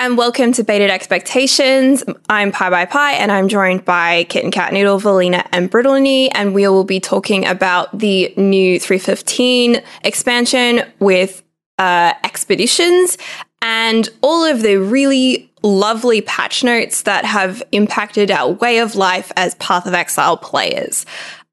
[0.00, 2.02] and welcome to Baited Expectations.
[2.30, 6.54] I'm Pie by Pie, and I'm joined by Kitten Cat Noodle, Valina, and Brittleney, and
[6.54, 11.42] we will be talking about the new 315 expansion with
[11.78, 13.18] uh, expeditions
[13.60, 19.30] and all of the really lovely patch notes that have impacted our way of life
[19.36, 21.04] as Path of Exile players.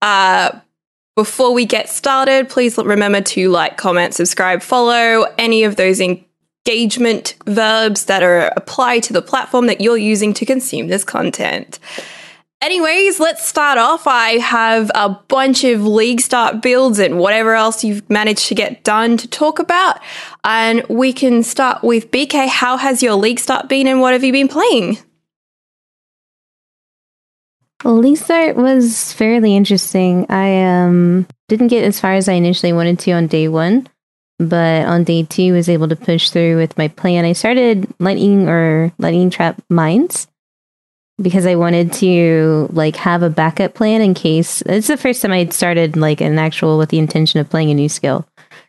[0.01, 0.57] Uh,
[1.17, 5.99] before we get started, please remember to like, comment, subscribe, follow any of those
[6.67, 11.79] engagement verbs that are applied to the platform that you're using to consume this content.
[12.59, 14.07] Anyways, let's start off.
[14.07, 18.83] I have a bunch of league start builds and whatever else you've managed to get
[18.83, 19.99] done to talk about.
[20.43, 22.47] And we can start with BK.
[22.47, 24.97] How has your league start been and what have you been playing?
[27.83, 30.25] Well, league start was fairly interesting.
[30.29, 33.87] I um didn't get as far as I initially wanted to on day one,
[34.39, 37.25] but on day two was able to push through with my plan.
[37.25, 40.27] I started lightning or lightning trap mines
[41.21, 45.31] because I wanted to like have a backup plan in case it's the first time
[45.31, 48.27] I'd started like an actual with the intention of playing a new skill.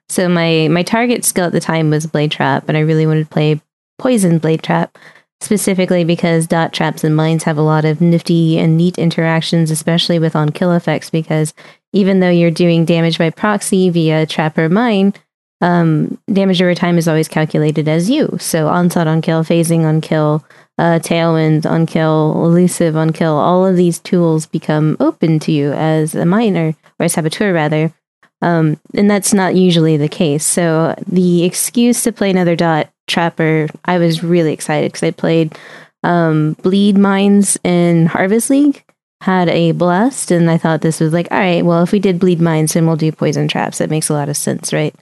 [0.09, 3.25] So my my target skill at the time was blade trap, and I really wanted
[3.25, 3.61] to play
[3.99, 4.97] poison blade trap
[5.41, 10.19] specifically because dot traps and mines have a lot of nifty and neat interactions, especially
[10.19, 11.11] with on kill effects.
[11.11, 11.53] Because
[11.93, 15.13] even though you're doing damage by proxy via trap or mine,
[15.61, 18.37] um, damage over time is always calculated as you.
[18.41, 20.45] So onslaught on kill, phasing on kill,
[20.79, 25.73] uh, Tailwind on kill, Elusive on kill, all of these tools become open to you
[25.73, 27.93] as a miner, or a saboteur rather.
[28.41, 30.47] Um, and that's not usually the case.
[30.47, 35.59] So the excuse to play another dot trapper, I was really excited because I played
[36.05, 38.85] um, Bleed Mines in Harvest League,
[39.21, 42.21] had a blast, and I thought this was like, all right, well, if we did
[42.21, 43.79] Bleed Mines, then we'll do Poison Traps.
[43.79, 44.95] That makes a lot of sense, right?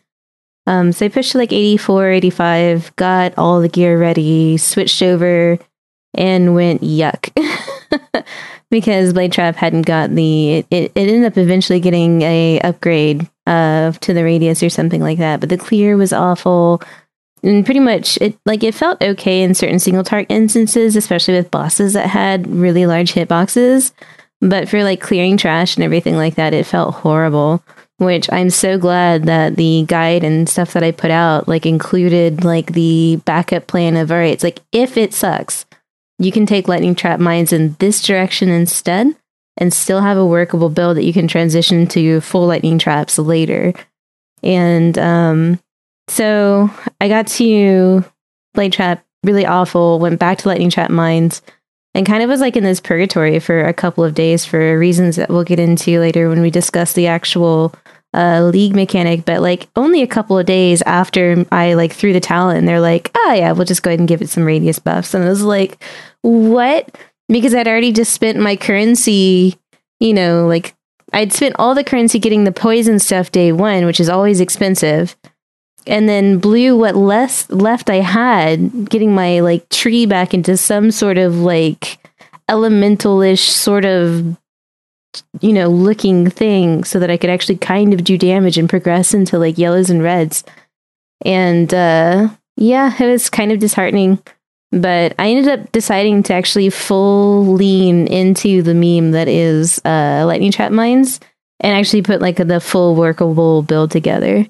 [0.66, 5.58] Um, so I pushed to like 84, 85, got all the gear ready, switched over,
[6.14, 7.30] and went yuck.
[8.70, 13.92] because Blade Trap hadn't got the it, it ended up eventually getting a upgrade uh
[13.92, 15.40] to the radius or something like that.
[15.40, 16.82] But the clear was awful.
[17.42, 21.50] And pretty much it like it felt okay in certain single target instances, especially with
[21.50, 23.92] bosses that had really large hitboxes.
[24.40, 27.62] But for like clearing trash and everything like that, it felt horrible
[27.98, 32.44] which I'm so glad that the guide and stuff that I put out like included
[32.44, 35.64] like the backup plan of all right, it's like if it sucks,
[36.18, 39.14] you can take lightning trap mines in this direction instead
[39.56, 43.72] and still have a workable build that you can transition to full lightning traps later.
[44.42, 45.60] And um
[46.08, 46.70] so
[47.00, 48.04] I got to
[48.54, 51.42] blade trap really awful, went back to lightning trap mines
[51.96, 55.16] and kind of was like in this purgatory for a couple of days for reasons
[55.16, 57.74] that we'll get into later when we discuss the actual
[58.12, 62.20] uh, league mechanic, but like only a couple of days after I like threw the
[62.20, 64.78] talent, and they're like, "Oh yeah, we'll just go ahead and give it some radius
[64.78, 65.82] buffs," and I was like,
[66.20, 66.94] "What?"
[67.28, 69.58] Because I'd already just spent my currency,
[69.98, 70.74] you know, like
[71.14, 75.16] I'd spent all the currency getting the poison stuff day one, which is always expensive,
[75.86, 80.90] and then blew what less left I had, getting my like tree back into some
[80.90, 81.98] sort of like
[82.48, 84.36] elementalish sort of
[85.40, 89.14] you know, looking thing so that I could actually kind of do damage and progress
[89.14, 90.44] into like yellows and reds.
[91.24, 94.22] And uh, yeah, it was kind of disheartening.
[94.72, 100.24] But I ended up deciding to actually full lean into the meme that is uh,
[100.26, 101.20] lightning trap mines
[101.60, 104.44] and actually put like the full workable build together.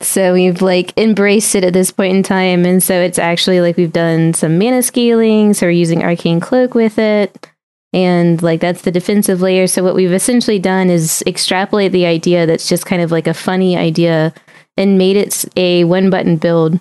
[0.00, 2.66] So we've like embraced it at this point in time.
[2.66, 5.54] And so it's actually like we've done some mana scaling.
[5.54, 7.48] So we're using Arcane Cloak with it
[7.96, 12.46] and like that's the defensive layer so what we've essentially done is extrapolate the idea
[12.46, 14.34] that's just kind of like a funny idea
[14.76, 16.78] and made it a one button build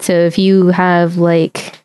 [0.00, 1.78] so if you have like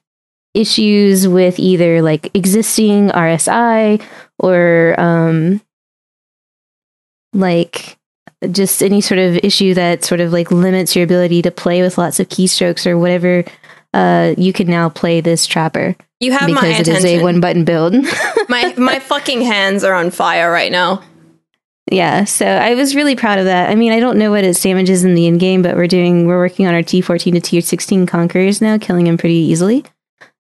[0.54, 4.02] issues with either like existing rsi
[4.40, 5.62] or um
[7.34, 7.98] like
[8.50, 11.98] just any sort of issue that sort of like limits your ability to play with
[11.98, 13.44] lots of keystrokes or whatever
[13.94, 16.96] uh you can now play this trapper you have because my it attention.
[16.98, 17.94] is a one button build.
[18.48, 21.04] my my fucking hands are on fire right now.
[21.92, 23.72] Yeah, so I was really proud of that.
[23.72, 25.88] I mean, I don't know what its damage is in the in game, but we're
[25.88, 29.84] doing we're working on our T14 to Tier 16 conquerors now, killing them pretty easily.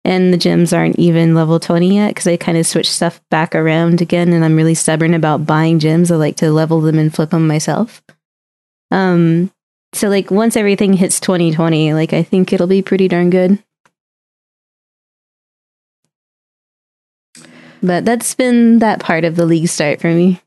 [0.03, 3.53] And the gems aren't even level 20 yet because I kind of switched stuff back
[3.53, 6.11] around again, and I'm really stubborn about buying gems.
[6.11, 8.01] I like to level them and flip them myself.
[8.89, 9.51] Um,
[9.93, 13.63] so like once everything hits 2020, like I think it'll be pretty darn good.
[17.83, 20.39] But that's been that part of the league start for me.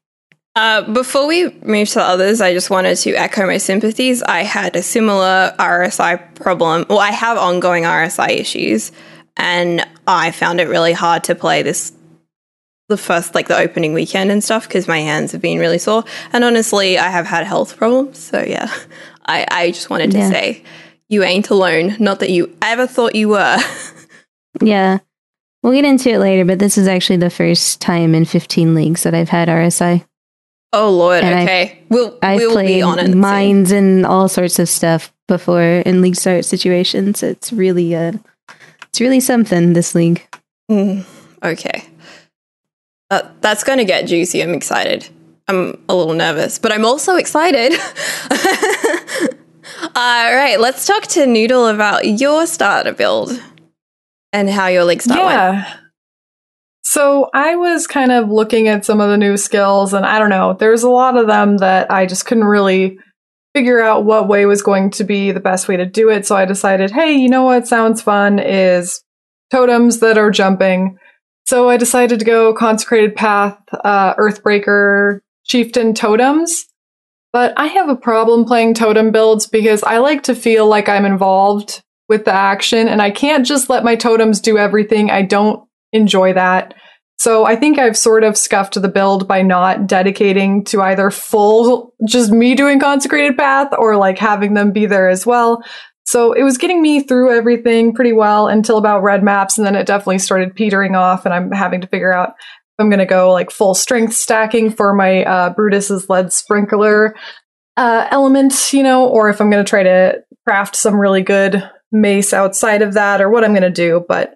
[0.57, 4.23] Uh, before we move to the others, I just wanted to echo my sympathies.
[4.23, 6.87] I had a similar RSI problem.
[6.89, 8.93] Well, I have ongoing RSI issues,
[9.37, 11.93] and I found it really hard to play this
[12.89, 16.05] the first like the opening weekend and stuff because my hands have been really sore.
[16.33, 18.19] And honestly, I have had health problems.
[18.19, 18.71] So yeah,
[19.27, 20.31] I, I just wanted to Yeah.
[20.31, 20.63] say
[21.09, 21.97] you ain't alone.
[21.99, 23.59] Not that you ever thought you were.
[24.63, 24.99] Yeah.
[25.63, 29.03] We'll get into it later, but this is actually the first time in 15 leagues
[29.03, 30.05] that I've had RSI.
[30.73, 31.25] oh lord.
[31.25, 33.07] And I've- okay, we'll I've we'll played be on it.
[33.07, 33.19] soon.
[33.19, 37.23] mines and all sorts of stuff before in league start situations.
[37.23, 38.13] It's really uh
[38.95, 40.25] it's really something this league.
[40.71, 41.05] Mm,
[41.43, 41.85] okay.
[43.11, 44.41] Uh, that's going to get juicy.
[44.41, 45.09] I'm excited.
[45.49, 47.73] I'm a little nervous, but I'm also excited.
[49.83, 53.33] All right, let's talk to Noodle about your starter build
[54.33, 55.33] and how your league start went.
[55.33, 55.77] yeah.
[56.85, 60.31] So I was kind of looking at some of the new skills, and I don't
[60.31, 63.01] know, there's a lot of them that I just couldn't really
[63.55, 66.27] figure out what way was going to be the best way to do it.
[66.27, 69.03] So I decided, hey, you know what sounds fun is
[69.51, 70.99] totems that are jumping.
[71.47, 76.67] So I decided to go Consecrated Path, uh, Earthbreaker, Chieftain totems.
[77.33, 81.05] But I have a problem playing totem builds because I like to feel like I'm
[81.05, 85.11] involved with the action and I can't just let my totems do everything.
[85.11, 86.75] I don't enjoy that.
[87.19, 91.95] So I think I've sort of scuffed the build by not dedicating to either full
[92.07, 95.63] just me doing consecrated path or like having them be there as well.
[96.07, 99.75] So it was getting me through everything pretty well until about red maps and then
[99.75, 103.07] it definitely started petering off and I'm having to figure out if I'm going to
[103.07, 107.15] go like full strength stacking for my uh, Brutus's lead sprinkler
[107.77, 111.69] uh, element, you know, or if I'm going to try to craft some really good
[111.91, 114.05] mace outside of that or what I'm going to do.
[114.07, 114.35] But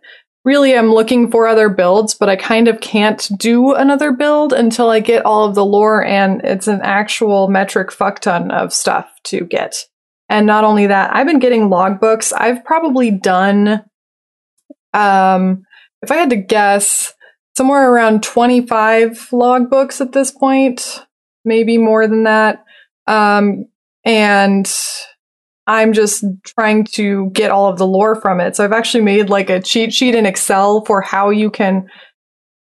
[0.48, 4.88] really, I'm looking for other builds, but I kind of can't do another build until
[4.88, 9.10] I get all of the lore and it's an actual metric fuck ton of stuff
[9.24, 9.84] to get.
[10.30, 12.32] And not only that, I've been getting logbooks.
[12.34, 13.84] I've probably done,
[14.94, 15.66] um,
[16.00, 17.12] if I had to guess,
[17.54, 21.04] somewhere around 25 logbooks at this point,
[21.44, 22.64] maybe more than that.
[23.06, 23.66] Um,
[24.02, 24.66] and
[25.68, 28.56] I'm just trying to get all of the lore from it.
[28.56, 31.86] So I've actually made like a cheat sheet in Excel for how you can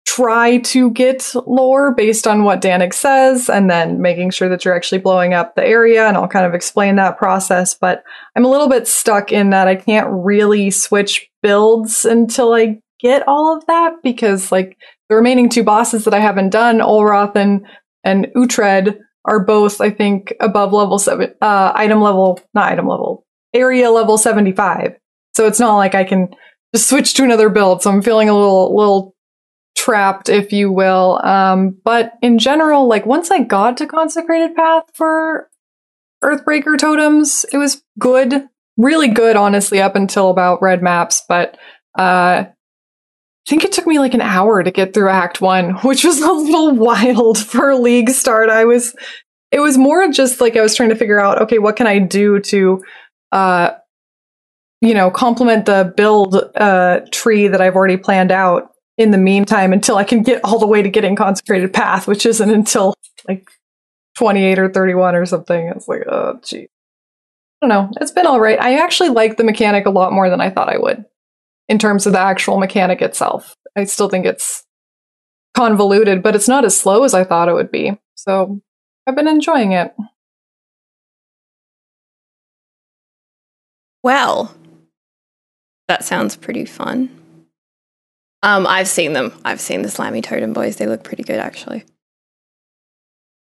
[0.07, 4.75] try to get lore based on what Dannig says and then making sure that you're
[4.75, 8.03] actually blowing up the area and I'll kind of explain that process, but
[8.35, 13.27] I'm a little bit stuck in that I can't really switch builds until I get
[13.29, 14.77] all of that because like
[15.09, 17.65] the remaining two bosses that I haven't done, Olroth and
[18.03, 23.27] and Uhtred are both, I think, above level seven, uh, item level, not item level,
[23.53, 24.97] area level 75.
[25.35, 26.35] So it's not like I can
[26.75, 27.83] just switch to another build.
[27.83, 29.15] So I'm feeling a little, little
[29.77, 31.21] trapped, if you will.
[31.25, 35.49] Um, but in general, like once I got to Consecrated Path for
[36.23, 41.23] Earthbreaker totems, it was good, really good, honestly, up until about red maps.
[41.29, 41.57] But,
[41.99, 42.45] uh,
[43.47, 46.21] I think it took me like an hour to get through Act One, which was
[46.21, 48.51] a little wild for a league start.
[48.51, 48.95] I was,
[49.51, 51.99] it was more just like I was trying to figure out, okay, what can I
[51.99, 52.85] do to,
[53.33, 53.71] uh,
[54.81, 59.73] you know, complement the build uh, tree that I've already planned out in the meantime
[59.73, 62.95] until I can get all the way to getting consecrated path, which isn't until
[63.29, 63.51] like
[64.17, 65.69] 28 or 31 or something.
[65.69, 66.69] It's like, oh, gee.
[67.63, 67.91] I don't know.
[68.01, 68.61] It's been all right.
[68.61, 71.05] I actually like the mechanic a lot more than I thought I would
[71.71, 73.57] in terms of the actual mechanic itself.
[73.77, 74.65] I still think it's
[75.57, 77.97] convoluted, but it's not as slow as I thought it would be.
[78.17, 78.61] So
[79.07, 79.95] I've been enjoying it.
[84.03, 84.53] Well,
[85.87, 87.09] that sounds pretty fun.
[88.43, 89.33] Um, I've seen them.
[89.45, 90.77] I've seen the slimy Totem Boys.
[90.77, 91.85] They look pretty good, actually.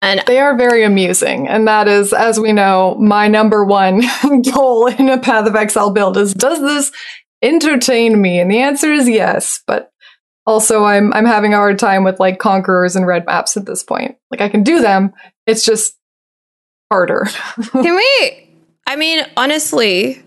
[0.03, 4.03] And They are very amusing, and that is, as we know, my number one
[4.55, 6.93] goal in a Path of Exile build is does this
[7.43, 8.41] entertain me?
[8.41, 9.93] And the answer is yes, but
[10.47, 13.83] also I'm I'm having a hard time with like conquerors and red maps at this
[13.83, 14.17] point.
[14.31, 15.13] Like I can do them,
[15.47, 15.97] it's just
[16.91, 17.27] harder.
[17.73, 18.49] can we?
[18.87, 20.23] I mean, honestly,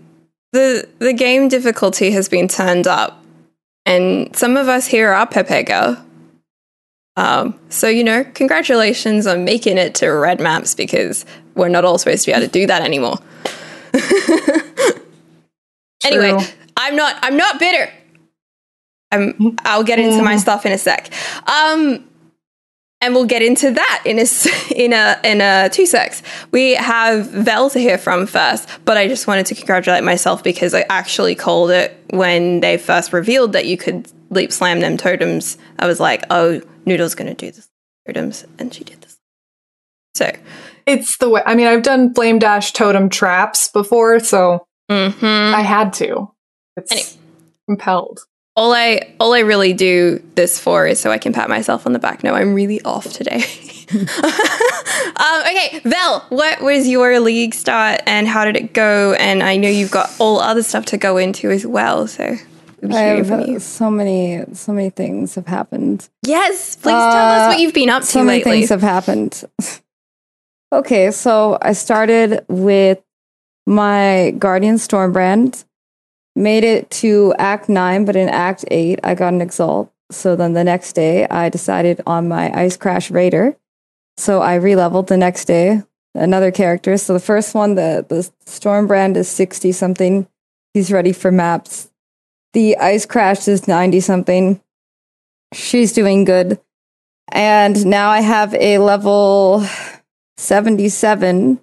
[0.53, 3.24] the the game difficulty has been turned up,
[3.86, 6.03] and some of us here are Pepega.
[7.18, 11.25] Um, so you know, congratulations on making it to red maps because
[11.56, 13.18] we're not all supposed to be able to do that anymore.
[16.06, 16.38] anyway.
[16.82, 17.18] I'm not.
[17.22, 17.92] I'm not bitter.
[19.12, 19.58] I'm.
[19.66, 21.12] I'll get into my stuff in a sec.
[21.48, 22.08] Um,
[23.02, 24.26] and we'll get into that in a
[24.76, 26.22] in a in a two secs.
[26.52, 30.74] We have Vel to hear from first, but I just wanted to congratulate myself because
[30.74, 35.58] I actually called it when they first revealed that you could leap slam them totems.
[35.80, 37.68] I was like, oh, Noodle's gonna do this
[38.08, 39.18] totems, and she did this.
[40.16, 40.32] So
[40.86, 41.42] It's the way.
[41.46, 45.54] I mean, I've done flame dash totem traps before, so mhm.
[45.54, 46.32] I had to.
[46.82, 47.10] It's Anyway.
[47.68, 48.26] compelled.
[48.56, 51.94] all I all I really do this for is so I can pat myself on
[51.94, 52.24] the back.
[52.24, 53.44] No, I'm really off today.
[53.94, 59.14] um, okay, Vel, what was your league start and how did it go?
[59.14, 62.36] And I know you've got all other stuff to go into as well, so
[62.90, 66.08] I have uh, so many, so many things have happened.
[66.26, 68.52] Yes, please tell us Uh, what you've been up to so many lately.
[68.60, 69.44] things have happened.
[70.74, 73.00] okay, so I started with
[73.68, 75.64] my Guardian Stormbrand,
[76.36, 79.92] made it to Act 9, but in Act 8, I got an Exalt.
[80.12, 83.58] So then the next day, I decided on my Ice Crash Raider.
[84.18, 85.84] So I re-leveled the next day,
[86.14, 86.98] another character.
[86.98, 90.28] So the first one, the, the Stormbrand is 60 something.
[90.74, 91.90] He's ready for maps.
[92.54, 94.62] The Ice Crash is 90 something.
[95.54, 96.60] She's doing good.
[97.32, 99.66] And now I have a level
[100.38, 101.62] 77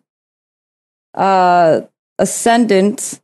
[1.15, 1.81] uh
[2.19, 3.21] ascendant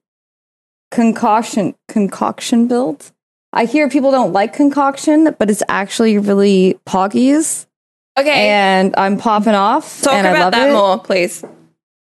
[0.94, 3.10] concoction concoction build.
[3.52, 7.66] I hear people don't like concoction, but it's actually really poggies
[8.18, 10.72] okay, and I'm popping off talk and I about love that it.
[10.72, 11.44] more, please.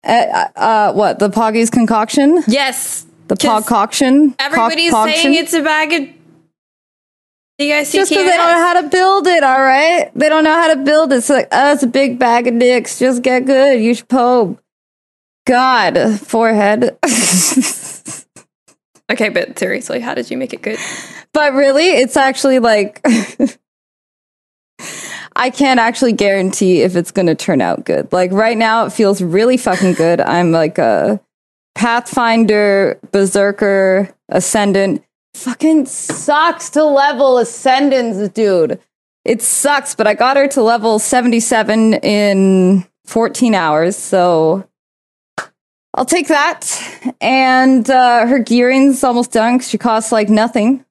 [0.04, 2.44] Uh, uh, what the poggies concoction?
[2.48, 4.36] Yes, The pogcoction?
[4.40, 6.08] everybody's Pog- saying it's a bag of You
[7.60, 7.92] D-I-C-T-I-S.
[7.92, 10.10] just because they don't know how to build it, all right?
[10.16, 11.18] They don't know how to build it.
[11.18, 12.98] It's like, oh, it's a big bag of dicks.
[12.98, 13.80] Just get good.
[13.80, 14.60] You should pobe.
[15.46, 16.98] God, forehead.
[19.12, 20.80] Okay, but seriously, how did you make it good?
[21.34, 23.02] but really, it's actually like,
[25.36, 28.12] I can't actually guarantee if it's going to turn out good.
[28.14, 30.22] Like right now, it feels really fucking good.
[30.22, 31.20] I'm like a
[31.76, 35.04] Pathfinder, Berserker, Ascendant.
[35.34, 38.80] Fucking sucks to level Ascendants, dude.
[39.26, 44.68] It sucks, but I got her to level 77 in 14 hours, so
[45.94, 47.14] I'll take that.
[47.20, 50.86] And uh, her gearing's almost done 'cause she costs like nothing.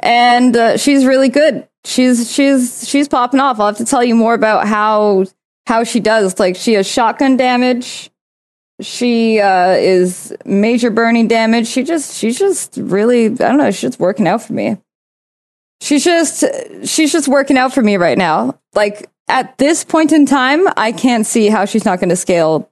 [0.00, 1.68] And uh, she's really good.
[1.84, 3.60] She's she's she's popping off.
[3.60, 5.26] I'll have to tell you more about how
[5.66, 6.38] how she does.
[6.40, 8.10] Like she has shotgun damage.
[8.80, 11.66] She uh, is major burning damage.
[11.68, 13.70] She just she's just really I don't know.
[13.70, 14.78] She's just working out for me.
[15.82, 16.44] She's just
[16.84, 18.58] she's just working out for me right now.
[18.74, 22.69] Like at this point in time, I can't see how she's not going to scale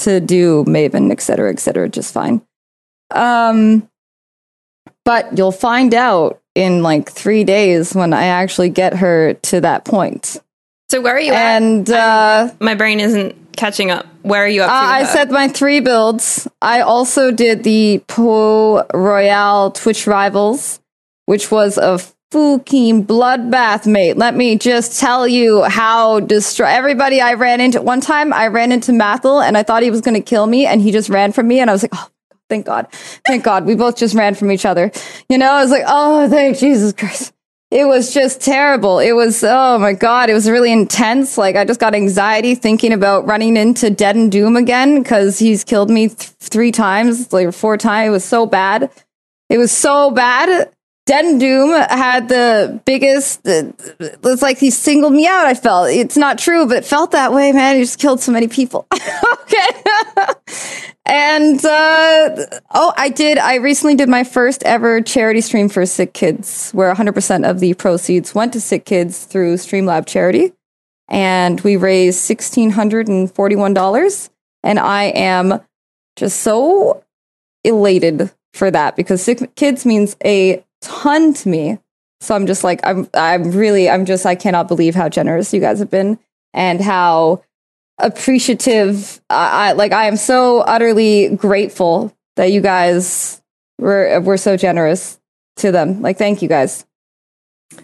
[0.00, 2.42] to do Maven, et cetera, et cetera, just fine.
[3.10, 3.88] Um,
[5.04, 9.84] but you'll find out in like three days when I actually get her to that
[9.84, 10.36] point.
[10.90, 11.62] So where are you at?
[11.62, 14.06] And uh, My brain isn't catching up.
[14.22, 14.74] Where are you up to?
[14.74, 16.48] uh, I said my three builds.
[16.60, 20.80] I also did the PoE Royale Twitch Rivals,
[21.26, 24.16] which was a fucking bloodbath, mate.
[24.16, 27.82] Let me just tell you how destroy everybody I ran into.
[27.82, 30.66] One time I ran into Mathil and I thought he was going to kill me
[30.66, 32.08] and he just ran from me and I was like, oh,
[32.48, 32.86] thank God.
[33.26, 33.66] Thank God.
[33.66, 34.92] We both just ran from each other.
[35.28, 37.32] You know, I was like, oh, thank Jesus Christ.
[37.70, 38.98] It was just terrible.
[38.98, 41.38] It was, oh my God, it was really intense.
[41.38, 45.62] Like, I just got anxiety thinking about running into Dead and Doom again because he's
[45.62, 48.08] killed me th- three times, like four times.
[48.08, 48.90] It was so bad.
[49.48, 50.72] It was so bad.
[51.12, 55.46] And Doom had the biggest, it was like he singled me out.
[55.46, 57.76] I felt it's not true, but felt that way, man.
[57.76, 58.86] He just killed so many people.
[58.92, 59.68] okay.
[61.06, 66.14] and, uh, oh, I did, I recently did my first ever charity stream for sick
[66.14, 70.52] kids where 100% of the proceeds went to sick kids through Streamlab charity.
[71.08, 74.30] And we raised $1,641.
[74.62, 75.60] And I am
[76.16, 77.02] just so
[77.64, 81.78] elated for that because sick kids means a ton to me.
[82.20, 85.60] So I'm just like I'm I'm really I'm just I cannot believe how generous you
[85.60, 86.18] guys have been
[86.52, 87.42] and how
[87.98, 93.40] appreciative I, I like I am so utterly grateful that you guys
[93.78, 95.18] were were so generous
[95.56, 96.02] to them.
[96.02, 96.84] Like thank you guys.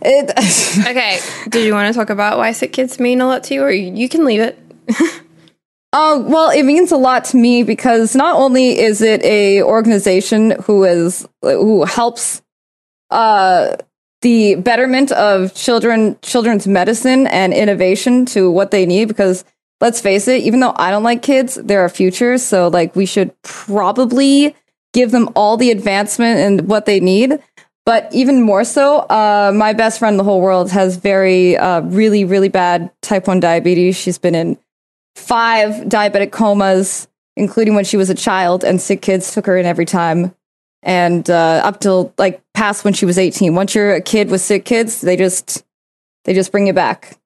[0.02, 0.30] It
[0.86, 1.18] Okay.
[1.48, 3.70] Did you want to talk about why sick kids mean a lot to you, or
[3.70, 4.58] you, can leave it?
[5.98, 10.50] Oh, well, it means a lot to me because not only is it a organization
[10.64, 12.42] who is who helps
[13.10, 13.76] uh
[14.22, 19.44] the betterment of children children's medicine and innovation to what they need because
[19.80, 23.06] let's face it, even though I don't like kids, they're our future, so like we
[23.06, 24.54] should probably
[24.92, 27.38] give them all the advancement and what they need.
[27.84, 31.82] But even more so, uh, my best friend in the whole world has very, uh,
[31.82, 33.96] really, really bad type 1 diabetes.
[33.96, 34.58] She's been in
[35.14, 39.66] five diabetic comas, including when she was a child, and sick kids took her in
[39.66, 40.34] every time.
[40.82, 43.54] And uh, up till like past when she was 18.
[43.54, 45.64] Once you're a kid with sick kids, they just
[46.24, 47.18] they just bring you back.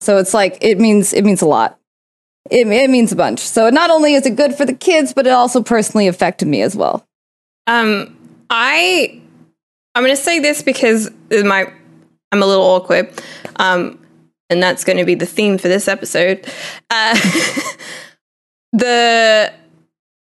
[0.00, 1.78] So it's like it means it means a lot.
[2.50, 3.40] it, it means a bunch.
[3.40, 6.62] So not only is it good for the kids, but it also personally affected me
[6.62, 7.06] as well.
[7.66, 8.16] Um,
[8.50, 9.20] I
[9.94, 11.72] I'm going to say this because my
[12.32, 13.10] I'm a little awkward.
[13.56, 13.98] Um,
[14.50, 16.46] and that's going to be the theme for this episode.
[16.90, 17.14] Uh,
[18.72, 19.52] the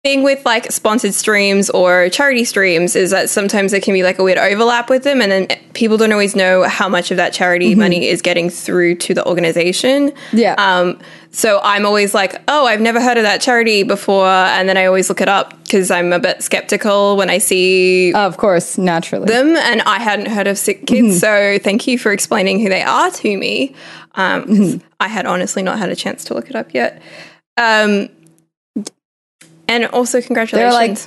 [0.02, 4.18] thing with like sponsored streams or charity streams is that sometimes there can be like
[4.18, 7.34] a weird overlap with them and then people don't always know how much of that
[7.34, 7.80] charity mm-hmm.
[7.80, 10.98] money is getting through to the organization yeah um
[11.32, 14.86] so i'm always like oh i've never heard of that charity before and then i
[14.86, 19.26] always look it up because i'm a bit skeptical when i see of course naturally
[19.26, 21.58] them and i hadn't heard of sick kids mm-hmm.
[21.58, 23.74] so thank you for explaining who they are to me
[24.14, 24.86] um mm-hmm.
[24.98, 27.02] i had honestly not had a chance to look it up yet
[27.58, 28.08] um
[29.70, 31.06] and also, congratulations.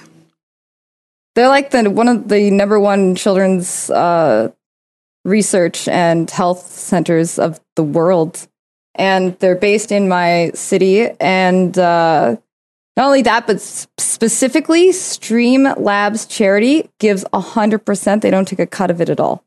[1.35, 4.51] They're like, they're like the one of the number one children's uh,
[5.25, 8.47] research and health centers of the world,
[8.95, 11.09] and they're based in my city.
[11.19, 12.37] And uh,
[12.95, 18.21] not only that, but specifically, Stream Labs charity gives hundred percent.
[18.21, 19.43] They don't take a cut of it at all.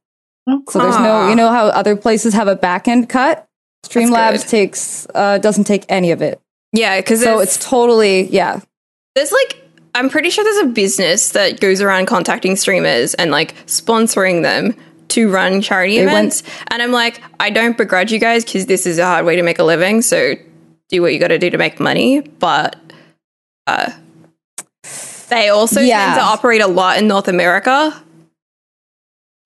[0.69, 3.49] So there's no, you know how other places have a back end cut.
[3.85, 6.41] Streamlabs takes uh, doesn't take any of it.
[6.73, 8.61] Yeah, because so it's, it's totally yeah.
[9.17, 13.57] There's like I'm pretty sure there's a business that goes around contacting streamers and like
[13.67, 14.77] sponsoring them
[15.09, 16.43] to run charity they events.
[16.43, 19.37] Went- and I'm like, I don't begrudge you guys because this is a hard way
[19.37, 20.03] to make a living.
[20.03, 20.35] So
[20.91, 22.21] do what you got to do to make money.
[22.21, 22.77] But
[23.67, 23.91] uh,
[25.31, 26.05] they also yeah.
[26.05, 27.99] tend to operate a lot in North America.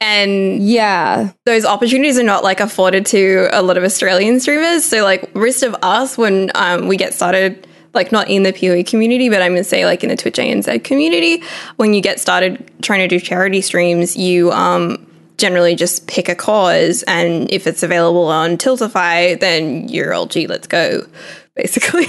[0.00, 4.84] And yeah, those opportunities are not like afforded to a lot of Australian streamers.
[4.84, 8.84] So, like, risk of us when um, we get started like not in the PoE
[8.84, 11.42] community, but I'm going to say like in the Twitch ANZ community,
[11.76, 15.06] when you get started trying to do charity streams, you um,
[15.38, 20.46] generally just pick a cause, and if it's available on Tiltify, then you're all G,
[20.46, 21.06] let's go,
[21.56, 22.06] basically.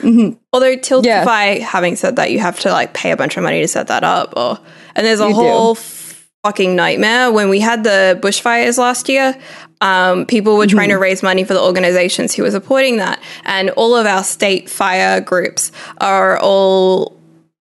[0.00, 0.38] Mm-hmm.
[0.52, 1.64] Although Tiltify, yeah.
[1.64, 4.02] having said that, you have to like pay a bunch of money to set that
[4.02, 4.58] up, or
[4.94, 5.74] and there's a you whole.
[5.74, 5.80] Do
[6.44, 7.30] fucking nightmare.
[7.30, 9.36] When we had the bushfires last year,
[9.80, 10.96] um, people were trying mm-hmm.
[10.96, 13.22] to raise money for the organizations who were supporting that.
[13.44, 17.16] And all of our state fire groups are all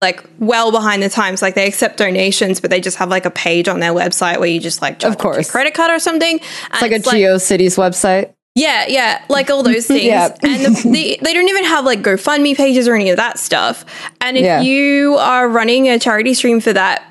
[0.01, 1.41] like well behind the times.
[1.41, 4.49] Like they accept donations, but they just have like a page on their website where
[4.49, 6.39] you just like of course credit card or something.
[6.39, 8.34] It's like it's a GeoCities website.
[8.56, 10.04] Yeah, yeah, like all those things.
[10.04, 10.36] yeah.
[10.43, 13.84] and the, the, they don't even have like GoFundMe pages or any of that stuff.
[14.21, 14.62] And if yeah.
[14.62, 17.04] you are running a charity stream for that,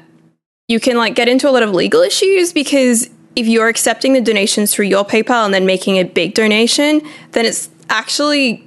[0.68, 4.20] you can like get into a lot of legal issues because if you're accepting the
[4.20, 8.66] donations through your PayPal and then making a big donation, then it's actually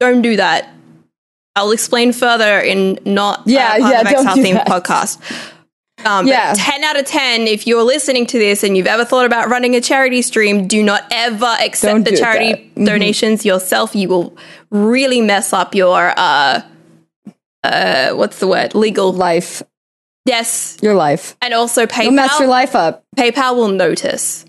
[0.00, 0.72] don't do that.
[1.56, 4.66] I'll explain further in not yeah uh, yeah don't do that.
[4.66, 5.54] podcast.
[6.04, 6.54] Um, yeah.
[6.56, 9.74] 10 out of 10, if you're listening to this and you've ever thought about running
[9.74, 12.84] a charity stream, do not ever accept don't the charity mm-hmm.
[12.84, 13.96] donations yourself.
[13.96, 14.36] You will
[14.70, 16.62] really mess up your, uh,
[17.64, 18.74] uh, what's the word?
[18.74, 19.62] Legal life.
[20.28, 20.76] Yes.
[20.82, 21.36] Your life.
[21.40, 22.04] And also PayPal.
[22.04, 23.02] Don't mess your life up.
[23.16, 24.44] PayPal will notice.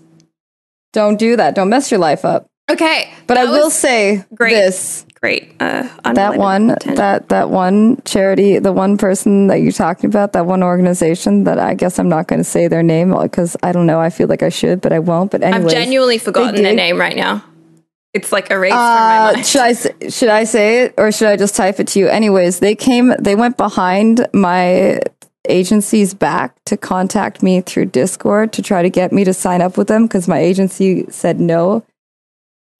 [0.92, 1.54] Don't do that.
[1.54, 2.46] Don't mess your life up.
[2.70, 3.10] Okay.
[3.26, 4.52] But I will say great.
[4.52, 5.06] this.
[5.22, 5.54] Great.
[5.60, 10.46] Uh, that one that that one charity, the one person that you're talking about, that
[10.46, 13.86] one organization that I guess I'm not going to say their name because I don't
[13.86, 14.00] know.
[14.00, 15.30] I feel like I should, but I won't.
[15.30, 17.44] But anyways, I've genuinely forgotten their name right now.
[18.14, 19.46] It's like erased uh, from my uh, mind.
[19.46, 22.08] Should I should I say it or should I just type it to you?
[22.08, 23.14] Anyways, they came.
[23.18, 25.00] They went behind my
[25.50, 29.76] agencies back to contact me through Discord to try to get me to sign up
[29.76, 31.84] with them because my agency said no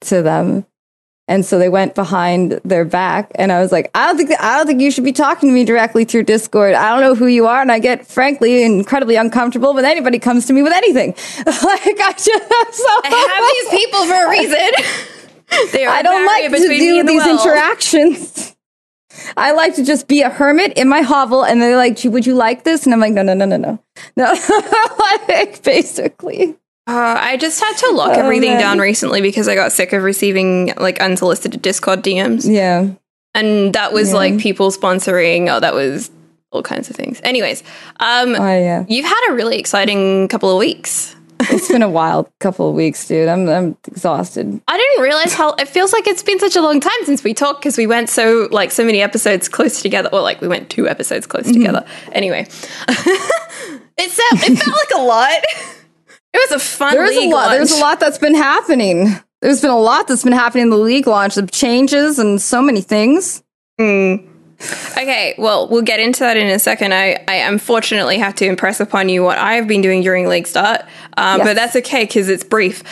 [0.01, 0.65] to them.
[1.27, 4.57] And so they went behind their back, and I was like, "I don't think I
[4.57, 6.73] don't think you should be talking to me directly through Discord.
[6.73, 10.45] I don't know who you are, and I get frankly incredibly uncomfortable when anybody comes
[10.47, 11.11] to me with anything.
[11.45, 15.71] like I just so I have these people for a reason.
[15.71, 17.39] they are I don't like to do these well.
[17.39, 18.55] interactions.
[19.37, 22.35] I like to just be a hermit in my hovel, and they're like, "Would you
[22.35, 23.79] like this?" And I'm like, "No, no, no, no, no,
[24.15, 24.35] no."
[25.29, 26.57] like basically.
[26.87, 28.59] Uh, I just had to lock oh, everything man.
[28.59, 32.51] down recently because I got sick of receiving like unsolicited Discord DMs.
[32.51, 32.89] Yeah,
[33.33, 34.15] and that was yeah.
[34.15, 35.49] like people sponsoring.
[35.49, 36.09] Oh, that was
[36.51, 37.21] all kinds of things.
[37.23, 37.63] Anyways,
[37.99, 38.85] um, oh, yeah.
[38.89, 41.15] you've had a really exciting couple of weeks
[41.49, 43.27] it's been a wild couple of weeks, dude.
[43.27, 44.61] I'm I'm exhausted.
[44.67, 47.33] I didn't realize how it feels like it's been such a long time since we
[47.33, 50.69] talked because we went so like so many episodes close together, or like we went
[50.69, 51.59] two episodes close mm-hmm.
[51.59, 51.85] together.
[52.11, 55.43] Anyway, it felt it felt like a lot.
[56.33, 56.93] It was a fun.
[56.93, 57.47] There's a lot.
[57.47, 57.51] Launch.
[57.51, 59.07] There's a lot that's been happening.
[59.41, 62.61] There's been a lot that's been happening in the league launch of changes and so
[62.61, 63.43] many things.
[63.79, 64.30] Mm.
[64.91, 66.93] Okay, well, we'll get into that in a second.
[66.93, 70.81] I, I unfortunately have to impress upon you what I've been doing during league start,
[71.17, 71.47] um, yes.
[71.47, 72.83] but that's okay because it's brief.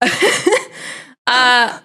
[1.26, 1.78] uh,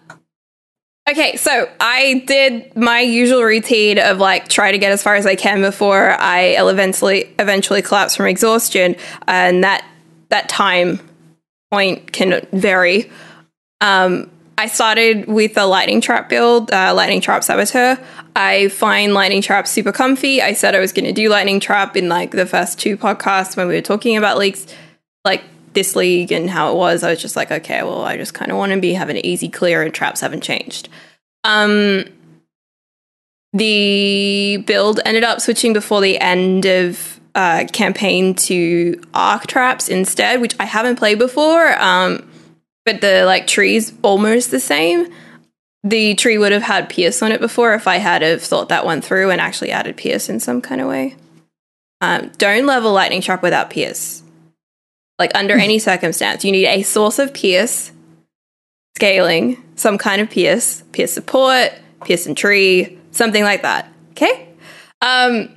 [1.09, 5.25] Okay, so I did my usual routine of like try to get as far as
[5.25, 8.95] I can before I eventually eventually collapse from exhaustion,
[9.27, 9.83] and that
[10.29, 10.99] that time
[11.71, 13.11] point can vary.
[13.81, 14.29] Um,
[14.61, 17.97] I started with a lightning trap build, uh, lightning trap saboteur.
[18.35, 20.39] I find lightning trap super comfy.
[20.39, 23.57] I said I was going to do lightning trap in like the first two podcasts
[23.57, 24.67] when we were talking about leagues,
[25.25, 25.41] like
[25.73, 27.01] this league and how it was.
[27.01, 29.25] I was just like, okay, well, I just kind of want to be having an
[29.25, 30.89] easy clear, and traps haven't changed.
[31.43, 32.05] Um,
[33.53, 40.39] the build ended up switching before the end of uh, campaign to arc traps instead,
[40.39, 41.81] which I haven't played before.
[41.81, 42.27] Um,
[42.85, 45.07] but the like tree's almost the same.
[45.83, 48.85] The tree would have had Pierce on it before if I had have thought that
[48.85, 51.15] one through and actually added Pierce in some kind of way.
[52.01, 54.21] Um, don't level Lightning Trap without Pierce.
[55.17, 57.91] Like under any circumstance, you need a source of Pierce,
[58.95, 61.71] scaling, some kind of Pierce, Pierce support,
[62.03, 63.91] Pierce and tree, something like that.
[64.11, 64.49] Okay?
[65.01, 65.49] Um,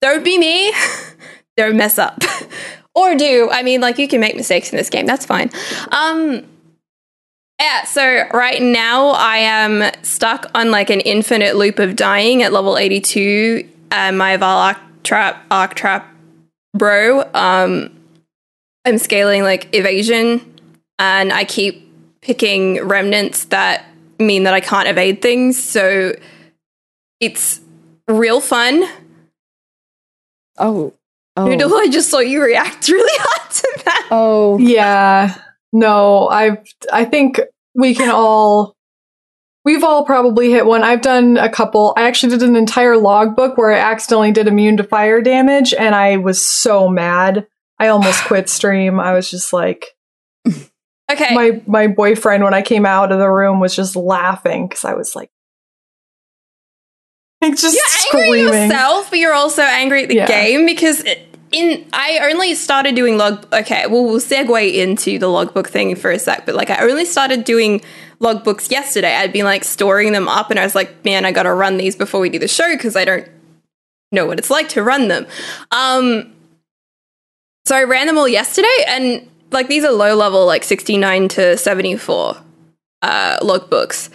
[0.00, 0.72] don't be me.
[1.56, 2.22] don't mess up.
[2.94, 3.48] or do.
[3.50, 5.06] I mean, like you can make mistakes in this game.
[5.06, 5.50] That's fine.
[5.90, 6.46] Um,
[7.62, 12.52] yeah, so right now I am stuck on like an infinite loop of dying at
[12.52, 13.68] level 82.
[13.92, 16.12] And my Val Arc Trap, Arc Trap
[16.74, 17.96] bro, um,
[18.84, 20.40] I'm scaling like evasion
[20.98, 21.88] and I keep
[22.20, 23.86] picking remnants that
[24.18, 25.62] mean that I can't evade things.
[25.62, 26.16] So
[27.20, 27.60] it's
[28.08, 28.82] real fun.
[30.58, 30.94] Oh.
[31.36, 31.46] Oh.
[31.46, 34.08] Noodle, I just saw you react really hard to that.
[34.10, 34.58] Oh.
[34.58, 35.38] Yeah.
[35.72, 36.58] No, I
[36.92, 37.40] I think
[37.74, 38.74] we can all
[39.64, 40.82] we've all probably hit one.
[40.82, 41.94] I've done a couple.
[41.96, 45.94] I actually did an entire logbook where I accidentally did immune to fire damage and
[45.94, 47.46] I was so mad.
[47.78, 49.00] I almost quit stream.
[49.00, 49.86] I was just like
[51.10, 51.34] Okay.
[51.34, 54.94] my my boyfriend when I came out of the room was just laughing cuz I
[54.94, 55.30] was like
[57.42, 58.54] like just you're angry screaming.
[58.54, 60.26] at yourself, but you're also angry at the Yeah.
[60.26, 63.46] game because it, in I only started doing log.
[63.52, 67.04] Okay, well we'll segue into the logbook thing for a sec, but like I only
[67.04, 67.82] started doing
[68.20, 69.14] logbooks yesterday.
[69.14, 71.76] I'd been like storing them up, and I was like, man, I got to run
[71.76, 73.28] these before we do the show because I don't
[74.10, 75.26] know what it's like to run them.
[75.70, 76.32] Um,
[77.66, 81.28] so I ran them all yesterday, and like these are low level, like sixty nine
[81.28, 82.36] to seventy four
[83.02, 84.10] uh, logbooks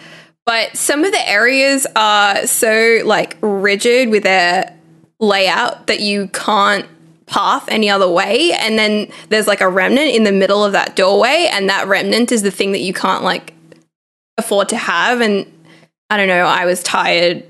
[0.48, 4.74] but some of the areas are so like rigid with their
[5.20, 6.86] layout that you can't
[7.28, 10.96] path any other way and then there's like a remnant in the middle of that
[10.96, 13.54] doorway and that remnant is the thing that you can't like
[14.38, 15.46] afford to have and
[16.10, 17.44] i don't know i was tired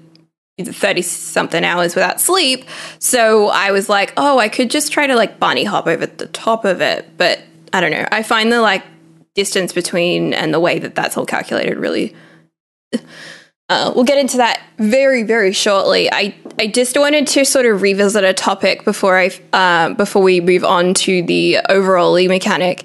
[0.60, 2.64] 30 something hours without sleep
[2.98, 6.26] so i was like oh i could just try to like bunny hop over the
[6.26, 7.40] top of it but
[7.72, 8.82] i don't know i find the like
[9.34, 12.14] distance between and the way that that's all calculated really
[13.68, 16.10] uh, we'll get into that very, very shortly.
[16.10, 20.40] I, I just wanted to sort of revisit a topic before I uh, before we
[20.40, 22.84] move on to the overall mechanic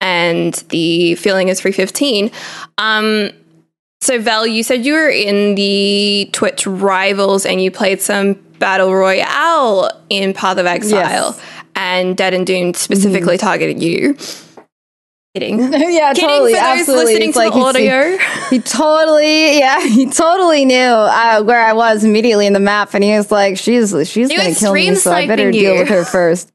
[0.00, 2.30] and the feeling is three fifteen.
[2.78, 3.30] Um,
[4.02, 8.94] so Val, you said you were in the Twitch rivals and you played some battle
[8.94, 11.00] royale in Path of Exile,
[11.36, 11.42] Yes.
[11.76, 14.16] and Dead and Doom specifically targeted you.
[15.34, 15.58] Kidding.
[15.72, 16.54] yeah, Kidding totally.
[16.54, 17.04] for those absolutely.
[17.04, 18.18] listening It's to like the audio.
[18.50, 23.04] He totally, yeah, he totally knew uh, where I was immediately in the map, and
[23.04, 25.88] he was like, "She's she's He gonna kill me, so I better sniping deal with
[25.88, 26.50] her first.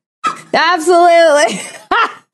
[0.54, 1.58] Absolutely.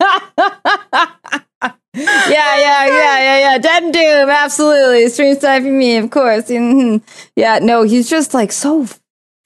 [0.00, 3.58] yeah, yeah, yeah, yeah, yeah.
[3.58, 5.08] Dead and Doom, absolutely.
[5.10, 6.48] Stream sniping me, of course.
[6.48, 7.02] Mhm.
[7.36, 8.88] Yeah, no, he's just like so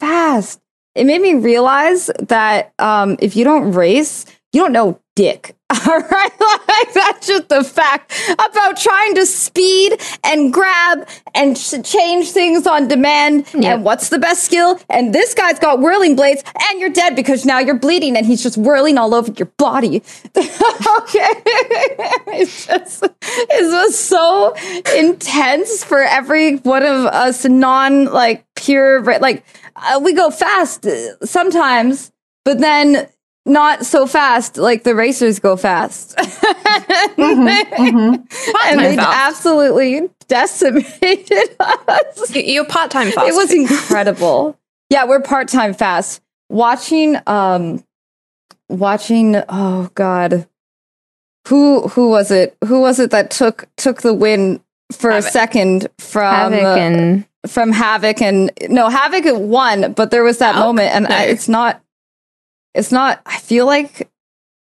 [0.00, 0.60] fast.
[0.94, 5.56] It made me realize that um, if you don't race, you don't know dick.
[5.70, 6.30] All right,
[6.68, 12.86] like that's just the fact about trying to speed and grab and change things on
[12.86, 13.46] demand.
[13.52, 13.64] Yep.
[13.64, 14.78] And what's the best skill?
[14.88, 18.44] And this guy's got whirling blades, and you're dead because now you're bleeding, and he's
[18.44, 19.96] just whirling all over your body.
[20.36, 21.30] okay,
[22.28, 24.54] it's just it was so
[24.96, 31.18] intense for every one of us non like pure like uh, we go fast uh,
[31.24, 32.12] sometimes,
[32.44, 33.08] but then
[33.46, 36.14] not so fast like the racers go fast.
[36.18, 39.36] and they fast.
[39.36, 42.34] absolutely decimated us.
[42.34, 43.28] You- You're part time fast.
[43.28, 44.58] It was incredible.
[44.90, 46.20] yeah, we're part time fast.
[46.48, 47.82] Watching um
[48.68, 50.46] watching oh god.
[51.48, 52.56] Who who was it?
[52.64, 54.60] Who was it that took took the win
[54.92, 55.28] for Havoc.
[55.28, 60.38] a second from Havoc uh, and from Havoc and no Havoc won, but there was
[60.38, 60.64] that Valk?
[60.66, 61.80] moment, and I, it's not.
[62.76, 63.20] It's not.
[63.26, 64.08] I feel like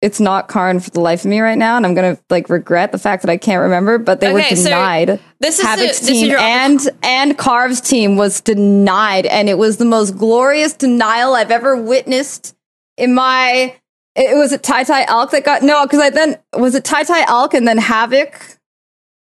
[0.02, 2.92] it's not Karn for the life of me right now, and I'm gonna like regret
[2.92, 3.98] the fact that I can't remember.
[3.98, 5.20] But they Okay, were so denied.
[5.40, 9.58] This is Havoc's the, this is your and and Carve's team was denied, and it
[9.58, 12.54] was the most glorious denial I've ever witnessed
[12.96, 13.76] in my.
[14.14, 17.04] It was it Tai Tai Elk that got no, because I then was it Tai
[17.04, 18.58] Tai Elk and then Havoc.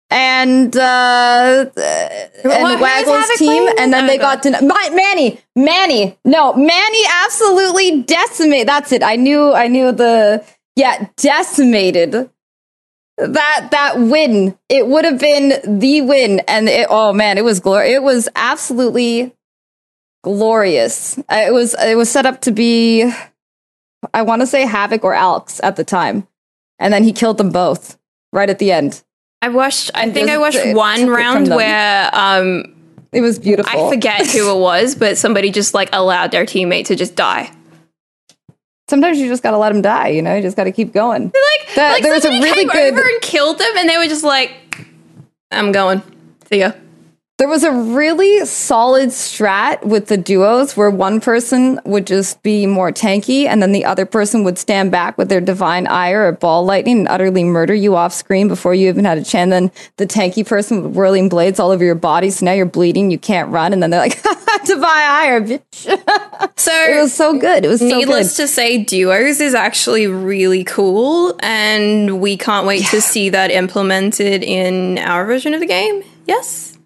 [0.10, 6.54] And uh, and Waggle's team, and then Oh, they got to My, Manny, Manny, no,
[6.54, 8.70] Manny absolutely decimated.
[8.70, 9.04] That's it.
[9.04, 10.46] I knew, I knew the
[10.78, 12.30] yeah decimated
[13.18, 14.58] that that win.
[14.70, 17.96] It would have been the win, and it, oh man, it was glorious.
[17.96, 19.36] It was absolutely
[20.24, 21.18] glorious.
[21.18, 23.12] Uh, It was it was set up to be,
[24.14, 26.28] I want to say Havoc or Alex at the time,
[26.80, 27.98] and then he killed them both
[28.32, 29.04] right at the end.
[29.42, 29.92] I watched.
[29.94, 32.76] I think I watched one took it from round where um,
[33.12, 33.88] It was beautiful.
[33.88, 37.52] I forget who it was, but somebody just like allowed their teammate to just die.
[38.90, 40.08] Sometimes you just gotta let them die.
[40.10, 41.24] You know, you just gotta keep going.
[41.26, 43.98] Like, That- like there was a really came good- over and killed them, and they
[43.98, 44.52] were just like,
[45.52, 46.02] "I'm going."
[46.50, 46.72] See ya.
[47.38, 52.66] There was a really solid strat with the duos where one person would just be
[52.66, 56.32] more tanky and then the other person would stand back with their divine ire or
[56.32, 59.52] ball lightning and utterly murder you off screen before you even had a chance.
[59.52, 62.32] Then the tanky person with whirling blades all over your body.
[62.32, 63.72] So now you're bleeding, you can't run.
[63.72, 64.20] And then they're like,
[64.66, 66.04] divine ire, bitch.
[66.56, 67.66] So it was so good.
[67.66, 68.44] It was so Needless good.
[68.44, 74.44] to say, duos is actually really cool, and we can't wait to see that implemented
[74.44, 76.04] in our version of the game.
[76.26, 76.77] Yes.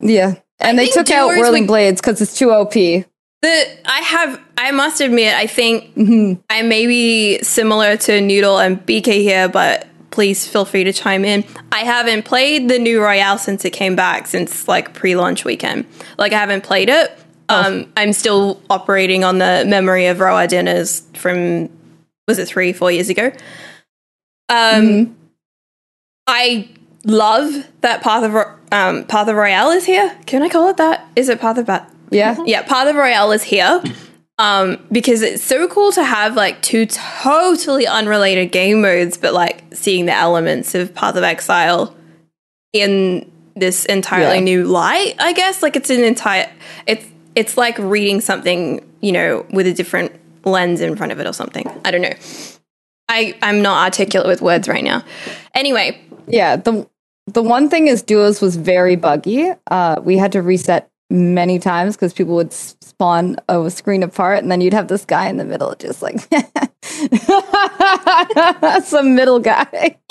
[0.00, 0.34] Yeah.
[0.60, 2.72] And they took out whirling would- blades because it's too OP.
[2.72, 6.40] The I have I must admit I think Mm-hmm.
[6.50, 11.24] I may be similar to Noodle and BK here, but please feel free to chime
[11.24, 11.44] in.
[11.70, 15.86] I haven't played the new Royale since it came back since like pre-launch weekend.
[16.18, 17.16] Like I haven't played it.
[17.48, 17.62] Oh.
[17.62, 21.70] Um, I'm still operating on the memory of Roa dinners from
[22.26, 23.26] was it three four years ago.
[24.48, 25.12] Um, Mm-hmm.
[26.26, 26.68] I
[27.04, 30.16] love that Path of Ro- um, Path of Royale is here.
[30.26, 31.06] Can I call it that?
[31.16, 31.92] Is it Path of Bat?
[32.10, 32.36] Yeah.
[32.46, 33.82] yeah, Path of Royale is here.
[34.38, 39.64] Um, because it's so cool to have like two totally unrelated game modes, but like
[39.74, 41.94] seeing the elements of Path of Exile
[42.72, 44.44] in this entirely Yeah.
[44.44, 45.62] new light, I guess.
[45.62, 46.48] Like it's an entire
[46.86, 47.04] it's
[47.34, 50.12] it's like reading something, you know, with a different
[50.44, 51.68] lens in front of it or something.
[51.84, 52.14] I don't know.
[53.08, 55.02] I, I'm not articulate with words right now.
[55.54, 56.86] Anyway, Yeah, the
[57.32, 59.50] the one thing is duos was very buggy.
[59.70, 64.50] Uh, we had to reset many times because people would spawn a screen apart, and
[64.50, 66.20] then you'd have this guy in the middle, just like
[68.84, 69.96] some middle guy,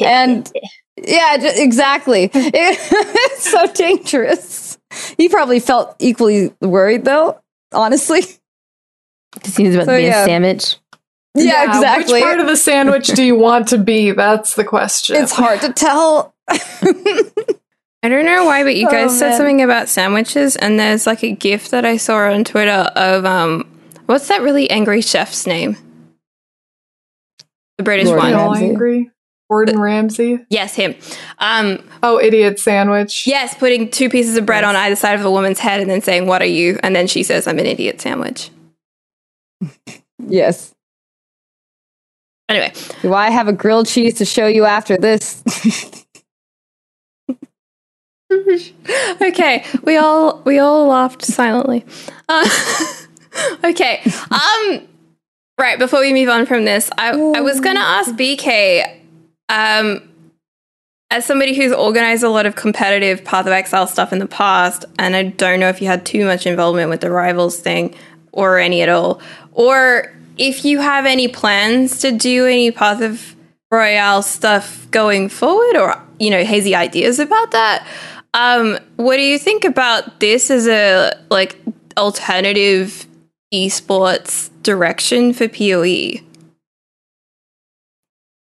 [0.00, 0.50] and
[0.96, 2.30] yeah, ju- exactly.
[2.32, 4.78] it's so dangerous.
[5.18, 7.40] He probably felt equally worried, though.
[7.72, 8.22] Honestly,
[9.42, 10.22] Just seems about So, to be yeah.
[10.22, 10.76] a sandwich.
[11.34, 12.14] yeah, exactly.
[12.14, 14.12] Which part of the sandwich do you want to be?
[14.12, 15.16] That's the question.
[15.16, 16.34] it's hard to tell.
[16.48, 19.36] I don't know why, but you guys Oh, said man.
[19.38, 23.66] something about sandwiches, and there's like a gif that I saw on Twitter of um,
[24.06, 25.76] what's that really angry chef's name?
[27.78, 28.34] The British Gordon one.
[28.34, 28.66] All Ramsay.
[28.68, 29.10] angry.
[29.50, 30.38] Gordon Ramsay.
[30.50, 30.94] Yes, him.
[31.38, 33.26] Um, Oh, idiot sandwich.
[33.26, 36.00] yes, putting two pieces of bread on either side of a woman's head and then
[36.02, 38.50] saying, "What are you?" And then she says, "I'm an idiot sandwich."
[40.18, 40.74] yes.
[42.48, 45.42] Anyway, Do I have a grilled cheese to show you after this?
[49.22, 51.84] okay, we all we all laughed silently.
[52.28, 52.48] Uh,
[53.64, 54.86] okay, um,
[55.58, 59.00] right before we move on from this, I I was gonna ask BK,
[59.48, 60.08] um,
[61.10, 64.84] as somebody who's organized a lot of competitive Path of Exile stuff in the past,
[64.98, 67.94] and I don't know if you had too much involvement with the rivals thing
[68.32, 69.20] or any at all,
[69.52, 73.36] or if you have any plans to do any Path of
[73.70, 77.86] Royale stuff going forward, or you know, hazy ideas about that.
[78.36, 81.58] Um, what do you think about this as a like
[81.96, 83.06] alternative
[83.52, 85.48] esports direction for?
[85.48, 86.20] PoE?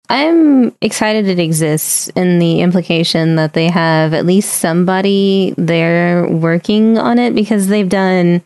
[0.10, 6.98] I'm excited it exists in the implication that they have at least somebody there working
[6.98, 8.42] on it because they've done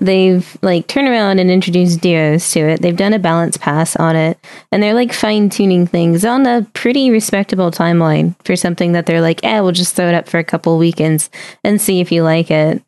[0.00, 2.82] they've like turned around and introduced duos to it.
[2.82, 4.38] They've done a balance pass on it
[4.70, 9.20] and they're like fine tuning things on a pretty respectable timeline for something that they're
[9.20, 11.30] like, eh, we'll just throw it up for a couple weekends
[11.64, 12.82] and see if you like it.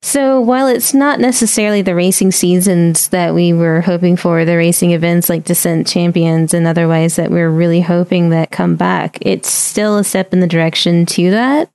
[0.00, 4.92] So while it's not necessarily the racing seasons that we were hoping for, the racing
[4.92, 9.98] events like Descent Champions and otherwise that we're really hoping that come back, it's still
[9.98, 11.70] a step in the direction to that,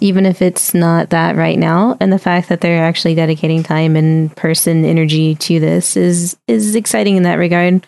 [0.00, 1.96] even if it's not that right now.
[2.00, 6.74] And the fact that they're actually dedicating time and person energy to this is is
[6.74, 7.86] exciting in that regard.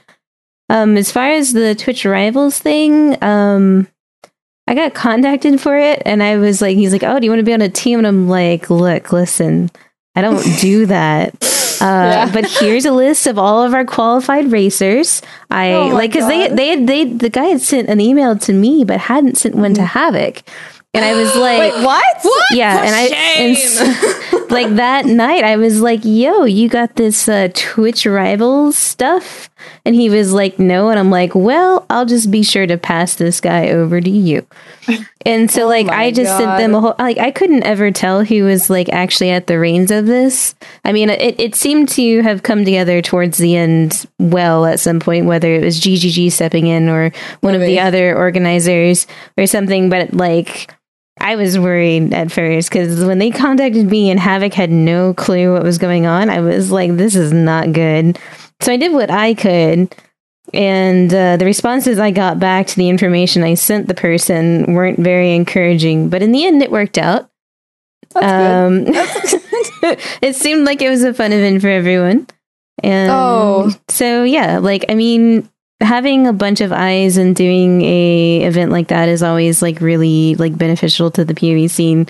[0.68, 3.88] Um, as far as the Twitch rivals thing, um,
[4.66, 7.40] I got contacted for it, and I was like, he's like, "Oh, do you want
[7.40, 9.70] to be on a team?" And I'm like, "Look, listen,
[10.14, 11.34] I don't do that."
[11.80, 15.20] Uh, But here's a list of all of our qualified racers.
[15.50, 16.56] I Oh like because they God.
[16.56, 19.74] they had, they the guy had sent an email to me, but hadn't sent one
[19.74, 20.42] to Havoc,
[20.94, 22.26] and I was like, Wait, what?
[22.52, 23.02] yeah, and I
[23.38, 29.48] and like that night I was like, "Yo, you got this uh, Twitch rivals stuff?"
[29.84, 33.14] And he was like, "No," and I'm like, "Well, I'll just be sure to pass
[33.14, 34.46] this guy over to you."
[35.24, 38.44] And so like I just sent them a whole like I couldn't ever tell who
[38.44, 40.54] was like actually at the reins of this.
[40.84, 45.00] I mean, it it seemed to have come together towards the end well at some
[45.00, 49.06] point, whether it was GGG stepping in or one of the other organizers
[49.38, 49.88] or something.
[49.88, 50.70] But like
[51.20, 55.52] I was worried at first because when they contacted me and Havoc had no clue
[55.52, 58.18] what was going on, I was like, this is not good.
[58.60, 59.94] So I did what I could.
[60.52, 64.98] And uh, the responses I got back to the information I sent the person weren't
[64.98, 67.30] very encouraging, but in the end, it worked out.
[68.14, 68.96] That's good.
[68.96, 72.26] Um, it seemed like it was a fun event for everyone.
[72.82, 73.70] And Oh.
[73.88, 75.48] so yeah, like I mean,
[75.82, 80.34] having a bunch of eyes and doing a event like that is always like really
[80.36, 82.06] like beneficial to the PoE scene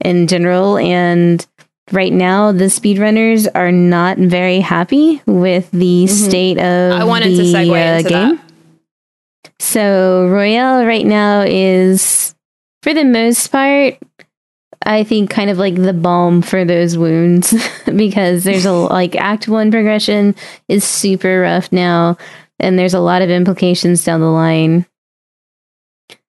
[0.00, 0.78] in general.
[0.78, 1.44] And
[1.92, 7.36] right now, the speedrunners are not very happy with the state of I wanted the
[7.36, 8.36] to segue uh, into game.
[8.36, 8.44] that.
[9.58, 12.34] So Royale right now is,
[12.82, 13.98] for the most part,
[14.86, 19.48] I think kind of like the balm for those wounds because there's a like Act
[19.48, 20.34] One progression
[20.68, 22.16] is super rough now,
[22.60, 24.86] and there's a lot of implications down the line.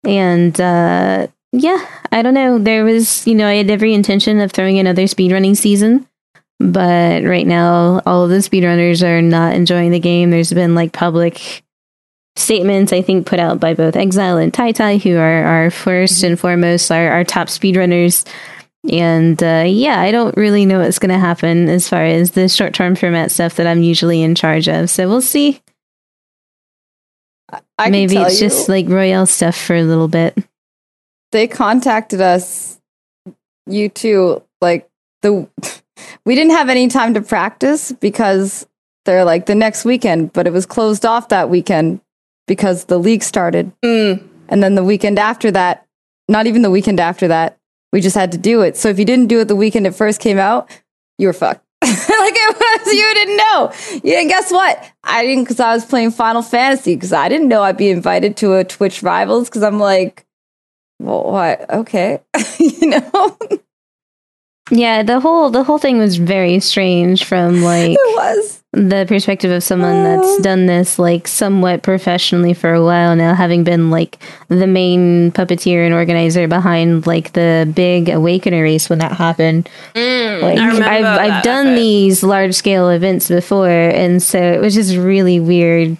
[0.04, 2.58] And uh, yeah, I don't know.
[2.58, 6.08] There was, you know, I had every intention of throwing another speedrunning season.
[6.58, 10.30] But right now, all of the speedrunners are not enjoying the game.
[10.30, 11.64] There's been like public
[12.36, 16.40] statements I think put out by both Exile and Tyty, who are our 1st and
[16.40, 18.26] foremost our, our top speedrunners.
[18.90, 22.48] And uh, yeah, I don't really know what's going to happen as far as the
[22.48, 24.88] short term format stuff that I'm usually in charge of.
[24.88, 25.60] So we'll see.
[27.82, 30.36] I Maybe it's you, just like Royale stuff for a little bit.
[31.32, 32.80] they contacted us,
[33.66, 34.88] you two, like
[35.22, 35.48] the
[36.24, 38.66] we didn't have any time to practice because
[39.04, 42.00] they're like the next weekend, but it was closed off that weekend
[42.46, 43.72] because the league started.
[43.84, 44.28] Mm.
[44.48, 45.86] And then the weekend after that,
[46.28, 47.58] not even the weekend after that,
[47.92, 48.76] we just had to do it.
[48.76, 50.70] So if you didn't do it the weekend it first came out,
[51.18, 51.64] you were fucked.
[52.08, 53.72] like it was, you didn't know.
[54.04, 54.82] Yeah, and guess what?
[55.04, 58.36] I didn't because I was playing Final Fantasy because I didn't know I'd be invited
[58.38, 60.24] to a Twitch Rivals because I'm like,
[60.98, 61.68] well, what?
[61.70, 62.20] Okay,
[62.58, 63.38] you know,
[64.70, 68.61] Yeah, the whole the whole thing was very strange from like it was.
[68.74, 73.64] The perspective of someone that's done this like somewhat professionally for a while now, having
[73.64, 79.12] been like the main puppeteer and organizer behind like the big Awakener race when that
[79.12, 79.68] happened.
[79.94, 81.76] Mm, Like I've I've done effort.
[81.76, 85.98] these large scale events before, and so it was just really weird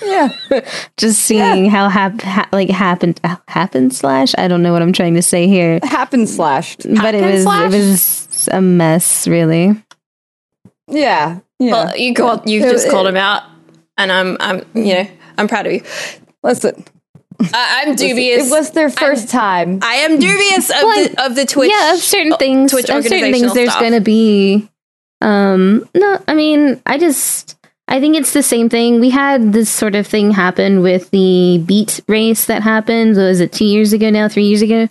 [0.00, 0.28] Yeah,
[0.96, 5.14] just seeing how hap- ha- like happened happened slash I don't know what I'm trying
[5.14, 6.84] to say here, happen slashed.
[7.02, 7.72] but it was slash?
[7.72, 9.74] it was a mess really.
[10.92, 11.70] Yeah, yeah.
[11.72, 13.42] Well, you called you just called him out,
[13.96, 15.82] and I'm I'm you know I'm proud of you.
[16.42, 16.84] Listen,
[17.40, 18.46] I, I'm dubious.
[18.46, 19.78] it was their 1st time.
[19.82, 21.70] I am dubious of Well, the of the Twitch.
[21.72, 24.68] yeah, of certain things, Twitch of certain things, there's going to be.
[25.20, 28.98] Um, no, I mean, I just, I think it's the same thing.
[28.98, 33.16] We had this sort of thing happen with the beat race that happened.
[33.16, 34.28] Was it two years ago now?
[34.28, 34.88] Three years ago?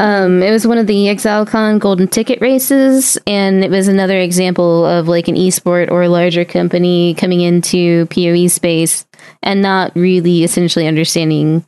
[0.00, 4.86] Um, it was one of the ExileCon golden ticket races, and it was another example
[4.86, 9.06] of like an esport or a larger company coming into PoE space
[9.42, 11.64] and not really essentially understanding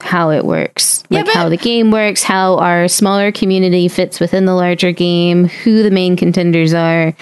[0.00, 4.20] how it works, Yeah, like but- how the game works, how our smaller community fits
[4.20, 7.12] within the larger game, who the main contenders are,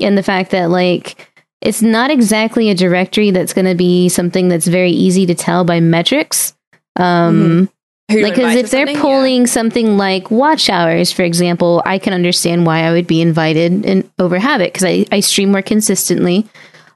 [0.00, 1.30] and the fact that like
[1.60, 5.64] it's not exactly a directory that's going to be something that's very easy to tell
[5.64, 6.54] by metrics.
[6.96, 7.72] Um, to
[8.10, 12.80] like because if they're pulling something like watch hours for example i can understand why
[12.80, 16.46] i would be invited in over havoc because I, I stream more consistently.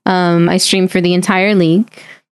[0.07, 1.91] Um, i stream for the entire league.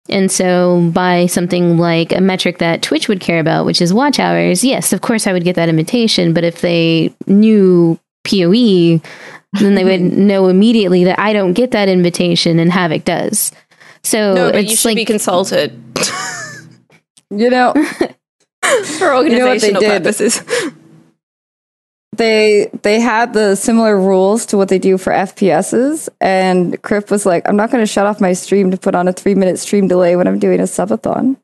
[0.07, 4.19] And so by something like a metric that twitch would care about which is watch
[4.19, 6.33] hours yes of course i would get that invitation.
[6.33, 8.51] But if they knew poe
[9.53, 13.51] then they would know immediately that i don't get that invitation and havoc does.
[14.03, 15.81] So no, but it's you should like be consulted.
[17.31, 17.73] You know,
[18.99, 20.03] for know what they organizational did?
[20.03, 20.41] purposes.
[22.17, 27.25] they they had the similar rules to what they do for FPSs, and Crip was
[27.25, 29.59] like, "I'm not going to shut off my stream to put on a three minute
[29.59, 31.37] stream delay when I'm doing a subathon."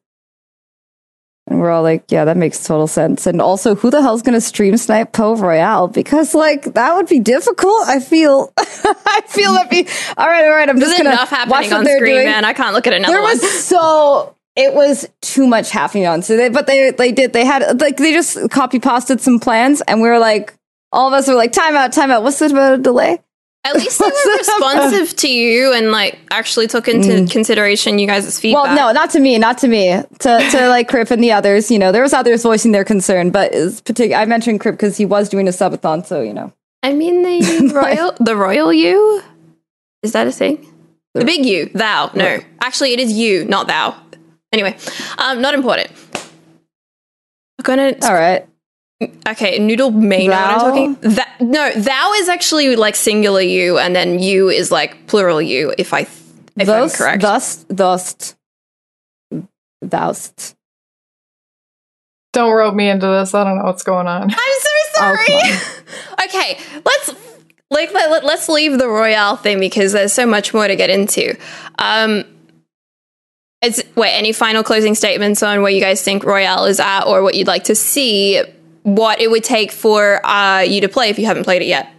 [1.48, 4.36] And we're all like, "Yeah, that makes total sense." And also, who the hell's going
[4.36, 5.88] to stream snipe PoE Royale?
[5.90, 7.88] Because like that would be difficult.
[7.88, 10.46] I feel, I feel that'd be all right.
[10.46, 12.26] All right, I'm There's just going enough to watch happening what on they're screen, doing
[12.26, 12.46] man.
[12.46, 13.32] I can't look at another there one.
[13.32, 17.46] was so it was too much happening on so they but they they did they
[17.46, 20.54] had like they just copy pasted some plans and we were like
[20.92, 23.20] all of us were like time out time out what's this about a delay
[23.64, 27.32] At least they were responsive to you and like actually took into mm.
[27.32, 28.64] consideration you guys' feedback.
[28.64, 31.72] well no not to me not to me to to like crip and the others
[31.72, 34.98] you know there was others voicing their concern but is particular i mentioned crip because
[34.98, 36.52] he was doing a subathon so you know
[36.84, 39.22] I mean the royal the royal you?
[40.02, 40.68] Is that a thing?
[41.14, 42.10] The big you, thou.
[42.16, 42.40] No.
[42.62, 43.96] Actually it is you, not thou.
[44.52, 44.78] Anyway,
[45.18, 45.92] um, not important.
[47.60, 48.48] I'm gonna all right
[49.28, 51.16] Okay, Noodle may know what I'm talking.
[51.16, 55.74] That no, thou is actually like singular you, and then you is like plural you.
[55.78, 57.22] If I if thus I'm correct.
[57.22, 58.36] thus thus
[59.84, 60.56] thou'st
[62.34, 63.34] Don't rope me into this.
[63.34, 64.24] I don't know what's going on.
[64.24, 65.26] I'm so sorry.
[65.30, 65.84] Oh,
[66.26, 67.16] okay, let's
[67.72, 70.92] like let, let, us leave the royale thing because there's so much more to get
[70.92, 71.36] into.
[71.80, 72.26] Um,
[73.62, 77.22] it's wait any final closing statements on where you guys think royale is at, or
[77.22, 78.42] what you'd like to see,
[78.84, 81.92] what it would take for uh, you to play if you haven't played it yet.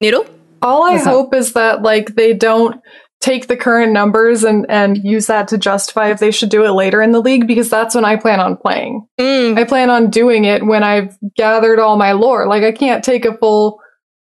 [0.00, 0.26] Noodle.
[0.62, 1.12] All I What's up?
[1.12, 2.80] hope is that like they don't
[3.20, 6.70] take the current numbers and and use that to justify if they should do it
[6.70, 9.06] later in the league because that's when I plan on playing.
[9.18, 12.46] Mm, I plan on doing it when I've gathered all my lore.
[12.46, 13.80] Like I can't take a full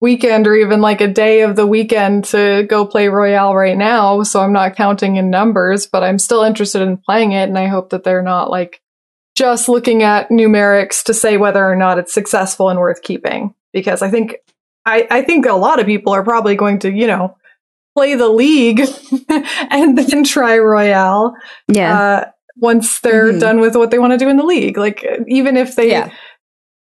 [0.02, 4.24] weekend or even like a day of the weekend to go play Royale right now,
[4.24, 7.68] so I'm not counting in numbers, but I'm still interested in playing it and I
[7.68, 8.82] hope that they're not like
[9.38, 14.02] just looking at numerics to say whether or not it's successful and worth keeping because
[14.02, 14.36] I think
[14.86, 17.38] I, I think a lot of people are probably going to, you know,
[17.95, 18.82] play the league
[19.70, 21.36] and then try Royale
[21.68, 21.99] Yeah.
[21.99, 23.39] uh, once they're Mhm.
[23.39, 24.78] done with what they want to do in the league.
[24.78, 26.10] Like even if they, Yeah.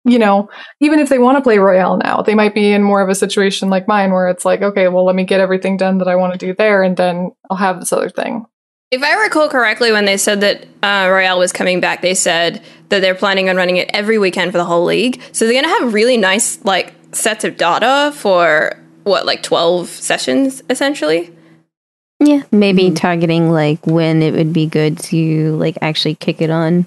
[0.07, 0.49] You know,
[0.81, 3.15] even if they want to play Royale now, they might be in more of a
[3.15, 6.15] situation like mine where it's like, okay, well, let me get everything done that I
[6.15, 8.47] want to do there, and then I'll have this other thing.
[8.93, 12.63] If I recall correctly, when they said that uh, Royale was coming back, they said
[12.89, 15.21] that they're planning on running it every weekend for the whole league.
[15.33, 19.89] So they're going to have really nice like sets of data for what like twelve
[19.89, 21.35] sessions essentially.
[22.21, 22.43] yeah.
[22.53, 26.87] Maybe targeting like when it would be good to like actually kick it on.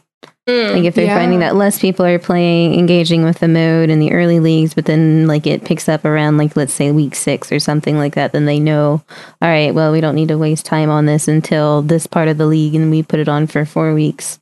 [0.49, 0.73] Mm.
[0.73, 1.17] Like if they're Yeah.
[1.17, 4.85] finding that less people are playing, engaging with the mode in the early leagues, but
[4.85, 8.31] then like it picks up around like let's say week six or something like that,
[8.31, 9.03] then they know,
[9.41, 12.37] all right, well we don't need to waste time on this until this part of
[12.37, 14.39] the league, and we put it on for four weeks.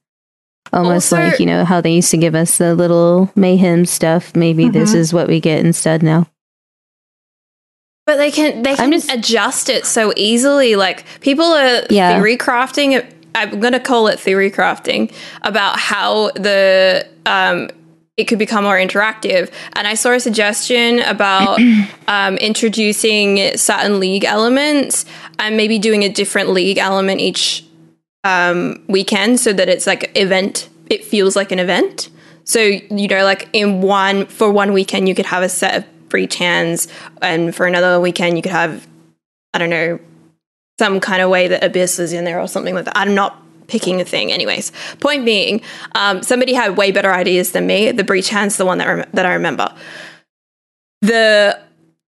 [0.74, 4.36] Almost Also- like you know how they used to give us the little mayhem stuff.
[4.36, 4.96] Maybe this Mhm.
[4.98, 6.28] is what we get instead now.
[8.06, 10.76] But they can they can just- adjust it so easily.
[10.78, 12.16] Like people are Yeah.
[12.16, 12.94] theory crafting.
[12.98, 15.14] it- I'm gonna call it theory crafting
[15.44, 17.70] about how the um,
[18.18, 19.52] it could become more interactive.
[19.74, 21.60] And I saw a suggestion about
[22.08, 25.06] um, introducing certain league elements
[25.38, 27.64] and maybe doing a different league element each
[28.24, 30.68] um, weekend so that it's like event.
[30.90, 32.10] It feels like an event.
[32.44, 36.10] So you know, like in one for one weekend, you could have a set of
[36.10, 36.88] breach hands,
[37.22, 38.88] and for another weekend, you could have
[39.54, 40.00] I don't know
[40.80, 42.98] some kind of way that abyss is in there or something like that.
[42.98, 44.72] I'm not picking a thing, anyways.
[45.00, 45.62] Point being,
[45.96, 47.92] um, somebody had way better ideas than me.
[47.92, 49.74] The breach hand's the one that rem- that I remember.
[51.02, 51.60] The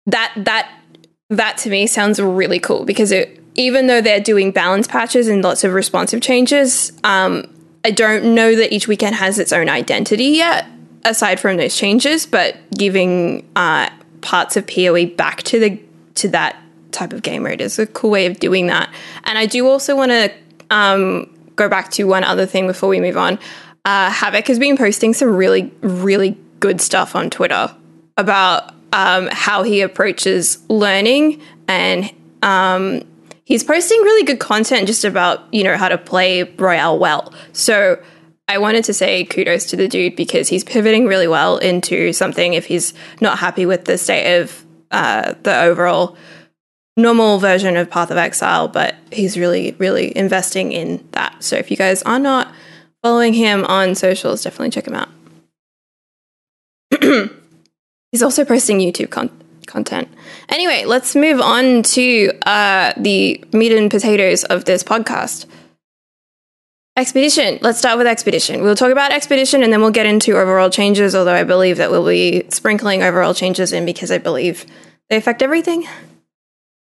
[0.06, 0.72] that that
[1.30, 5.42] that to me sounds really cool because it even though they're doing balance patches and
[5.42, 7.52] lots of responsive changes, um,
[7.84, 10.66] I don't know that each weekend has its own identity yet,
[11.04, 12.26] aside from those changes.
[12.26, 13.88] But giving uh,
[14.20, 15.80] parts of PoE back to the
[16.16, 16.56] to that
[16.96, 18.92] type of game mode is a cool way of doing that.
[19.24, 20.32] And I do also want to
[20.70, 23.38] um, go back to one other thing before we move on.
[23.84, 27.74] Uh, Havoc has been posting some really, really good stuff on Twitter
[28.16, 33.02] about um, how he approaches learning and um,
[33.44, 38.00] he's posting really good content just about you know how to play royale well so
[38.48, 42.54] i wanted to say kudos to the dude because he's pivoting really well into something
[42.54, 46.16] if he's not happy with the state of uh, the overall
[46.96, 51.70] normal version of path of exile but he's really really investing in that so if
[51.70, 52.52] you guys are not
[53.02, 55.08] following him on socials definitely check him out
[58.12, 59.30] he's also posting youtube con-
[59.66, 60.08] content
[60.48, 65.46] Anyway, let's move on to uh, the meat and potatoes of this podcast.
[66.96, 67.58] Expedition.
[67.60, 68.62] Let's start with Expedition.
[68.62, 71.90] We'll talk about Expedition and then we'll get into overall changes, although I believe that
[71.90, 74.64] we'll be sprinkling overall changes in because I believe
[75.10, 75.86] they affect everything.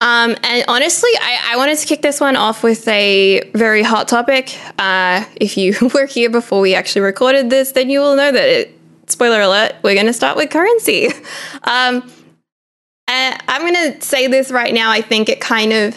[0.04, 4.06] Um, and honestly, I, I, wanted to kick this one off with a very hot
[4.06, 4.54] topic.
[4.78, 8.46] Uh, if you were here before we actually recorded this, then you will know that
[8.46, 11.08] it, spoiler alert, we're going to start with currency.
[11.66, 12.10] Um,
[13.08, 14.90] I'm going to say this right now.
[14.90, 15.96] I think it kind of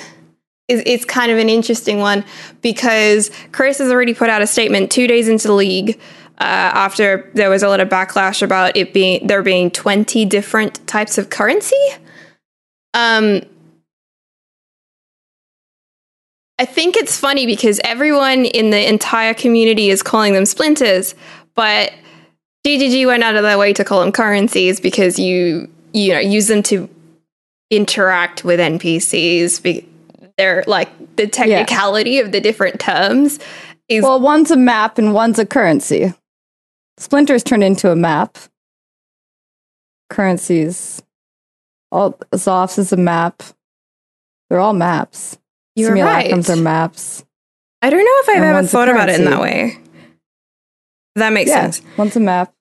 [0.68, 2.24] is it's kind of an interesting one
[2.62, 6.00] because Chris has already put out a statement two days into the league
[6.40, 10.86] uh, after there was a lot of backlash about it being there being 20 different
[10.88, 11.76] types of currency.
[12.94, 13.42] Um,
[16.60, 21.14] I think it's funny because everyone in the entire community is calling them splinters,
[21.54, 21.94] but
[22.66, 26.48] GGG went out of their way to call them currencies because you you know use
[26.48, 26.90] them to
[27.70, 29.86] interact with NPCs.
[30.38, 32.22] They're like the technicality yeah.
[32.22, 33.40] of the different terms
[33.88, 36.14] is well, one's a map and one's a currency.
[36.98, 38.38] Splinters turn into a map.
[40.10, 41.02] Currencies,
[41.92, 43.44] all Zoffs is a map.
[44.50, 45.38] They're all maps.
[45.78, 46.58] You're Simulacrums right.
[46.58, 47.24] are maps.
[47.84, 49.78] I don't know if I've ever thought about it in that way.
[51.16, 51.82] That makes yeah, sense.
[51.98, 52.52] One's a map.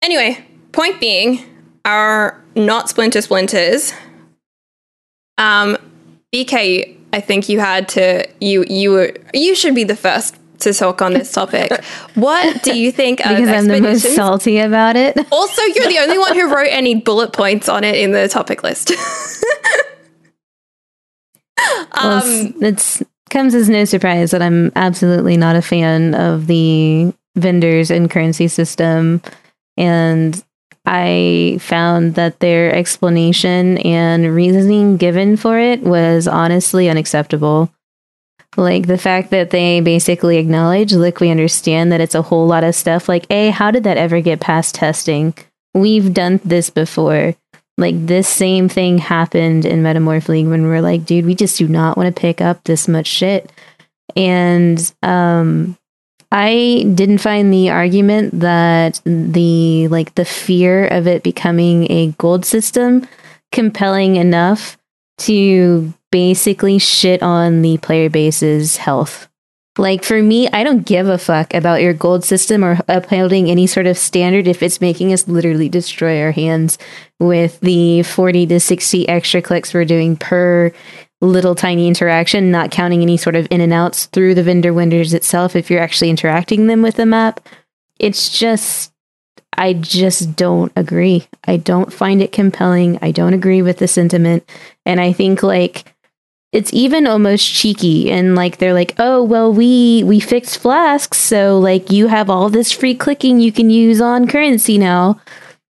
[0.00, 1.44] Anyway, point being,
[1.84, 3.92] our not splinter splinters.
[5.36, 5.76] Um,
[6.34, 10.72] BK, I think you had to you you were you should be the first to
[10.72, 11.72] talk on this topic.
[12.14, 15.18] what do you think because I'm the most salty about it.
[15.30, 18.62] Also, you're the only one who wrote any bullet points on it in the topic
[18.62, 18.92] list.
[21.94, 27.12] well, um, it's comes as no surprise that I'm absolutely not a fan of the
[27.34, 29.22] vendors and currency system.
[29.76, 30.42] And
[30.84, 37.72] I found that their explanation and reasoning given for it was honestly unacceptable.
[38.56, 42.64] Like the fact that they basically acknowledge, look, we understand that it's a whole lot
[42.64, 43.08] of stuff.
[43.08, 45.32] Like, A, how did that ever get past testing?
[45.72, 47.34] We've done this before.
[47.78, 51.58] Like this same thing happened in Metamorph League when we are like, dude, we just
[51.58, 53.50] do not want to pick up this much shit.
[54.14, 55.76] And um
[56.30, 62.46] I didn't find the argument that the like the fear of it becoming a gold
[62.46, 63.06] system
[63.52, 64.78] compelling enough
[65.18, 69.28] to basically shit on the player base's health.
[69.78, 73.66] Like for me, I don't give a fuck about your gold system or upholding any
[73.66, 76.76] sort of standard if it's making us literally destroy our hands
[77.18, 80.72] with the 40 to 60 extra clicks we're doing per
[81.22, 85.14] little tiny interaction, not counting any sort of in and outs through the vendor windows
[85.14, 87.40] itself if you're actually interacting them with the map.
[87.98, 88.92] It's just
[89.56, 91.26] I just don't agree.
[91.44, 92.98] I don't find it compelling.
[93.02, 94.48] I don't agree with the sentiment.
[94.86, 95.91] And I think like
[96.52, 101.58] it's even almost cheeky and like they're like oh well we we fixed flasks so
[101.58, 105.20] like you have all this free clicking you can use on currency now.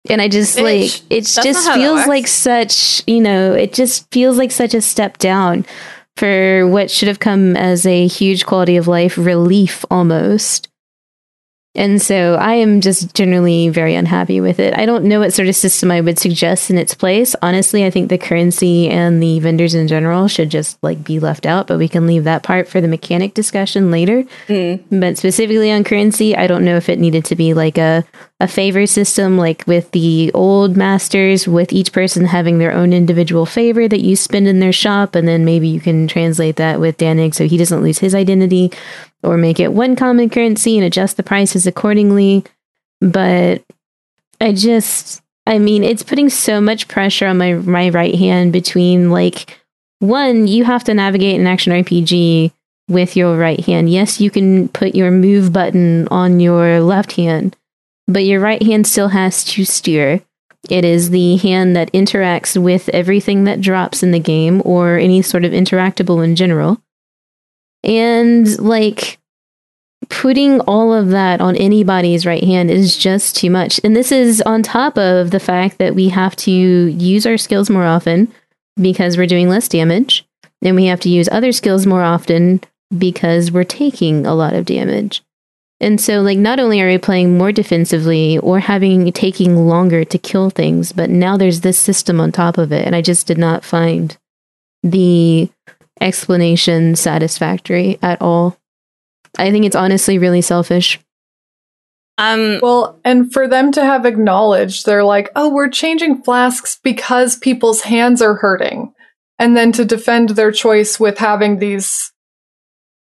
[0.09, 4.37] And i just Bitch, like it just feels like such you know it just feels
[4.37, 5.65] like such a step down
[6.15, 10.69] for what should have come as a huge quality of life relief almost
[11.77, 14.77] and so I am just generally very unhappy with it.
[14.77, 17.35] I don't know what sort of system I would suggest in its place.
[17.41, 21.45] Honestly, I think the currency and the vendors in general should just like be left
[21.45, 24.23] out, but we can leave that part for the mechanic discussion later.
[24.47, 24.83] Mm.
[24.99, 28.03] But specifically on currency, I don't know if it needed to be like a
[28.39, 33.47] a favor system like with the old masters with each person having their own individual
[33.47, 36.97] favor that you spend in their shop and then maybe you can translate that with
[36.97, 38.71] Dannig so he doesn't lose his identity
[39.23, 42.43] or make it one common currency and adjust the prices accordingly.
[43.01, 43.63] But
[44.39, 49.11] I just, I mean, it's putting so much pressure on my my right hand between
[49.11, 49.59] like
[49.99, 52.51] one, you have to navigate an action RPG
[52.87, 53.89] with your right hand.
[53.89, 57.55] Yes, you can put your move button on your left hand,
[58.07, 60.21] but your right hand still has to steer.
[60.69, 65.21] It is the hand that interacts with everything that drops in the game or any
[65.21, 66.81] sort of interactable in general.
[67.87, 69.17] And like
[70.09, 73.79] putting all of that on anybody's right hand is just too much.
[73.83, 77.69] And this is on top of the fact that we have to use our skills
[77.69, 78.31] more often
[78.79, 80.25] because we're doing less damage.
[80.61, 82.61] And we have to use other skills more often
[82.97, 85.21] because we're taking a lot of damage.
[85.79, 90.17] And so, like, not only are we playing more defensively or having taking longer to
[90.17, 92.85] kill things, but now there's this system on top of it.
[92.85, 94.17] And I just did not find
[94.81, 95.49] the
[96.01, 98.57] explanation satisfactory at all.
[99.37, 100.99] I think it's honestly really selfish.
[102.17, 107.35] Um, well, and for them to have acknowledged, they're like, oh, we're changing flasks because
[107.35, 108.93] people's hands are hurting.
[109.37, 112.11] And then to defend their choice with having these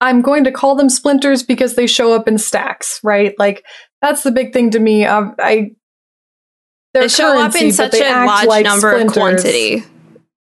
[0.04, 3.34] I'm going to call them splinters because they show up in stacks, right?
[3.40, 3.64] Like
[4.02, 5.06] that's the big thing to me.
[5.06, 5.72] Um, I
[6.94, 9.12] they show up in such a large like number splinters.
[9.12, 9.84] of quantity.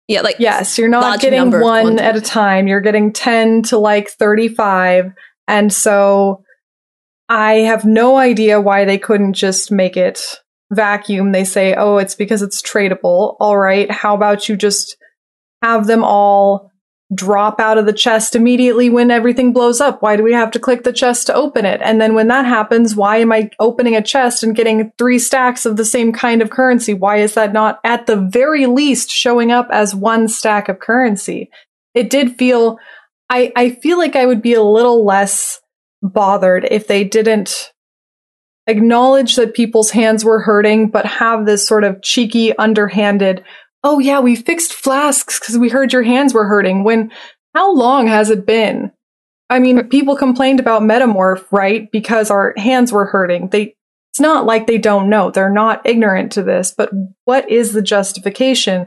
[0.07, 2.67] Yeah, like yes, you're not getting one at a time.
[2.67, 5.13] You're getting ten to like thirty-five,
[5.49, 6.45] and so
[7.29, 10.37] I have no idea why they couldn't just make it
[10.71, 11.33] vacuum.
[11.33, 14.97] They say, "Oh, it's because it's tradable." All right, how about you just
[15.63, 16.71] have them all
[17.15, 20.03] drop out of the chest immediately when everything blows up?
[20.03, 21.81] Why do we have to click the chest to open it?
[21.83, 25.67] And then when that happens, why am I opening a chest and getting three stacks
[25.67, 26.95] of the same kind of currency?
[26.95, 31.51] Why is that not at the very least showing up as one stack of currency?
[31.95, 32.79] It did feel,
[33.31, 35.61] I, I feel like I would be a little less
[36.03, 37.73] bothered if they didn't
[38.67, 43.45] acknowledge that people's hands were hurting, but have this sort of cheeky, underhanded,
[43.85, 46.83] oh yeah, we fixed flasks because we heard your hands were hurting.
[46.83, 47.13] When
[47.55, 48.91] how long has it been?
[49.51, 51.89] I mean, people complained about Metamorph, right?
[51.93, 53.51] Because our hands were hurting.
[53.51, 53.77] They
[54.15, 55.31] it's not like they don't know.
[55.31, 56.91] They're not ignorant to this, but
[57.25, 58.87] what is the justification?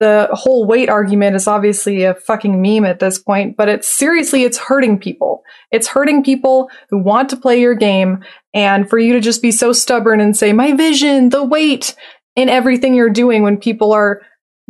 [0.00, 4.44] The whole weight argument is obviously a fucking meme at this point, but it's seriously,
[4.44, 5.42] it's hurting people.
[5.70, 8.22] It's hurting people who want to play your game.
[8.52, 11.94] And for you to just be so stubborn and say, my vision, the weight
[12.34, 14.20] in everything you're doing when people are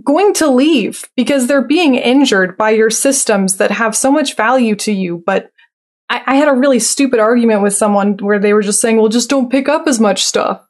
[0.04, 4.76] going to leave because they're being injured by your systems that have so much value
[4.76, 5.22] to you.
[5.24, 5.50] But
[6.08, 9.08] I, I, had a really stupid argument with someone where they were just saying, "Well,
[9.08, 10.66] just don't pick up as much stuff."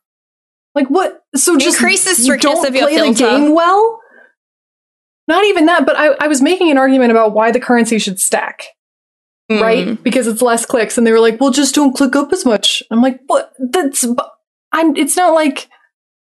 [0.74, 1.24] Like what?
[1.35, 3.12] So just increase the strictness of your play filter.
[3.12, 4.01] the game well.
[5.29, 8.20] Not even that, but I, I was making an argument about why the currency should
[8.20, 8.62] stack.
[9.51, 9.61] Mm.
[9.61, 10.03] Right?
[10.03, 10.99] Because it's less clicks.
[10.99, 12.83] And they were like, well, just don't click up as much.
[12.91, 13.53] I'm like, what?
[13.59, 14.07] That's,
[14.72, 15.68] I'm, it's not like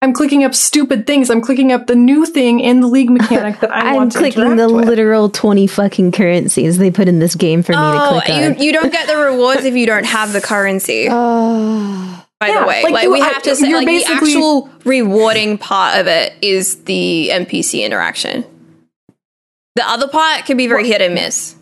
[0.04, 1.30] I'm clicking up stupid things.
[1.30, 4.18] I'm clicking up the new thing in the league mechanic that I am want to
[4.18, 4.86] clicking the with.
[4.86, 8.34] literal 20 fucking currencies they put in this game for me to oh, click you,
[8.34, 8.60] on.
[8.60, 11.08] You don't get the rewards if you don't have the currency.
[11.08, 11.14] Uh,
[12.41, 15.97] by yeah, the way, like, like we have to say, like the actual rewarding part
[15.97, 18.43] of it is the NPC interaction.
[19.76, 21.56] The other part can be very hit and miss.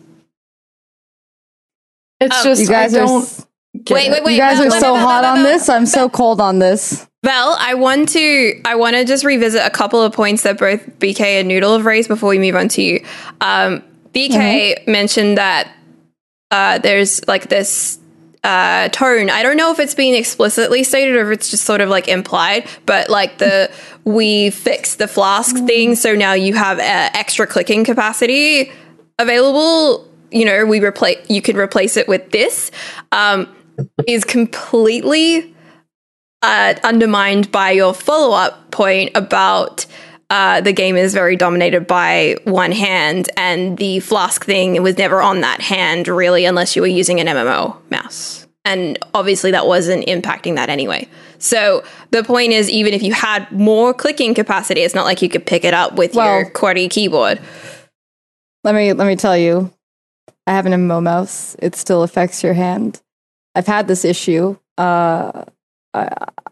[2.20, 3.46] It's oh, just you guys I don't.
[3.90, 4.32] Wait, wait, wait!
[4.32, 5.68] You guys are so hot on this.
[5.68, 7.06] I'm so cold on this.
[7.22, 10.84] Well, I want to I want to just revisit a couple of points that both
[10.98, 13.04] BK and Noodle have raised before we move on to you.
[13.40, 14.90] Um, BK mm-hmm.
[14.90, 15.72] mentioned that
[16.50, 17.98] uh, there's like this
[18.44, 19.30] uh, tone.
[19.30, 22.08] I don't know if it's being explicitly stated or if it's just sort of like
[22.08, 23.70] implied, but like the
[24.04, 25.66] we fixed the flask mm-hmm.
[25.66, 28.72] thing, so now you have uh, extra clicking capacity
[29.18, 30.08] available.
[30.32, 32.70] You know, we replace you can replace it with this.
[33.12, 33.46] Um,
[34.06, 35.54] is completely
[36.42, 39.86] uh, undermined by your follow up point about
[40.32, 45.20] uh, the game is very dominated by one hand, and the flask thing was never
[45.20, 48.46] on that hand really, unless you were using an MMO mouse.
[48.64, 51.06] And obviously, that wasn't impacting that anyway.
[51.38, 55.28] So the point is, even if you had more clicking capacity, it's not like you
[55.28, 57.38] could pick it up with well, your QWERTY keyboard.
[58.64, 59.70] Let me let me tell you,
[60.46, 61.56] I have an MMO mouse.
[61.58, 63.02] It still affects your hand.
[63.54, 64.56] I've had this issue.
[64.78, 65.44] Uh,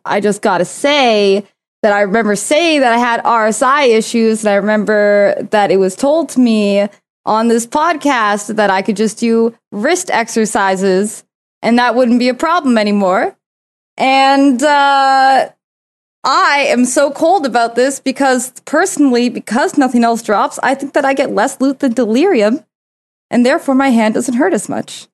[0.04, 1.46] I, just got to say
[1.82, 5.96] that I remember saying that I had RSI issues, and I remember that it was
[5.96, 6.88] told to me
[7.24, 11.24] on this podcast that I could just do wrist exercises
[11.62, 13.36] and that wouldn't be a problem anymore.
[13.96, 15.50] And uh,
[16.24, 21.04] I am so cold about this because personally, because nothing else drops, I think that
[21.04, 22.64] I get less loot than delirium,
[23.30, 25.06] and therefore my hand doesn't hurt as much.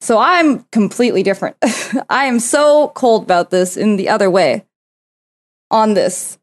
[0.00, 1.56] So I'm completely different.
[2.10, 4.64] I am so cold about this in the other way
[5.70, 6.38] on this.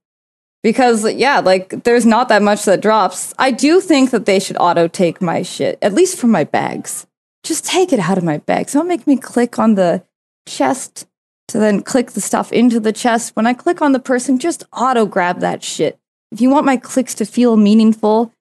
[0.64, 3.34] Because, yeah, like, there's not that much that drops.
[3.38, 7.06] I do think that they should auto take my shit, at least from my bags.
[7.44, 8.72] Just take it out of my bags.
[8.72, 10.04] Don't make me click on the
[10.48, 11.06] chest
[11.50, 13.36] to then click the stuff into the chest.
[13.36, 16.00] When I click on the person, just auto grab that shit.
[16.32, 18.32] If you want my clicks to feel meaningful,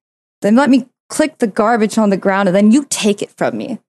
[0.42, 3.58] then let me click the garbage on the ground and then you take it from
[3.58, 3.80] me.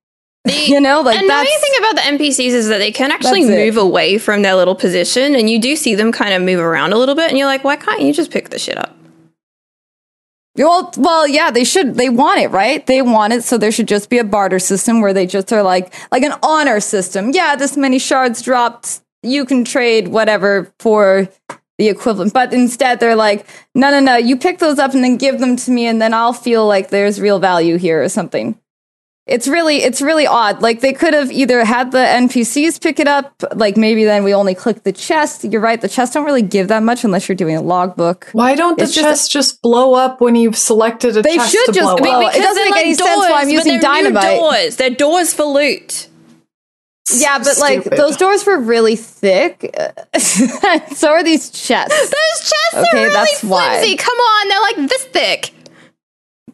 [0.45, 3.77] The you know, like annoying thing about the NPCs is that they can actually move
[3.77, 6.97] away from their little position, and you do see them kind of move around a
[6.97, 8.95] little bit, and you're like, why can't you just pick the shit up?
[10.55, 11.95] Well, well, yeah, they should.
[11.95, 12.85] They want it, right?
[12.85, 15.63] They want it, so there should just be a barter system where they just are
[15.63, 17.31] like, like an honor system.
[17.31, 19.01] Yeah, this many shards dropped.
[19.23, 21.29] You can trade whatever for
[21.79, 22.33] the equivalent.
[22.33, 24.17] But instead, they're like, no, no, no.
[24.17, 26.89] You pick those up and then give them to me, and then I'll feel like
[26.89, 28.59] there's real value here or something.
[29.25, 30.61] It's really it's really odd.
[30.61, 34.33] Like they could have either had the NPCs pick it up, like maybe then we
[34.33, 35.45] only click the chest.
[35.45, 38.29] You're right, the chests don't really give that much unless you're doing a logbook.
[38.33, 41.51] Why don't the It's just- chests just, blow up when you've selected a They chest
[41.53, 42.35] should to just- blow I mean, up?
[42.35, 44.39] it doesn't they're make any sense why I'm but using they're new dynamite.
[44.39, 44.75] doors.
[44.75, 46.07] They're doors for loot.
[47.13, 49.73] Yeah, but like those doors were really thick.
[50.95, 51.97] so are these chests.
[51.99, 52.09] Those
[52.39, 53.77] chests Okay, are really that's why.
[53.79, 53.95] flimsy.
[53.97, 55.51] Come on, they're like this thick.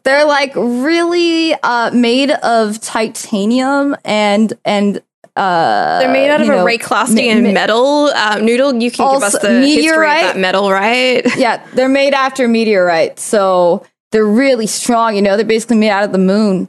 [0.04, 5.02] They're like really uh, made of titanium and and
[5.36, 8.08] uh, They're made out of a know, Wraeclastian ma- ma- metal.
[8.08, 10.22] Um, Noodle, you can give us the history of meteorite?
[10.22, 11.24] that metal, right?
[11.36, 15.16] Yeah, they're made after meteorite, so they're really strong.
[15.16, 16.68] You know, they're basically made out of the moon.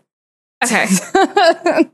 [0.63, 0.88] Okay.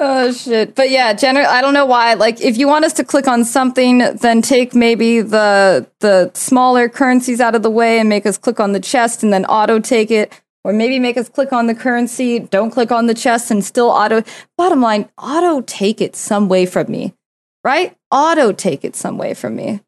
[0.00, 0.76] Oh shit!
[0.76, 2.14] But yeah, gener- I don't know why.
[2.14, 6.88] Like, if you want us to click on something, then take maybe the the smaller
[6.88, 9.80] currencies out of the way and make us click on the chest, and then auto
[9.80, 10.32] take it.
[10.64, 13.90] Or maybe make us click on the currency, don't click on the chest, and still
[13.90, 14.24] auto.
[14.58, 17.14] Bottom line, auto take it some way from me,
[17.64, 17.96] right?
[18.12, 19.80] Auto take it some way from me.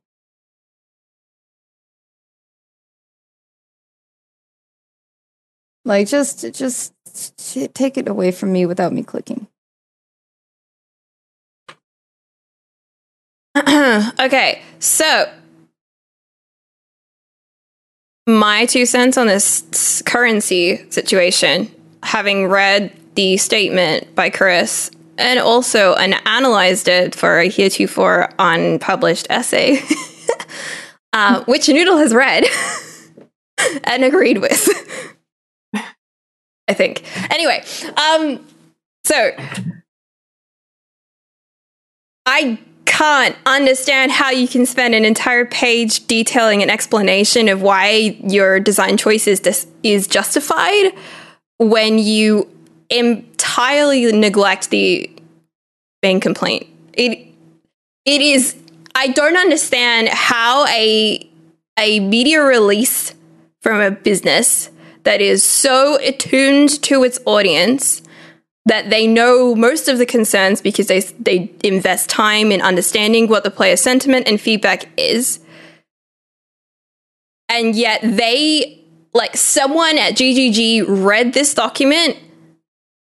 [5.87, 6.95] Like, just just
[7.75, 9.49] take it away from me without me clicking.
[14.21, 15.33] okay, so
[18.27, 21.71] my two cents on this currency situation,
[22.03, 29.27] having read the statement by Chris and also and analyzed it for a heretofore unpublished
[29.31, 29.81] essay,
[31.13, 32.45] uh, which Noodle has read
[33.85, 34.69] and agreed with.
[36.69, 37.05] I think.
[37.31, 37.63] Anyway,
[37.97, 38.45] um,
[39.05, 39.33] so
[42.25, 42.59] I
[42.93, 48.61] can't understand how you can spend an entire page detailing an explanation of why your
[48.61, 50.93] design choice is dis- is justified
[51.57, 52.47] when you
[52.91, 55.11] entirely neglect the
[56.03, 56.67] main complaint.
[56.93, 57.27] It
[58.05, 58.57] it is
[58.95, 61.27] I don't understand how a
[61.79, 63.15] a media release
[63.63, 64.69] from a business
[65.05, 68.03] that is so attuned to its audience
[68.67, 73.45] that they know most of the concerns because they they invest time in understanding what
[73.45, 75.41] the player sentiment and feedback is.
[77.49, 78.81] And yet they
[79.13, 82.17] like someone at GGG read this document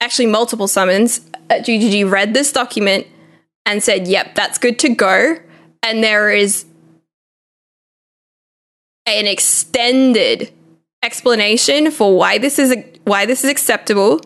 [0.01, 3.07] actually multiple summons at GGG read this document
[3.65, 5.37] and said yep that's good to go.
[5.83, 6.65] And there is
[9.05, 10.51] an extended
[11.03, 14.19] explanation for why this is why this is acceptable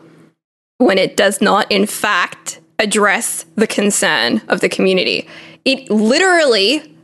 [0.80, 5.28] when it does not, in fact, address the concern of the community.
[5.66, 6.96] It literally,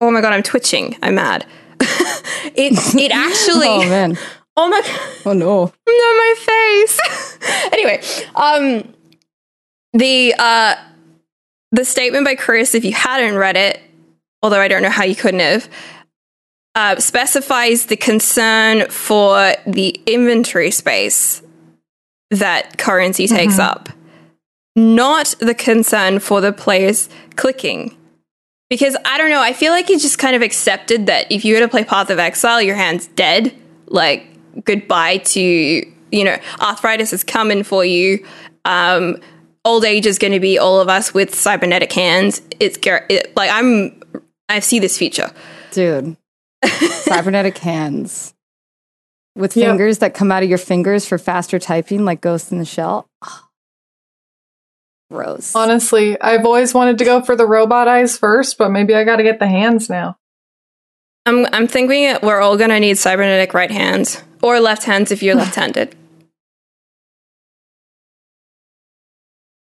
[0.00, 0.96] oh my god, I'm twitching.
[1.02, 1.44] I'm mad.
[1.80, 4.16] it it actually, Oh man!
[4.56, 4.82] oh my,
[5.26, 5.64] Oh no!
[5.64, 7.70] no, my face.
[7.72, 8.00] anyway,
[8.36, 8.94] um,
[9.94, 10.76] the uh,
[11.72, 13.80] the statement by Chris, if you hadn't read it,
[14.42, 15.68] although I don't know how you couldn't have,
[16.74, 21.41] uh, specifies the concern for the inventory space
[22.32, 23.88] that currency takes up,
[24.74, 27.96] not the concern for the players clicking.
[28.70, 31.54] Because I don't know, I feel like he just kind of accepted that if you
[31.54, 33.54] were to play Path of Exile, your hand's dead.
[33.86, 34.26] Like,
[34.64, 38.26] goodbye to, you know, arthritis is coming for you.
[38.64, 39.18] Um,
[39.66, 42.40] old age is going to be all of us with cybernetic hands.
[42.60, 44.00] It's it, like, I'm,
[44.48, 45.30] I see this future.
[45.72, 46.16] Dude,
[46.64, 48.32] cybernetic hands
[49.34, 49.68] with Yep.
[49.70, 53.08] fingers that come out of your fingers for faster typing, like Ghost in the Shell.
[53.22, 53.48] Ah.
[55.10, 55.54] Gross.
[55.54, 59.16] Honestly, I've always wanted to go for the robot eyes first, but maybe I got
[59.16, 60.16] to get the hands now.
[61.26, 65.34] I'm I'm thinking we're all gonna need cybernetic right hands or left hands if you're
[65.42, 65.94] left-handed.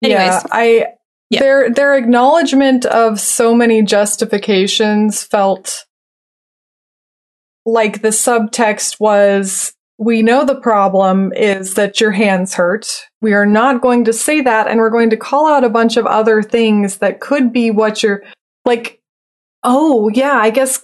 [0.02, 0.86] Anyways, yeah, I
[1.30, 1.40] Yeah.
[1.40, 5.84] their their acknowledgement of so many justifications felt
[7.64, 13.06] like the subtext was we know the problem is that your hands hurt.
[13.20, 15.96] We are not going to say that and we're going to call out a bunch
[15.96, 18.22] of other things that could be what you're
[18.64, 19.00] like
[19.64, 20.82] oh yeah, I guess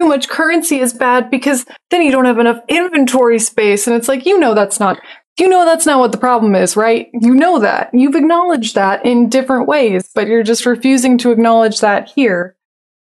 [0.00, 4.08] too much currency is bad because then you don't have enough inventory space and it's
[4.08, 5.00] like you know that's not
[5.38, 7.08] you know that's not what the problem is, right?
[7.12, 7.90] You know that.
[7.92, 12.56] You've acknowledged that in different ways, but you're just refusing to acknowledge that here.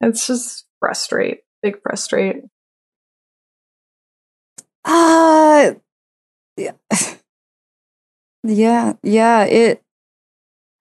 [0.01, 1.41] It's just frustrate.
[1.61, 2.37] Big frustrate.
[4.85, 5.73] Uh,
[6.57, 6.71] yeah.
[8.43, 9.81] yeah, yeah, it.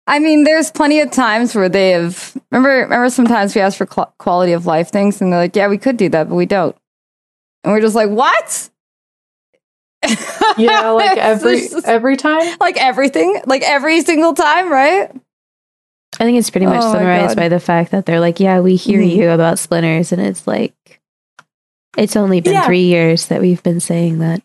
[0.07, 2.37] I mean, there's plenty of times where they have.
[2.53, 3.09] Remember, remember.
[3.09, 5.97] Sometimes we ask for qu- quality of life things, and they're like, "Yeah, we could
[5.97, 6.77] do that, but we don't."
[7.65, 8.69] And we're just like, "What?"
[10.59, 12.57] Yeah, like every just- every time.
[12.61, 15.11] like everything, like every single time, right?
[16.21, 18.77] I think it's pretty much Oh summarized by the fact that they're like, yeah, we
[18.77, 19.17] hear Mhm.
[19.17, 20.75] you about splinters, and it's like,
[21.97, 22.67] it's only been Yeah.
[22.67, 24.43] three years that we've been saying that.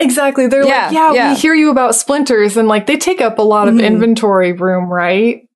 [0.00, 0.46] Exactly.
[0.46, 1.32] They're Yeah, like, yeah, yeah.
[1.32, 3.84] we hear you about splinters, and like they take up a lot of Mhm.
[3.84, 5.46] inventory room, right?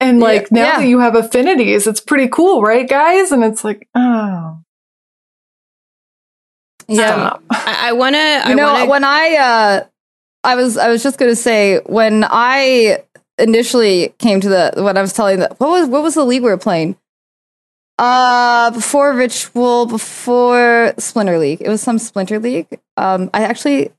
[0.00, 0.78] And Yeah, like now yeah.
[0.80, 3.32] that you have affinities, it's pretty cool, right, guys?
[3.32, 4.58] And it's like, oh,
[6.92, 7.42] stop.
[7.50, 8.18] I, I want to.
[8.20, 9.84] I you know wanna, when i uh
[10.44, 13.02] i was i was just gonna say when i
[13.38, 16.42] initially came to the when i was telling the what was what was the league
[16.42, 16.96] we were playing
[18.02, 23.90] uh before ritual before splinter league it was some splinter league um i actually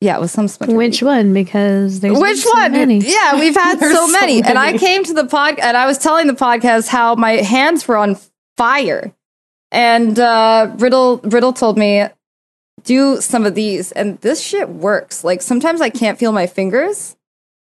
[0.00, 1.06] yeah it was some splinter Which league.
[1.08, 1.34] one?
[1.34, 2.98] Because there's which so one many.
[2.98, 4.40] yeah we've had so so many.
[4.40, 7.88] and i came to the pod and i was telling the podcast how my hands
[7.88, 8.16] were on
[8.56, 9.12] fire
[9.72, 12.04] and uh riddle riddle told me
[12.84, 17.16] do some of these and this shit works like sometimes i can't feel my fingers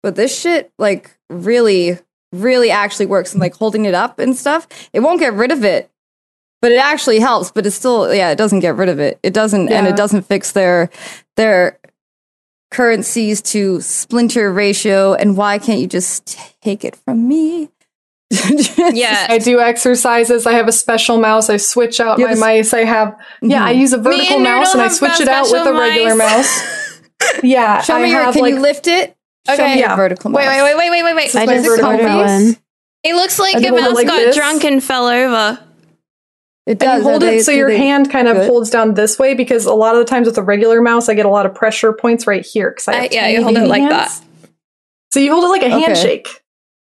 [0.05, 1.99] but this shit like really
[2.35, 5.65] really actually works and like holding it up and stuff it won't get rid of
[5.65, 5.91] it
[6.61, 9.33] but it actually helps but it's still yeah it doesn't get rid of it it
[9.35, 10.91] doesn't and it doesn't fix their
[11.37, 11.79] their
[12.71, 17.69] currencies to splinter ratio and why can't you just take it from me
[18.93, 19.27] yeah.
[19.29, 20.45] I do exercises.
[20.45, 21.49] I have a special mouse.
[21.51, 22.75] I switch out You my have mice.
[22.75, 23.65] I have yeah.
[23.65, 23.79] I Mhm.
[23.79, 26.19] use a vertical and mouse and I switch it out with a regular mice.
[26.19, 27.01] mouse.
[27.45, 29.14] Yeah, show I me your have can like you lift it
[29.47, 29.65] show Okay.
[29.75, 29.97] me your Yeah.
[29.97, 30.63] vertical Wait, mouse.
[30.63, 31.25] wait, wait, wait, wait, wait, wait.
[31.27, 32.31] This I is my just vertical ordered mouse.
[32.43, 32.57] one.
[33.03, 34.37] It looks like I your hold it mouse like got this.
[34.37, 35.59] drunk and fell over.
[36.67, 38.49] it And does you hold they- it so your hand kind of good.
[38.49, 41.15] holds down this way because a lot of the times with a regular mouse, I
[41.15, 42.71] get a lot of pressure points right here.
[42.71, 44.23] Because I Uh, yeah, you hold it baby like hands.
[45.13, 45.81] So you hold it like a Okay.
[45.81, 46.29] handshake.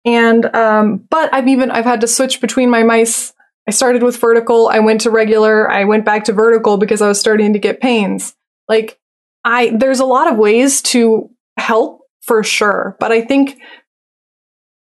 [0.05, 3.31] And um, but I've even I've had to switch between my mice.
[3.67, 4.67] I started with vertical.
[4.67, 5.69] I went to regular.
[5.71, 8.35] I went back to vertical because I was starting to get pains.
[8.67, 8.99] Like
[9.45, 13.59] I there's a lot of ways to help for sure, but I think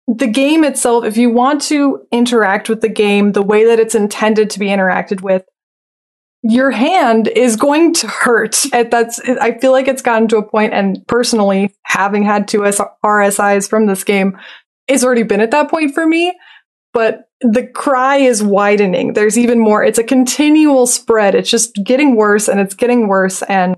[0.07, 3.95] the game itself, if you want to interact with the game the way that it's
[3.95, 5.43] intended to be interacted with,
[6.43, 8.63] your hand is going to hurt.
[8.71, 13.69] That's I feel like it's gotten to a point, and personally, having had two RSIs
[13.69, 14.37] from this game,
[14.87, 16.37] it's already been at that point for me.
[16.93, 19.13] But the cry is widening.
[19.13, 19.83] There's even more.
[19.83, 21.35] It's a continual spread.
[21.35, 23.43] It's just getting worse and it's getting worse.
[23.43, 23.75] And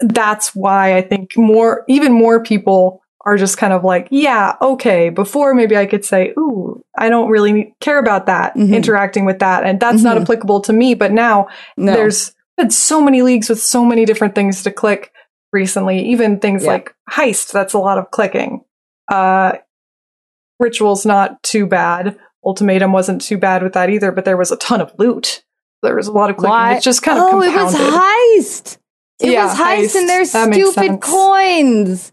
[0.00, 5.08] that's why I think more, even more people are just kind of like, yeah, okay.
[5.08, 8.74] Before maybe I could say, ooh, I don't really care about that, Mhm.
[8.74, 9.64] interacting with that.
[9.64, 10.22] And that's not Mhm.
[10.22, 10.94] applicable to me.
[10.94, 11.92] But now no.
[11.92, 15.10] there's been so many leagues with so many different things to click
[15.52, 16.72] recently, even things Yeah.
[16.72, 18.60] like heist, that's a lot of clicking.
[19.10, 19.52] Uh,
[20.60, 22.16] ritual's not too bad.
[22.44, 25.42] Ultimatum wasn't too bad with that either, but there was a ton of loot.
[25.82, 26.50] There was a lot of clicking.
[26.50, 26.74] Why?
[26.74, 28.78] It's just kind of oh, it was heist.
[29.20, 29.94] It Yeah, was heist, heist.
[29.96, 32.10] and their That stupid coins.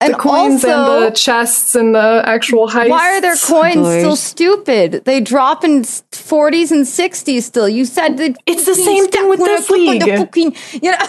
[0.00, 2.90] And the coins also, and the chests and the actual heists.
[2.90, 3.98] why are their coins Doors.
[4.00, 5.04] still stupid?
[5.06, 7.68] They drop in forties and sixties still.
[7.68, 10.02] You said that It's the same thing with this league.
[10.02, 10.98] Fucking, you know,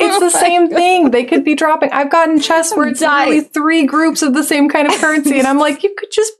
[0.00, 1.10] It's the oh same thing.
[1.12, 1.92] They could be dropping.
[1.92, 3.28] I've gotten chests where it's Dying.
[3.30, 6.32] literally three groups of the same kind of currency, and I'm like, you could just,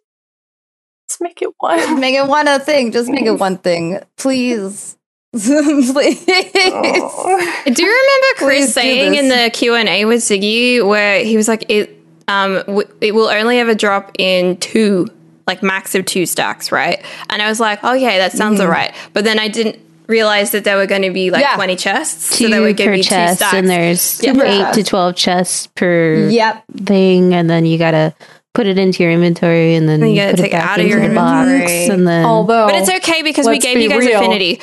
[1.09, 2.01] just make it one.
[2.01, 2.91] make it one a thing.
[2.91, 4.97] Just make it one thing, please.
[5.39, 6.24] Please.
[6.28, 7.62] Oh.
[7.66, 11.37] Do you remember Chris do saying in the Q and A with Ziggy where he
[11.37, 15.09] was like, "It, um, w- it will only ever drop in two,
[15.47, 19.24] like max of two stacks, right?" And I was like, "Okay, that sounds alright," but
[19.24, 21.55] then I didn't realize that there were going to be like Yeah.
[21.57, 23.55] twenty chests, Two so there would per be two chest, stacks.
[23.55, 24.35] and there's Yeah.
[24.68, 26.62] eight to twelve chests per yep.
[26.85, 28.14] thing, and then you gotta
[28.53, 30.59] put it into your inventory, and then And you you gotta put take it it
[30.61, 31.87] back out of your the box, inventory.
[31.87, 34.18] and then Although, but it's okay because we gave be you guys real.
[34.20, 34.61] affinity.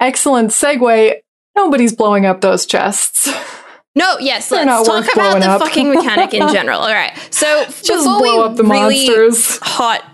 [0.00, 1.14] Excellent segue.
[1.56, 3.32] Nobody's blowing up those chests.
[3.94, 5.62] No, yes, They're let's not talk about the up.
[5.62, 6.80] fucking mechanic in general.
[6.80, 9.58] All right, so Just before blow we up the really monsters.
[9.62, 10.04] hot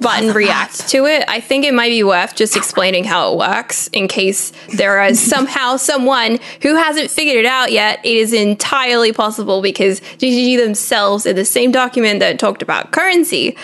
[0.00, 3.86] button react to it, I think it might be worth just explaining how it works
[3.94, 7.98] in case there is somehow someone who hasn't figured it out yet.
[8.04, 13.56] It is entirely possible because GGG themselves, in the same document that talked about currency,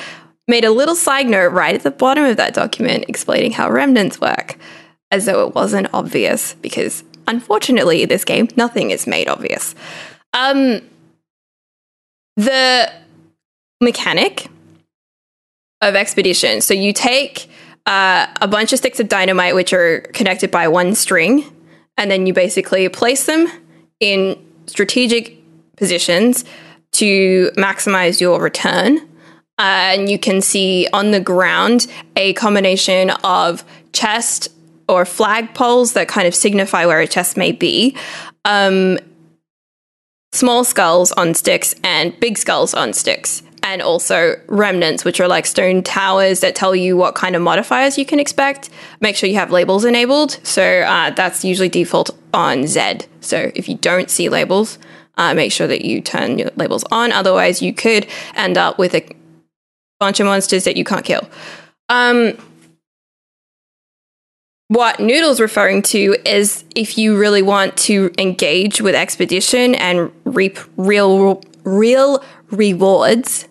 [0.49, 4.21] made a little side note right at the bottom of that document explaining how remnants
[4.23, 4.57] work,
[5.11, 9.75] as though it wasn't obvious because unfortunately, in this game, nothing is made obvious.
[10.33, 10.81] Um,
[12.37, 12.91] the
[13.81, 14.49] mechanic
[15.81, 16.61] of expedition.
[16.61, 17.49] So you take
[17.87, 21.45] uh, a bunch of sticks of dynamite, which are connected by one string,
[21.97, 23.47] and then you basically place them
[24.01, 24.37] in
[24.67, 25.39] strategic
[25.77, 26.45] positions
[26.93, 28.99] to maximize your return.
[29.59, 31.87] Uh, and you can see on the ground
[32.17, 34.49] a combination of chest
[34.89, 37.97] or flag poles that kind of signify where a chest may be.
[38.47, 38.99] um,
[40.33, 43.43] small skulls on sticks and big skulls on sticks.
[43.63, 47.99] And also remnants, which are like stone towers that tell you what kind of modifiers
[47.99, 48.71] you can expect.
[49.01, 50.39] Make sure you have labels enabled.
[50.45, 52.99] So uh, that's usually default on Z.
[53.21, 54.79] So if you don't see labels,
[55.17, 57.11] uh, make sure that you turn your labels on.
[57.11, 58.07] Otherwise, you could
[58.37, 59.05] end up with a
[59.99, 61.29] bunch of monsters that you can't kill.
[61.89, 62.39] Um,
[64.69, 70.59] what Noodle's referring to is if you really want to engage with expedition and reap
[70.77, 73.49] real real rewards,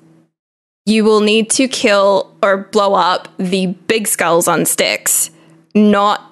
[0.85, 5.31] you will need to kill or blow up the big skulls on sticks,
[5.73, 6.31] not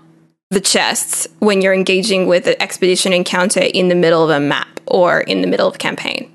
[0.50, 4.80] the chests when you're engaging with an expedition encounter in the middle of a map
[4.86, 6.32] or in the middle of a campaign.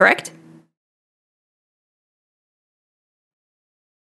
[0.00, 0.32] Correct?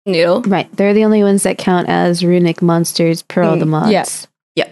[0.06, 0.42] Noodle?
[0.42, 0.70] Right.
[0.76, 3.92] They're the only ones that count as runic monsters per all the mods.
[3.92, 4.28] Yes.
[4.56, 4.70] yeah.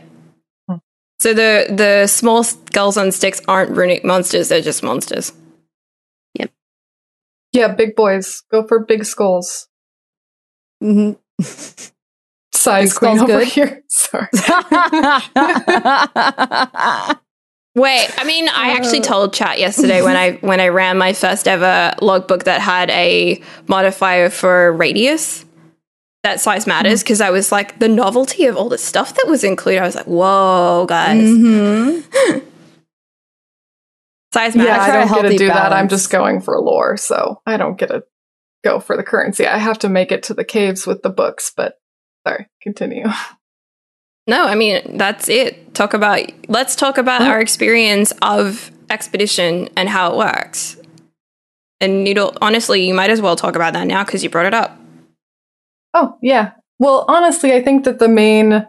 [1.19, 5.33] So the the small skulls on sticks aren't runic monsters; they're just monsters.
[6.35, 6.51] Yep.
[7.51, 8.41] Yeah, big boys.
[8.51, 9.67] Go for big skulls.
[10.81, 11.17] Mhm.
[12.53, 13.47] Size Big queen skull's over good?
[13.47, 13.83] here.
[13.89, 14.27] Sorry.
[17.75, 19.03] Wait, I mean, I actually Uh.
[19.03, 23.41] told chat yesterday when I when I ran my first ever logbook that had a
[23.67, 25.45] modifier for radius.
[26.23, 29.45] That size matters because I was like the novelty of all the stuff that was
[29.45, 29.81] included.
[29.81, 32.39] I was like, "Whoa, guys, Mm-hmm.
[34.33, 35.71] size Yeah, matters." I don't get to healthy do that.
[35.71, 38.03] I'm just going for lore, so I don't get to
[38.65, 39.47] go for the currency.
[39.47, 41.75] I have to make it to the caves with the books, but
[42.27, 43.05] sorry, continue.
[44.29, 45.73] No, I mean that's it.
[45.73, 50.77] Talk about let's talk about our experience of expedition and how it works.
[51.81, 54.53] And don't honestly, you might as well talk about that now because you brought it
[54.53, 54.79] up.
[55.95, 56.51] Oh, yeah.
[56.77, 58.67] Well, honestly, I think that the main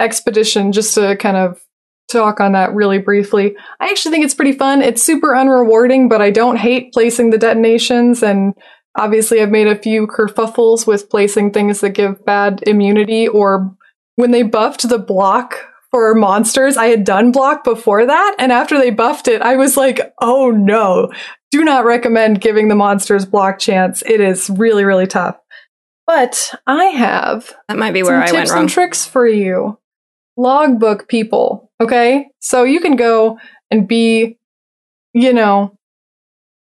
[0.00, 1.62] expedition, just to kind of
[2.10, 4.82] talk on that really briefly, I actually think it's pretty fun.
[4.82, 8.24] It's super unrewarding, but I don't hate placing the detonations.
[8.24, 8.54] And
[8.98, 13.75] obviously, I've made a few kerfuffles with placing things that give bad immunity or
[14.16, 15.54] when they buffed the block
[15.90, 18.36] for monsters, I had done block before that.
[18.38, 21.12] And after they buffed it, I was like, oh no,
[21.50, 24.02] do not recommend giving the monsters block chance.
[24.02, 25.36] It is really, really tough.
[26.06, 28.60] But I have That might be some where I tips went wrong.
[28.60, 29.78] and tricks for you.
[30.36, 32.26] Logbook people, okay?
[32.40, 33.38] So you can go
[33.70, 34.38] and be,
[35.14, 35.76] you know,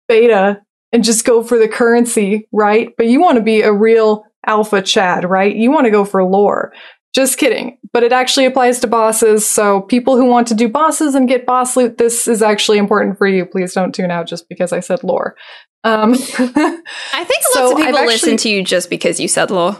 [0.07, 0.61] beta
[0.91, 2.89] and just go for the currency, right?
[2.97, 5.53] But you want to be a real alpha Chad, right?
[5.53, 6.71] You want to go for lore.
[7.13, 7.77] Just kidding.
[7.93, 9.47] But it actually applies to bosses.
[9.47, 13.17] So people who want to do bosses and get boss loot, this is actually important
[13.17, 13.45] for you.
[13.45, 15.35] Please don't tune out just because I said lore.
[15.83, 19.51] Um, I think So lots of I've people listen to you just because you said
[19.51, 19.77] lore.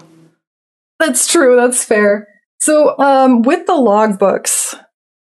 [0.99, 1.55] That's true.
[1.55, 2.27] That's fair.
[2.59, 4.73] So, um, with the logbooks,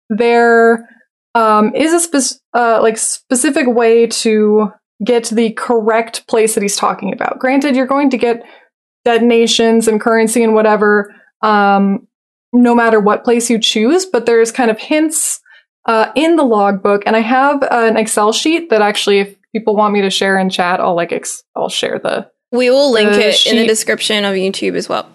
[0.10, 0.88] there
[1.36, 4.72] um, is a spec- uh, like specific way to
[5.04, 7.40] get to the correct place that he's talking about.
[7.40, 8.44] Granted, you're going to get
[9.06, 12.08] detonations and currency and whatever, um,
[12.54, 14.06] no matter what place you choose.
[14.06, 15.42] But there's kind of hints
[15.86, 19.94] uh, in the logbook, and I have an Excel sheet that actually, if people want
[19.94, 23.46] me to share in chat, I'll like ex- I'll share the We will link it
[23.46, 25.10] in the description of YouTube as well.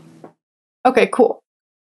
[0.84, 1.42] Okay, cool.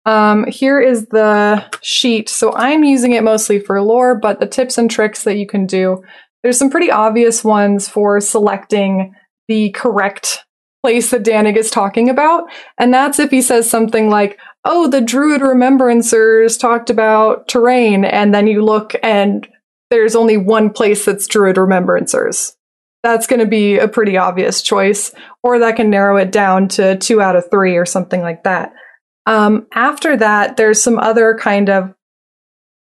[0.06, 2.30] Um, here is the sheet.
[2.30, 5.66] So I'm using it mostly for lore, but the tips and tricks that you can
[5.66, 6.04] do.
[6.44, 9.16] There's some pretty obvious ones for selecting
[9.48, 10.45] the correct
[10.86, 12.44] place that Dannig is talking about.
[12.78, 18.06] And that's if he says something like, oh, the Druid Remembrancers talked about terrain.
[18.06, 19.48] And then you look and
[19.90, 22.52] there's only one place that's Druid Remembrancers.
[23.02, 25.12] That's going to be a pretty obvious choice
[25.42, 28.72] or that can narrow it down to two out of three or something like that.
[29.26, 31.96] Um, after that, there's some other kind of,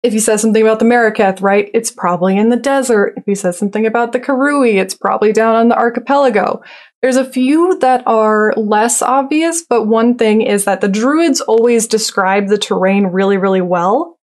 [0.05, 3.15] if he says something about the Maraketh, right, it's probably in the desert.
[3.17, 6.63] If he says something about the Karui, it's probably down on the archipelago.
[7.03, 11.87] There's a few that are less obvious, but one thing is that the Druids always
[11.87, 14.19] describe the terrain really, really well.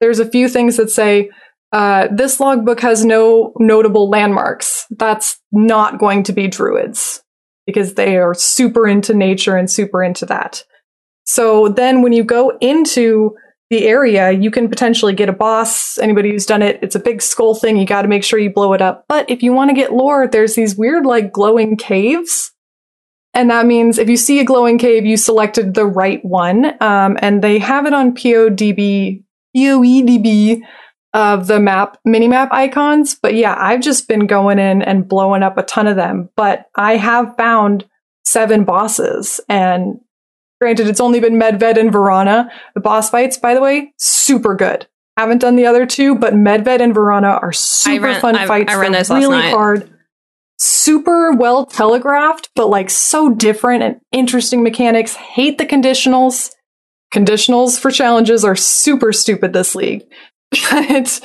[0.00, 1.30] There's a few things that say,
[1.72, 4.86] uh, this logbook has no notable landmarks.
[4.90, 7.22] That's not going to be Druids
[7.66, 10.64] because they are super into nature and super into that.
[11.24, 13.36] So then when you go into
[13.70, 15.98] the area, you can potentially get a boss.
[15.98, 17.76] Anybody who's done it, it's a big skull thing.
[17.76, 19.04] You got to make sure you blow it up.
[19.08, 22.52] But if you want to get lore, there's these weird, like, glowing caves.
[23.34, 26.80] And that means if you see a glowing cave, you selected the right one.
[26.80, 29.24] Um, and they have it on PODB,
[29.56, 30.60] POEDB
[31.12, 33.16] of the map, mini map icons.
[33.20, 36.30] But yeah, I've just been going in and blowing up a ton of them.
[36.36, 37.84] But I have found
[38.24, 40.00] seven bosses and
[40.60, 42.48] Granted, it's only been Medved and Vorana.
[42.74, 44.86] The boss fights, by the way, super good.
[45.16, 48.72] Haven't done the other two, but Medved and Vorana are super ran- fun I- fights.
[48.72, 49.50] I ran those last really night.
[49.50, 49.90] hard.
[50.58, 55.14] Super well telegraphed, but like so different and interesting mechanics.
[55.14, 56.52] Hate the conditionals.
[57.14, 60.04] Conditionals for challenges are super stupid this league.
[60.70, 61.20] But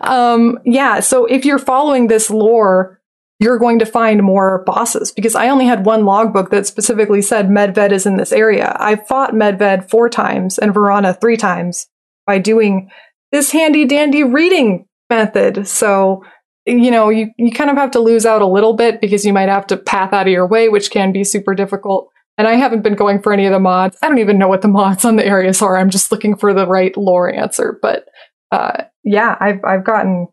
[0.00, 3.00] um, yeah, so if you're following this lore,
[3.42, 7.48] you're going to find more bosses because I only had one logbook that specifically said
[7.48, 8.76] Medved is in this area.
[8.78, 11.88] I fought Medved four times and Vorana three times
[12.24, 12.88] by doing
[13.32, 15.66] this handy dandy reading method.
[15.66, 16.24] So,
[16.66, 19.32] you know, you, you kind of have to lose out a little bit because you
[19.32, 22.10] might have to path out of your way, which can be super difficult.
[22.38, 23.96] And I haven't been going for any of the mods.
[24.02, 25.76] I don't even know what the mods on the areas are.
[25.76, 27.76] I'm just looking for the right lore answer.
[27.82, 28.04] But
[28.52, 30.28] uh, yeah, I've I've gotten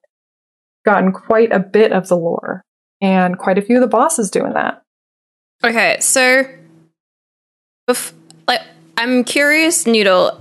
[0.86, 2.64] gotten quite a bit of the lore
[3.02, 4.84] and quite a few of the bosses doing that.
[5.64, 6.44] Okay, so
[7.90, 8.14] bef-
[8.48, 8.62] like
[8.98, 10.40] I'm curious, Noodle.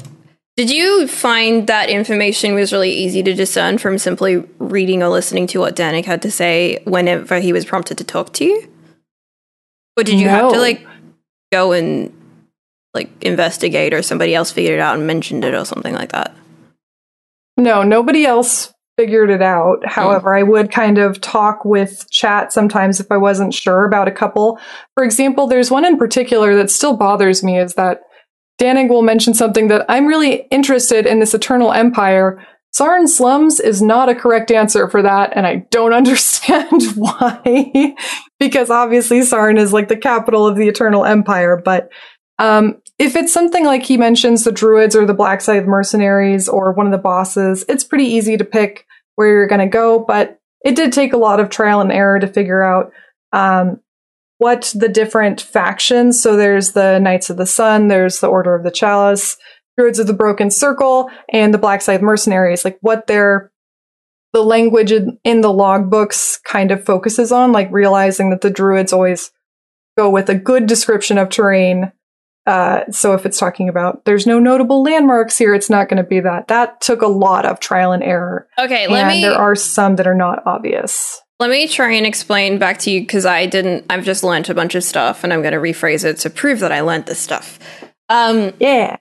[0.56, 5.46] Did you find that information was really easy to discern from simply reading or listening
[5.48, 8.68] to what Dannig had to say whenever he was prompted to talk to you?
[9.96, 10.84] Or did you have to like
[11.52, 12.12] go and
[12.94, 16.34] like investigate or somebody else figured it out and mentioned it or something like that?
[17.56, 19.86] No, nobody else figured it out.
[19.86, 24.12] However, I would kind of talk with chat sometimes if I wasn't sure about a
[24.12, 24.58] couple.
[24.94, 28.00] For example, there's one in particular that still bothers me is that
[28.60, 32.44] Dannig will mention something that I'm really interested in this Eternal Empire.
[32.72, 37.94] Sarn Slums is not a correct answer for that, and I don't understand why.
[38.40, 41.88] because obviously Sarn is like the capital of the Eternal Empire, but
[42.40, 46.72] um, if it's something like he mentions the druids or the black scythe mercenaries or
[46.72, 48.87] one of the bosses, it's pretty easy to pick
[49.18, 49.98] where you're going to go.
[49.98, 52.92] But it did take a lot of trial and error to figure out
[53.32, 53.80] um,
[54.36, 56.22] what the different factions.
[56.22, 59.36] So there's the Knights of the Sun, there's the Order of the Chalice,
[59.76, 62.64] Druids of the Broken Circle, and the Black Scythe mercenaries.
[62.64, 63.50] Like what their
[64.32, 68.92] the language in, in the logbooks kind of focuses on, like realizing that the druids
[68.92, 69.32] always
[69.96, 71.90] go with a good description of terrain
[72.48, 76.08] uh, so if it's talking about there's no notable landmarks here, it's not going to
[76.08, 76.48] be that.
[76.48, 78.48] That took a lot of trial and error.
[78.58, 81.20] Okay, let and me there are some that are not obvious.
[81.38, 83.84] Let me try and explain back to you because I didn't.
[83.90, 86.60] I've just learnt a bunch of stuff, and I'm going to rephrase it to prove
[86.60, 87.58] that I learnt this stuff.
[88.08, 88.96] Um, Yeah.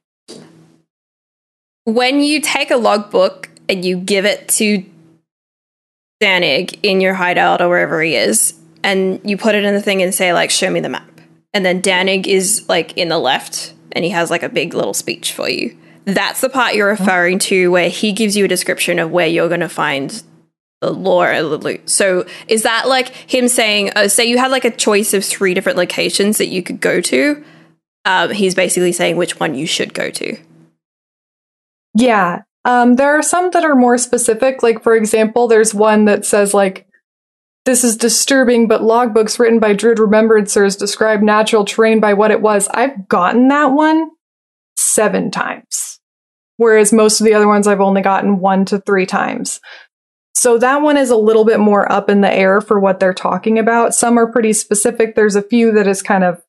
[1.85, 4.83] when you take a logbook and you give it to
[6.21, 10.01] Dannig in your hideout or wherever he is, and you put it in the thing
[10.03, 11.06] and say like, "Show me the map,"
[11.57, 14.93] and then Dannig is like in the left, and he has like a big little
[14.93, 15.75] speech for you.
[16.05, 19.47] That's the part you're referring to where he gives you a description of where you're
[19.47, 20.21] going to find
[20.81, 21.89] the lore of the loot.
[21.89, 25.55] So is that like him saying, uh, say you had like a choice of three
[25.55, 27.43] different locations that you could go to?
[28.05, 30.37] Um, he's basically saying which one you should go to.
[31.95, 32.43] Yeah.
[32.65, 34.61] Um, there are some that are more specific.
[34.61, 36.86] Like, for example, there's one that says, like,
[37.67, 42.41] this is disturbing, but logbooks written by Druid Remembrancers describe natural terrain by what it
[42.41, 42.69] was.
[42.69, 44.09] I've gotten that one
[44.77, 45.99] seven times,
[46.55, 49.59] whereas most of the other ones I've only gotten one to three times.
[50.33, 53.13] So that one is a little bit more up in the air for what they're
[53.13, 53.93] talking about.
[53.93, 55.15] Some are pretty specific.
[55.15, 56.41] There's a few that is kind of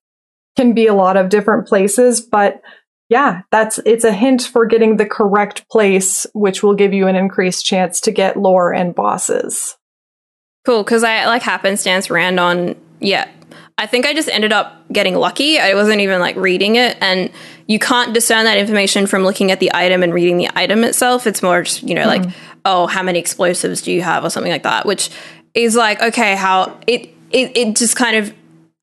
[0.56, 2.62] can be a lot of different places, but
[3.08, 7.16] yeah, that's it's a hint for getting the correct place, which will give you an
[7.16, 9.77] increased chance to get lore and bosses.
[10.64, 12.76] Cool, because I like happenstance ran on.
[13.00, 13.30] Yeah,
[13.78, 15.58] I think I just ended up getting lucky.
[15.58, 17.30] I wasn't even like reading it, and
[17.68, 21.26] you can't discern that information from looking at the item and reading the item itself.
[21.26, 22.58] It's more just you know like mm-hmm.
[22.64, 25.10] oh how many explosives do you have or something like that, which
[25.54, 28.34] is like okay how it it it just kind of.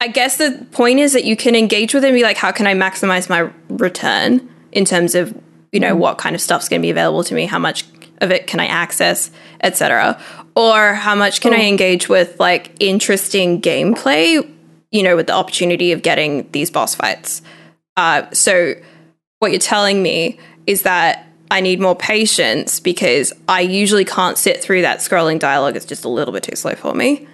[0.01, 2.51] I guess the point is that you can engage with it and be like, how
[2.51, 5.33] can I maximize my return in terms of
[5.71, 5.99] you know mm-hmm.
[5.99, 7.85] what kind of stuff's going to be available to me, how much
[8.21, 10.21] of it can I access, etc.
[10.55, 14.49] Or how much can I engage with like interesting gameplay,
[14.91, 17.41] you know, with the opportunity of getting these boss fights.
[17.97, 18.75] Uh, so
[19.39, 24.61] what you're telling me is that I need more patience because I usually can't sit
[24.61, 25.75] through that scrolling dialogue.
[25.75, 27.27] It's just a little bit too slow for me.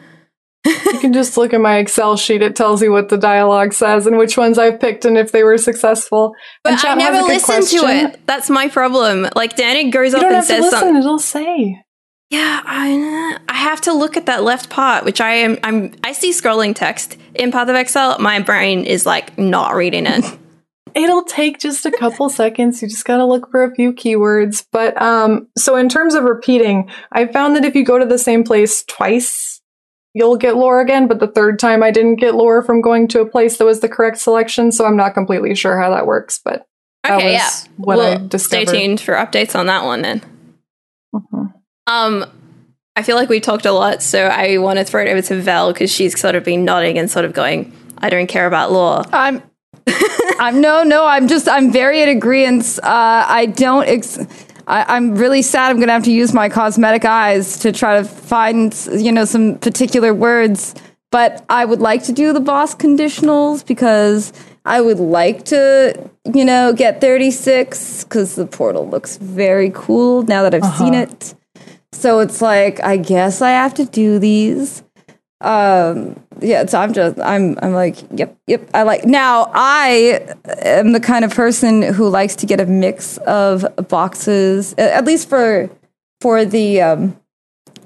[0.65, 2.41] You can just look at my Excel sheet.
[2.41, 5.43] It tells you what the dialogue says and which ones I've picked and if they
[5.43, 6.33] were successful.
[6.63, 8.25] But and I never listen to it.
[8.27, 9.27] That's my problem.
[9.35, 10.97] Like Dannig goes You up and says something.
[10.97, 11.81] It'll say.
[12.29, 15.57] Yeah, I, I have to look at that left part, which I am.
[15.63, 15.93] I'm.
[16.01, 18.17] I see scrolling text in Path of Excel.
[18.19, 20.23] My brain is like not reading it.
[20.95, 22.81] It'll take just a couple seconds.
[22.81, 24.65] You just got to look for a few keywords.
[24.71, 28.17] But um, so in terms of repeating, I found that if you go to the
[28.17, 29.60] same place twice,
[30.13, 31.07] you'll get lore again.
[31.07, 33.79] But the third time, I didn't get lore from going to a place that was
[33.79, 34.71] the correct selection.
[34.71, 36.39] So I'm not completely sure how that works.
[36.43, 36.65] But
[37.03, 37.71] That Okay, was yeah.
[37.77, 40.21] what I well, stay tuned for updates on that one then.
[41.15, 41.53] Mhm.
[41.87, 42.25] Um,
[42.95, 45.41] I feel like we talked a lot, so I want to throw it over to
[45.41, 48.71] Val because she's sort of been nodding and sort of going, "I don't care about
[48.71, 49.41] lore." I'm,
[50.39, 51.05] I'm no, no.
[51.05, 52.79] I'm just, I'm very in agreement.
[52.83, 53.87] Uh, I don't.
[53.87, 54.19] Ex-
[54.67, 55.71] I, I'm really sad.
[55.71, 59.57] I'm gonna have to use my cosmetic eyes to try to find, you know, some
[59.59, 60.75] particular words.
[61.11, 64.31] But I would like to do the boss conditionals because
[64.63, 70.43] I would like to, you know, get 36 because the portal looks very cool now
[70.43, 71.11] that I've seen uh-huh.
[71.11, 71.35] it.
[71.91, 74.83] So it's like, I guess I have to do these
[75.41, 80.19] um yeah so i'm just i'm i'm like yep yep i like now i
[80.63, 85.27] am the kind of person who likes to get a mix of boxes at least
[85.27, 85.69] for
[86.19, 87.17] for the um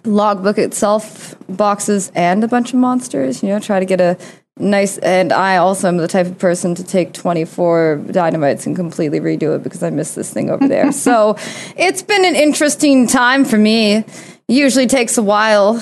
[0.03, 4.18] logbook itself boxes and a bunch of monsters you know try to get a
[4.57, 9.19] nice and i also am the type of person to take 24 dynamites and completely
[9.19, 10.91] redo it because i missed this thing over there.
[11.06, 11.36] So
[11.76, 14.06] it's been an interesting time for me.
[14.48, 15.82] Usually takes a while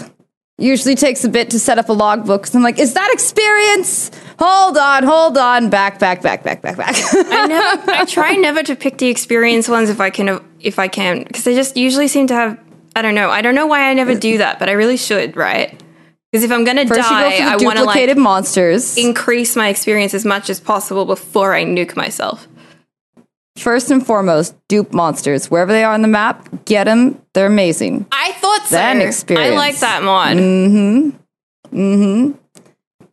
[0.58, 2.48] usually takes a bit to set up a logbook.
[2.48, 4.12] So I'm like, is that experience?
[4.40, 6.96] Hold on, hold on, back, back, back, back, back, back.
[6.96, 10.88] I never, I try never to pick the experience ones if I can, if I
[10.88, 12.60] can, because they just usually seem to have.
[12.96, 13.32] I don't know.
[13.32, 15.82] I don't know why I never do that, but I really should, right?
[16.32, 18.98] Because if I'm gonna First, die, go I want to like monsters.
[18.98, 22.48] increase my experience as much as possible before I nuke myself.
[23.58, 25.52] First and foremost, dupe monsters.
[25.52, 27.22] Wherever they are on the map, get them.
[27.34, 28.08] They're amazing.
[28.12, 28.76] I thought so.
[28.76, 29.02] Then
[29.38, 30.38] I like that mod.
[30.38, 31.78] Mm-hmm.
[31.78, 32.38] Mm-hmm.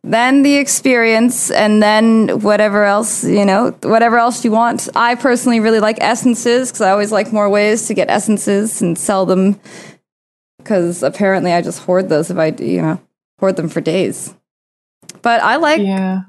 [0.03, 4.89] Then the experience, and then whatever else, you know, whatever else you want.
[4.95, 8.97] I personally really like essences because I always like more ways to get essences and
[8.97, 9.59] sell them.
[10.57, 12.99] Because apparently, I just hoard those if I, you know,
[13.39, 14.33] hoard them for days.
[15.21, 16.21] But I like Yeah.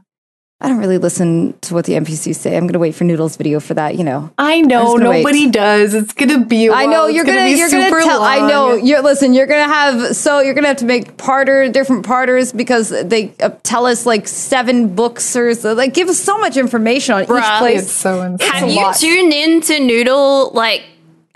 [0.63, 2.57] I don't really listen to what the NPCs say.
[2.57, 4.31] I'm going to wait for Noodle's video for that, you know.
[4.39, 5.93] I know just gonna nobody does.
[5.93, 6.67] It's gonna be.
[6.67, 7.07] A I know while.
[7.07, 8.23] It's you're gonna, be you're gonna super tell.
[8.23, 9.35] I know you're listen.
[9.35, 13.51] You're gonna have so you're gonna have to make parter different parters because they uh,
[13.65, 15.73] tell us like seven books or so.
[15.73, 17.41] Like give us so much information on Bruh.
[17.41, 17.83] each place.
[17.83, 18.49] It's so insane.
[18.49, 18.95] Have a you lot.
[18.95, 20.85] tuned in to Noodle like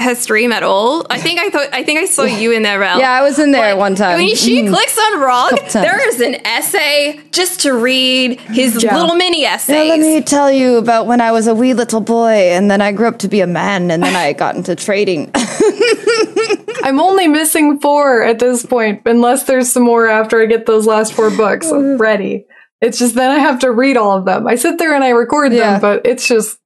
[0.01, 1.06] her stream at all?
[1.10, 2.98] I think I thought I think I saw you in there, Rel.
[2.98, 4.18] yeah, I was in there Like, one time.
[4.18, 4.70] When she Mm.
[4.70, 8.97] clicks on Rog, there is an essay just to read his Yeah.
[8.98, 9.89] little mini Now, essays.
[9.89, 12.93] let me tell you about when I was a wee little boy, and then I
[12.93, 15.31] grew up to be a man, and then I got into trading.
[16.82, 20.86] I'm only missing four at this point, unless there's some more after I get those
[20.86, 22.47] last four books ready.
[22.81, 24.47] It's just then I have to read all of them.
[24.47, 25.73] I sit there and I record Yeah.
[25.73, 26.59] them, but it's just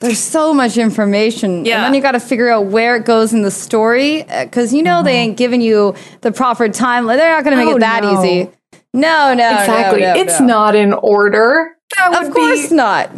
[0.00, 1.64] There's so much information.
[1.64, 1.76] Yeah.
[1.76, 4.72] And then you got to figure out where it goes in the story uh, because
[4.72, 5.30] you know they mm-hmm.
[5.30, 7.06] ain't giving you the proper time.
[7.06, 8.22] They're not going to make Oh, it that no.
[8.22, 8.50] easy.
[8.94, 10.00] No, no, exactly.
[10.00, 10.46] no, no, it's no.
[10.46, 11.76] not in order.
[11.96, 13.10] That Of course be, not.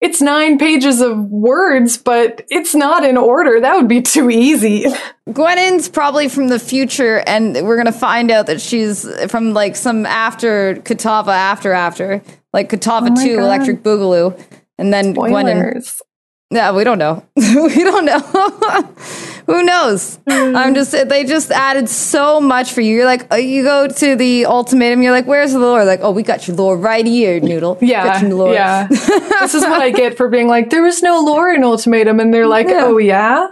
[0.00, 3.60] It's nine pages of words, but it's not in order.
[3.60, 4.84] That would be too easy.
[5.28, 10.06] Gwennen's probably from the future, and we're gonna find out that she's from like some
[10.06, 12.22] after Kitava, after after
[12.52, 13.44] like Kitava Oh Two, God.
[13.44, 14.40] Electric Boogaloo,
[14.78, 15.82] and then Gwennen.
[15.82, 16.02] Spoilers.
[16.50, 17.24] Yeah, we don't know.
[17.36, 18.20] we don't know.
[19.46, 20.18] Who knows?
[20.26, 22.96] I'm just they just added so much for you.
[22.96, 25.02] You're like uh, you go to the ultimatum.
[25.02, 25.84] You're like, where's the lore?
[25.84, 27.78] Like, oh, we got your lore right here, Noodle.
[27.82, 28.52] Yeah, got your lore.
[28.52, 28.86] yeah.
[28.88, 32.32] this is what I get for being like, there was no lore in Ultimatum, and
[32.32, 32.84] they're like, Yeah.
[32.84, 33.48] oh yeah,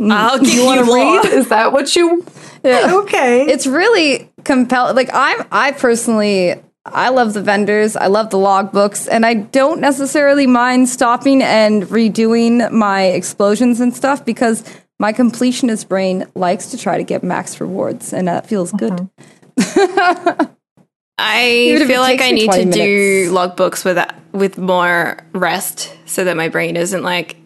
[0.00, 1.24] I'll give you you, want to read?
[1.26, 2.24] Is that what you?
[2.62, 2.94] Yeah.
[2.94, 3.42] Okay.
[3.44, 4.96] it's really compelling.
[4.96, 7.94] Like I'm, I personally, I love the vendors.
[7.96, 13.94] I love the logbooks, and I don't necessarily mind stopping and redoing my explosions and
[13.94, 14.64] stuff because
[14.98, 19.08] my completionist brain likes to try to get max rewards, and that feels good.
[19.58, 20.44] Mm-hmm.
[21.18, 23.30] I Even if feel like I need 20 to do minutes.
[23.32, 23.98] logbooks with
[24.32, 27.36] with more rest so that my brain isn't like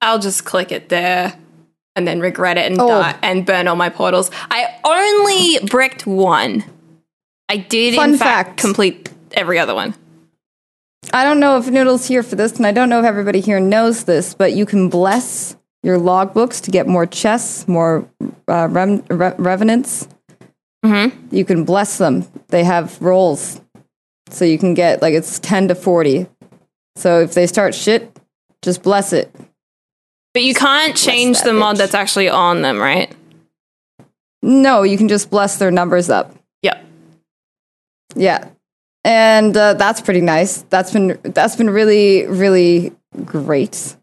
[0.00, 1.38] I'll just click it there
[1.94, 2.88] and then regret it and Oh.
[2.88, 4.32] die and burn all my portals.
[4.50, 6.64] I only bricked one.
[7.50, 8.60] I did Fun in fact, fact.
[8.60, 9.96] complete every other one.
[11.12, 13.58] I don't know if Noodle's here for this, and I don't know if everybody here
[13.58, 18.08] knows this, but you can bless your logbooks to get more chests, more
[18.46, 20.06] uh, rem- re- revenants.
[20.84, 21.34] Mm-hmm.
[21.34, 22.24] You can bless them.
[22.48, 23.60] They have rolls,
[24.28, 26.28] so you can get like it's ten to forty.
[26.94, 28.16] So if they start shit,
[28.62, 29.34] just bless it.
[30.34, 33.12] But you can't change that the mod that's actually on them, right?
[34.40, 36.36] No, you can just bless their numbers up.
[38.14, 38.48] Yeah,
[39.04, 40.62] and uh, that's pretty nice.
[40.62, 42.92] That's been that's been really really
[43.24, 43.96] great.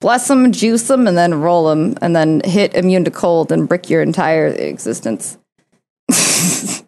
[0.00, 3.68] Bless them, juice them, and then roll them, and then hit immune to cold and
[3.68, 5.38] brick your entire existence.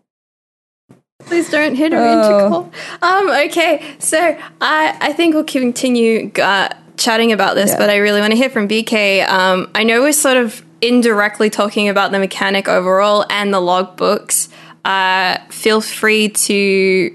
[1.25, 2.71] Please don't hit her oh.
[3.03, 4.19] Um, okay, so
[4.61, 7.79] I I think we'll continue uh, chatting about this, yeah.
[7.79, 9.27] but I really want to hear from BK.
[9.29, 14.49] Um, I know we're sort of indirectly talking about the mechanic overall and the logbooks.
[14.89, 17.15] Uh, feel free to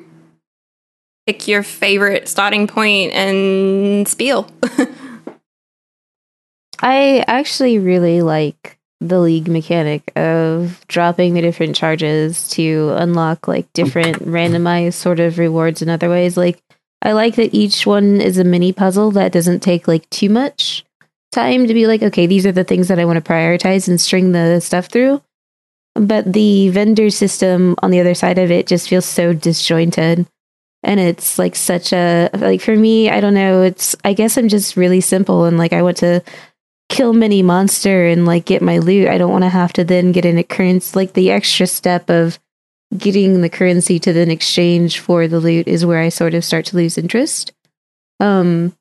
[1.26, 4.48] pick your favorite starting point and spiel.
[6.80, 13.74] I actually really like the league mechanic of dropping the different charges to unlock like
[13.74, 16.38] different randomized sort of rewards in other ways.
[16.38, 16.62] Like
[17.02, 20.86] I like that each one is a mini puzzle that doesn't take like too much
[21.32, 24.00] time to be like, okay, these are the things that I want to prioritize and
[24.00, 25.24] string the stuff through.
[25.95, 30.26] But the vendor system on the other side of it just feels so disjointed.
[30.82, 34.49] And it's like such a, like for me, I don't know, it's, I guess I'm
[34.49, 36.22] just really simple and like I want to
[36.90, 39.07] kill many monster and like get my loot.
[39.07, 42.38] I don't want to have to then get an occurrence, like the extra step of
[42.98, 46.65] getting the currency to then exchange for the loot is where I sort of start
[46.65, 47.53] to lose interest.
[48.20, 48.76] Um,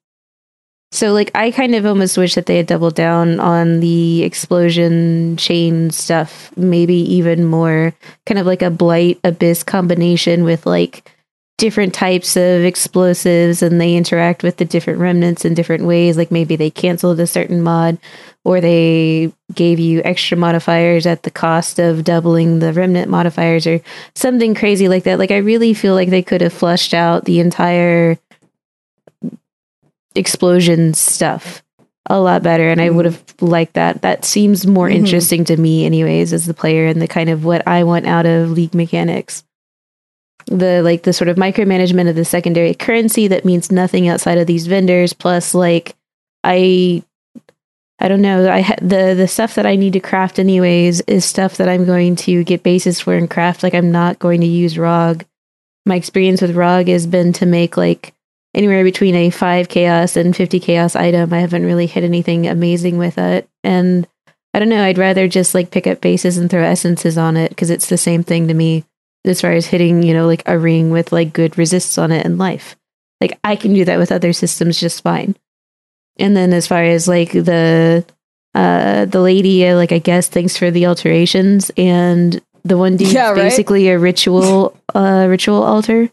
[0.93, 5.39] so like I kind of almost wish that they had doubled down on the explosion
[5.39, 7.95] chain stuff, maybe even more
[8.27, 11.11] kind of like a blight abyss combination with like
[11.57, 16.19] different types of explosives and they interact with the different remnants in different ways.
[16.19, 17.97] Like maybe they canceled a certain mod
[18.45, 23.81] or they gave you extra modifiers at the cost of doubling the remnant modifiers or
[24.15, 25.19] something crazy like that.
[25.19, 28.19] Like I really feel like they could have flushed out the entire
[30.15, 31.63] explosion stuff
[32.11, 34.03] a lot better and I would have liked that.
[34.03, 35.05] That seems more mm-hmm.
[35.05, 38.27] interesting to me anyways as the player and the kind of what I want out
[38.27, 39.45] of league mechanics
[40.47, 44.47] the like the sort of micromanagement of the secondary currency that means nothing outside of
[44.47, 45.95] these vendors plus like
[46.45, 47.03] i
[47.99, 51.25] i don't know i ha- the the stuff that i need to craft anyways is
[51.25, 54.47] stuff that i'm going to get bases for and craft like i'm not going to
[54.47, 55.25] use rog
[55.87, 58.15] my experience with rog has been to make like
[58.55, 62.99] anywhere between a 5 chaos and 50 chaos item i haven't really hit anything amazing
[62.99, 64.07] with it and
[64.55, 67.49] i don't know i'd rather just like pick up bases and throw essences on it
[67.51, 68.85] because it's the same thing to me
[69.25, 72.27] as far as hitting, you know, like a ring with like good resists on it
[72.27, 72.77] and life.
[73.21, 75.37] Like I can do that with other systems just fine.
[76.19, 78.05] And then as far as like the
[78.55, 83.13] uh the lady uh, like I guess thanks for the alterations and the one dude
[83.13, 83.37] yeah, right?
[83.37, 86.11] basically a ritual uh ritual altar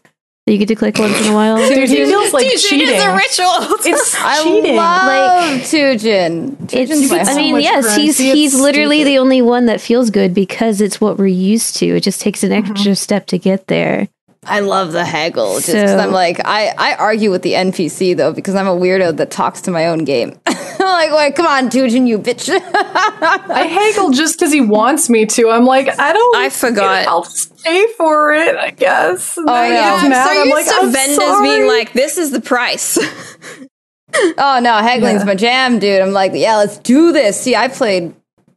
[0.50, 1.56] that you get to click once in a while.
[1.68, 2.96] Dude, feels like Tujen cheating.
[2.96, 3.76] is a ritual.
[3.86, 4.74] It's I cheating.
[4.74, 6.72] love like Tujen.
[6.72, 9.10] It's, I mean, so yes, he's he's literally stupid.
[9.10, 11.86] the only one that feels good because it's what we're used to.
[11.86, 12.92] It just takes an extra mm-hmm.
[12.94, 14.08] step to get there.
[14.42, 15.54] I love the haggle.
[15.60, 19.18] Just so, I'm like, I, I argue with the NPC though because I'm a weirdo
[19.18, 20.36] that talks to my own game.
[20.80, 22.50] I'm like, wait, come on, Tujen, you bitch.
[22.74, 25.50] I haggle just because he wants me to.
[25.50, 26.36] I'm like, I don't.
[26.36, 27.06] I forgot.
[27.06, 27.26] I'll
[27.64, 28.56] pay for it.
[28.56, 29.36] I guess.
[29.38, 30.08] oh yeah.
[30.08, 30.24] Mad.
[30.24, 31.48] So I'm used like, to I'm vendors sorry.
[31.48, 32.98] being like, this is the price.
[34.14, 35.24] oh no, haggling's yeah.
[35.24, 36.00] my jam, dude.
[36.00, 37.40] I'm like, yeah, let's do this.
[37.40, 38.14] See, I played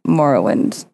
[0.08, 0.86] Morrowind.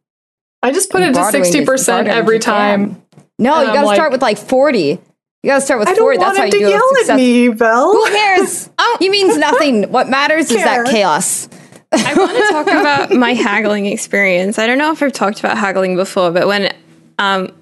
[0.62, 3.02] I just put it to sixty percent every time.
[3.40, 5.00] No, you got to like, start with like 40.
[5.44, 6.18] You got to start with 40.
[6.18, 7.10] That's how you do yell it.
[7.10, 7.94] At me, Belle.
[7.94, 8.70] Who cares?
[8.78, 8.98] oh.
[9.00, 9.90] He means nothing.
[9.92, 11.48] What matters is that chaos.
[11.92, 14.60] I want to talk about my haggling experience.
[14.60, 16.76] I don't know if I've talked about haggling before, but when
[17.20, 17.54] um,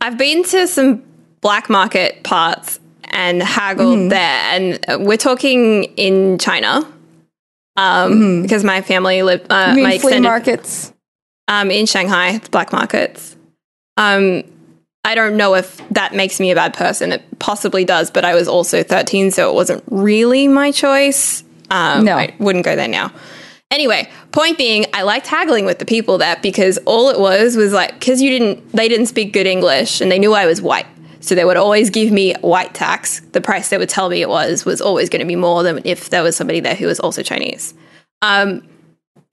[0.00, 1.02] I've been to some
[1.40, 4.08] black market parts and haggled mm-hmm.
[4.08, 6.86] there, and we're talking in China
[7.76, 8.42] um, mm-hmm.
[8.42, 9.46] because my family lived.
[9.50, 10.92] Uh, my flea markets
[11.48, 13.36] um, in Shanghai, the black markets.
[13.96, 14.42] Um,
[15.04, 17.12] I don't know if that makes me a bad person.
[17.12, 21.44] It possibly does, but I was also 13, so it wasn't really my choice.
[21.70, 22.16] Um, no.
[22.16, 23.12] I wouldn't go there now.
[23.70, 27.72] Anyway, point being, I liked haggling with the people there because all it was was
[27.72, 30.86] like, because you didn't, they didn't speak good English and they knew I was white.
[31.20, 33.20] So they would always give me white tax.
[33.32, 35.80] The price they would tell me it was was always going to be more than
[35.84, 37.72] if there was somebody there who was also Chinese.
[38.20, 38.62] Um,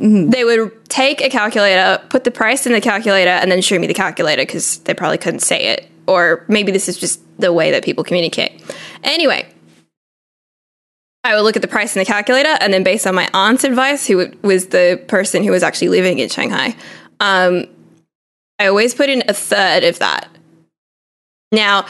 [0.02, 0.32] Mm-hmm.
[0.32, 3.86] They would take a calculator, put the price in the calculator, and then show me
[3.86, 5.90] the calculator because they probably couldn't say it.
[6.07, 8.64] Or maybe this is just the way that people communicate.
[9.03, 9.48] Anyway,
[11.23, 13.64] I would look at the price in the calculator, and then based on my aunt's
[13.64, 16.76] advice, who was the person who was actually living in Shanghai,
[17.19, 17.65] um,
[18.57, 20.30] I always put in a third of that.
[21.52, 21.86] Now,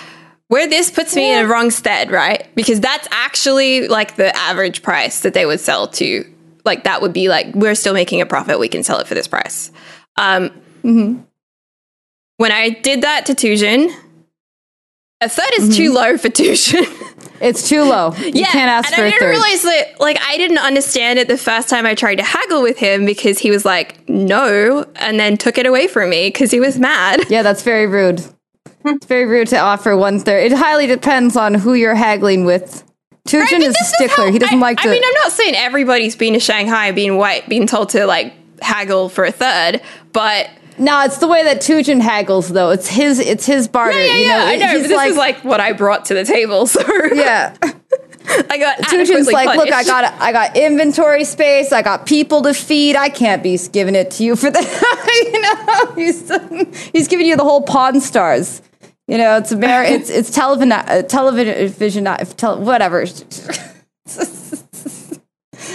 [0.49, 1.39] where this puts me yeah.
[1.39, 2.53] in a wrong stead, right?
[2.55, 6.25] Because that's actually like the average price that they would sell to
[6.65, 8.59] like that would be like we're still making a profit.
[8.59, 9.71] We can sell it for this price.
[10.17, 10.49] Um,
[10.83, 11.21] mm-hmm.
[12.37, 13.93] When I did that to Tujen,
[15.21, 15.77] a third is mm-hmm.
[15.77, 17.07] too low for Tujen.
[17.41, 18.13] It's too low.
[18.13, 19.29] You yeah, can't ask and for I a didn't third.
[19.29, 19.99] realize that.
[19.99, 23.39] Like, I didn't understand it the first time I tried to haggle with him because
[23.39, 27.21] he was like, "No," and then took it away from me because he was mad.
[27.31, 28.21] Yeah, that's very rude.
[28.85, 30.51] it's very rude to offer one third.
[30.51, 32.83] It highly depends on who you're haggling with.
[33.27, 34.25] Tujen Right, is a stickler.
[34.25, 34.89] how- he doesn't I, like to.
[34.89, 38.33] I mean, I'm not saying everybody's been to Shanghai being white, being told to like
[38.61, 39.81] haggle for a third,
[40.11, 42.71] but no, it's the way that Tujen haggles, though.
[42.71, 43.19] It's his.
[43.19, 43.97] It's his barter.
[43.99, 44.81] yeah, yeah, you know, yeah, I know.
[44.81, 46.81] But this is like what I brought to the table, so
[47.13, 47.55] yeah.
[48.49, 51.71] I got Tujen's like, look, I got I got inventory space.
[51.71, 52.95] I got people to feed.
[52.95, 54.63] I can't be giving it to you for that.
[55.33, 58.61] you know, he's he's giving you the whole Pawn Stars.
[59.11, 63.01] You know, it's Amer- it's it's television, uh, television, uh, tele- whatever.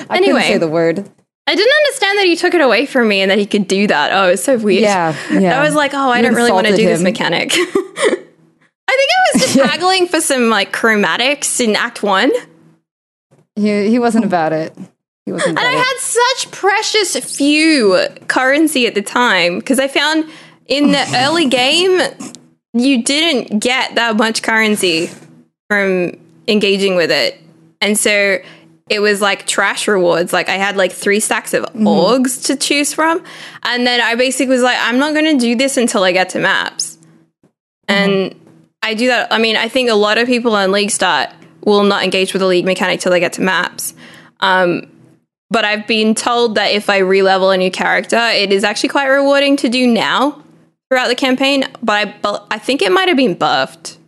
[0.09, 0.33] I Anyway.
[0.41, 1.09] couldn't say the word.
[1.47, 3.87] I didn't understand that he took it away from me and that he could do
[3.89, 4.11] that.
[4.13, 4.83] Oh, it's so weird.
[4.83, 5.61] Yeah, yeah.
[5.61, 7.53] I was like, oh, I You don't really want to do this mechanic.
[7.55, 7.71] I think
[8.89, 12.33] I was just haggling for some like chromatics in Act One.
[13.55, 14.75] He he wasn't about it.
[15.27, 15.59] He wasn't.
[15.59, 15.79] And I it.
[15.79, 17.99] had such precious few
[18.29, 20.25] currency at the time because I found
[20.67, 22.01] in the early game
[22.79, 25.11] you didn't get that much currency
[25.69, 26.13] from
[26.47, 27.41] engaging with it.
[27.81, 28.39] And so
[28.89, 30.33] it was like trash rewards.
[30.33, 33.25] Like I had like three stacks of orgs to choose from.
[33.63, 36.31] And then I basically was like, I'm not going to do this until I get
[36.31, 36.99] to maps.
[37.89, 38.35] And
[38.83, 39.33] I do that.
[39.33, 41.31] I mean, I think a lot of people on League Start
[41.65, 43.95] will not engage with the league mechanic till they get to maps.
[44.41, 44.83] Um,
[45.51, 49.07] but I've been told that if I re-level a new character, it is actually quite
[49.07, 50.43] rewarding to do now
[50.91, 51.65] throughout the campaign.
[51.83, 53.99] But I, but I think it might have been buffed.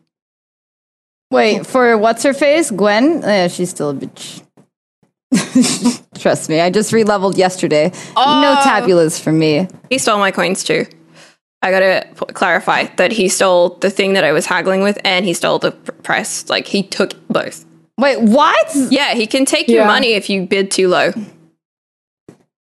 [1.31, 2.71] Wait for what's her face?
[2.71, 3.21] Gwen?
[3.21, 4.43] Yeah, she's still a bitch.
[6.19, 7.91] Trust me, I just re-leveled yesterday.
[7.91, 8.63] No Oh.
[8.65, 9.69] tabulas for me.
[9.91, 10.87] He stole my coins too.
[11.61, 15.25] I gotta p- clarify that he stole the thing that I was haggling with, and
[15.27, 16.49] he stole the pr- price.
[16.49, 17.67] Like he took both.
[17.99, 18.71] Wait, what?
[18.91, 21.13] Yeah, he can take your money if you bid too low.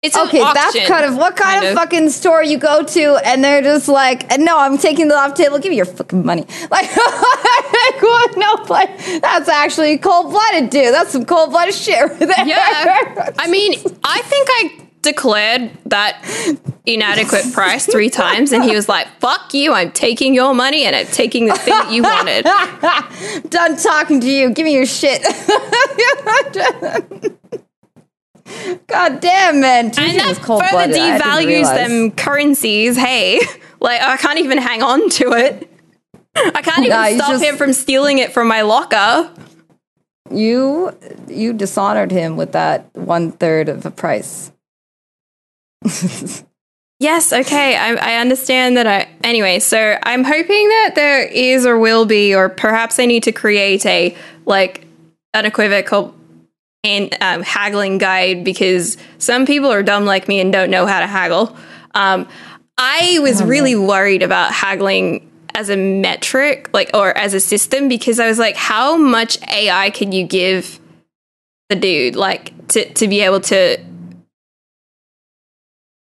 [0.04, 3.62] It's Okay, that's kind of what kind, of, fucking store you go to, and they're
[3.62, 5.60] just like, no, I'm taking the off table.
[5.60, 6.46] Give me your fucking money.
[6.74, 6.96] Like,
[8.02, 8.38] what?
[8.38, 10.94] no, like that's actually cold blooded, dude.
[10.94, 12.48] That's some cold blooded shit right there.
[12.48, 13.30] Yeah.
[13.40, 13.74] I mean,
[14.04, 16.24] I think I declared that
[16.86, 20.96] inadequate price three times, and he was like, fuck you, I'm taking your money and
[20.96, 23.50] I'm taking the thing that you wanted.
[23.50, 24.50] Done talking to you.
[24.52, 25.22] Give me your shit.
[28.88, 29.86] God damn, man.
[29.86, 30.94] And that further.
[30.94, 32.98] Devalues them currencies.
[32.98, 33.40] Hey,
[33.80, 35.70] like, I can't even hang on to it.
[36.36, 39.32] I can't even Nah, stop just- him from stealing it from my locker.
[40.32, 40.98] You
[41.28, 44.52] you dishonored him with that one third of the price.
[47.00, 47.76] Yes, okay.
[47.76, 48.88] I, I understand that.
[48.88, 49.60] I anyway.
[49.60, 53.86] So I'm hoping that there is or will be, or perhaps I need to create
[53.86, 54.16] a
[54.46, 54.86] like
[55.34, 56.16] unequivocal
[56.84, 61.00] and um, haggling guide because some people are dumb like me and don't know how
[61.00, 61.56] to haggle.
[61.96, 62.28] Um,
[62.78, 68.20] I was really worried about haggling as a metric, like or as a system, because
[68.20, 70.80] I was like, how much AI can you give
[71.70, 73.78] the dude, like to to be able to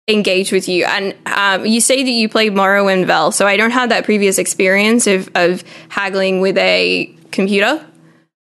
[0.07, 0.85] engage with you.
[0.85, 4.37] And um, you say that you played Morrowind Vel, so I don't have that previous
[4.37, 7.85] experience of, of haggling with a computer.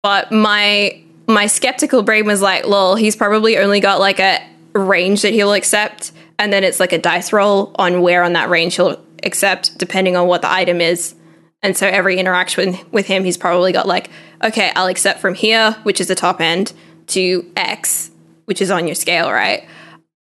[0.03, 4.41] But my my skeptical brain was like, lol, he's probably only got like a
[4.73, 8.49] range that he'll accept, and then it's like a dice roll on where on that
[8.49, 11.15] range he'll accept, depending on what the item is.
[11.63, 14.11] And so every interaction with him, he's probably got like,
[14.43, 16.73] okay, I'll accept from here, which is the top end,
[17.09, 18.11] to X,
[18.47, 19.67] which is on your scale, right?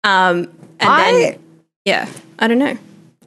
[0.04, 1.38] Um, and I- then,
[1.84, 2.08] yeah,
[2.38, 2.78] I don't know.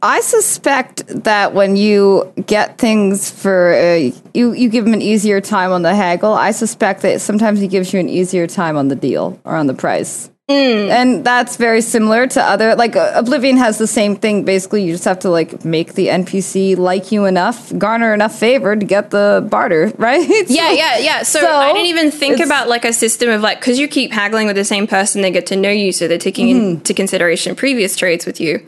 [0.02, 5.42] I suspect that when you get things for uh, you, you give him an easier
[5.42, 6.34] time on the haggle.
[6.34, 9.68] I suspect that sometimes he gives you an easier time on the deal or on
[9.68, 14.46] the price, and that's very similar to other like uh, Oblivion has the same thing.
[14.46, 18.76] Basically, you just have to like make the NPC like you enough, garner enough favor
[18.76, 20.28] to get the barter, right?
[20.48, 21.24] Yeah, yeah, yeah.
[21.24, 24.12] So, So, I didn't even think about like a system of like because you keep
[24.12, 27.56] haggling with the same person, they get to know you, so they're taking into consideration
[27.56, 28.66] previous trades with you.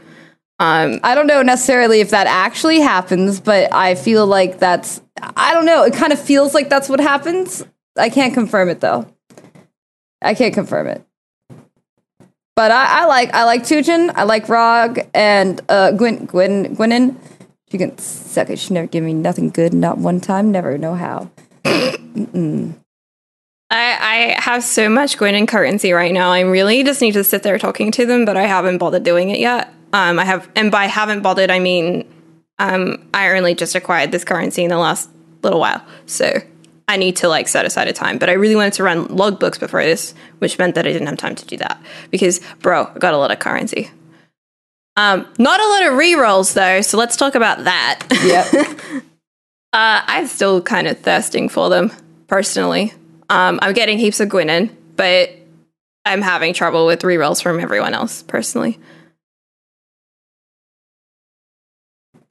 [0.59, 5.53] Um, I don't know necessarily if that actually happens, but I feel like that's, I
[5.53, 5.83] don't know.
[5.83, 7.63] It kind of feels like that's what happens.
[7.97, 9.05] I can't confirm it though.
[10.21, 11.05] I can't confirm it.
[12.57, 17.15] But I, I like, I like Tujen, I like Rog, and uh, Gwen, Gwen, Gwennen.
[17.71, 18.59] She can suck it.
[18.59, 21.31] She never give me nothing good, not one time, never know how.
[21.63, 22.75] I,
[23.71, 26.31] I have so much Gwyn currency right now.
[26.31, 29.29] I really just need to sit there talking to them, but I haven't bothered doing
[29.29, 29.73] it yet.
[29.93, 32.07] Um, I have, and by haven't bothered, I mean
[32.59, 35.09] um, I only just acquired this currency in the last
[35.41, 36.31] little while, so
[36.87, 38.17] I need to like set aside a time.
[38.17, 41.17] But I really wanted to run logbooks before this, which meant that I didn't have
[41.17, 43.89] time to do that because, bro, I got a lot of currency.
[44.95, 48.05] Um, not a lot of rerolls though, so let's talk about that.
[48.23, 49.03] Yep.
[49.71, 51.91] Uh, I'm still kind of thirsting for them
[52.25, 52.91] personally.
[53.29, 55.29] Um, I'm getting heaps of Gwennen, but
[56.05, 58.79] I'm having trouble with rerolls from everyone else personally.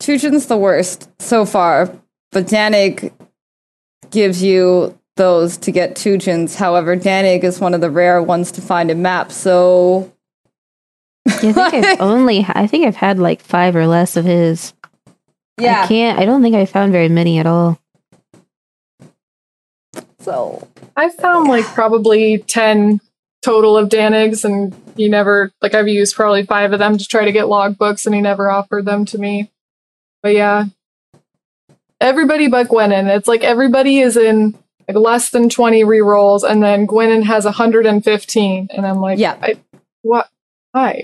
[0.00, 1.92] Tujen's the worst so far,
[2.32, 3.12] but Dannig
[4.10, 6.54] gives you those to get Tujens.
[6.54, 10.12] However, Dannig is one of the rare ones to find in maps, so
[11.42, 14.72] Yeah, I think I've only I think I've had like five or less of his.
[15.58, 15.86] I yeah.
[15.86, 16.18] can't.
[16.18, 17.80] I don't think I found very many at all.
[20.20, 23.00] So I found like probably 10
[23.42, 27.24] total of Dannigs, and he never, like, I've used probably five of them to try
[27.24, 29.50] to get logbooks, and he never offered them to me.
[30.22, 30.64] But yeah,
[32.00, 33.14] everybody but Gwennen.
[33.14, 34.56] It's like everybody is in
[34.88, 38.68] like less than 20 rerolls, and then Gwennen has 115.
[38.70, 39.36] And I'm like, Yeah.
[39.40, 39.56] I,
[40.02, 40.28] what?
[40.74, 41.02] Hi.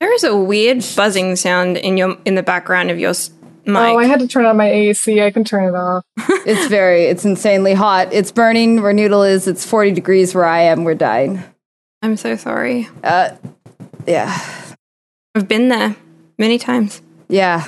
[0.00, 3.30] There is a weird buzzing sound in your in the background of your s-
[3.64, 3.76] mic.
[3.76, 5.20] Oh, I had to turn on my AC.
[5.22, 6.04] I can turn it off.
[6.46, 8.12] it's very, it's insanely hot.
[8.12, 9.46] It's burning where Noodle is.
[9.48, 10.84] It's 40 degrees where I am.
[10.84, 11.42] We're dying.
[12.02, 12.88] I'm so sorry.
[13.02, 13.30] Uh,
[14.06, 14.38] yeah.
[15.34, 15.96] I've been there
[16.38, 17.00] many times.
[17.28, 17.66] Yeah.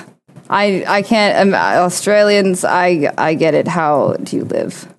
[0.49, 3.67] I I can't um, Australians I I get it.
[3.67, 4.93] How do you live?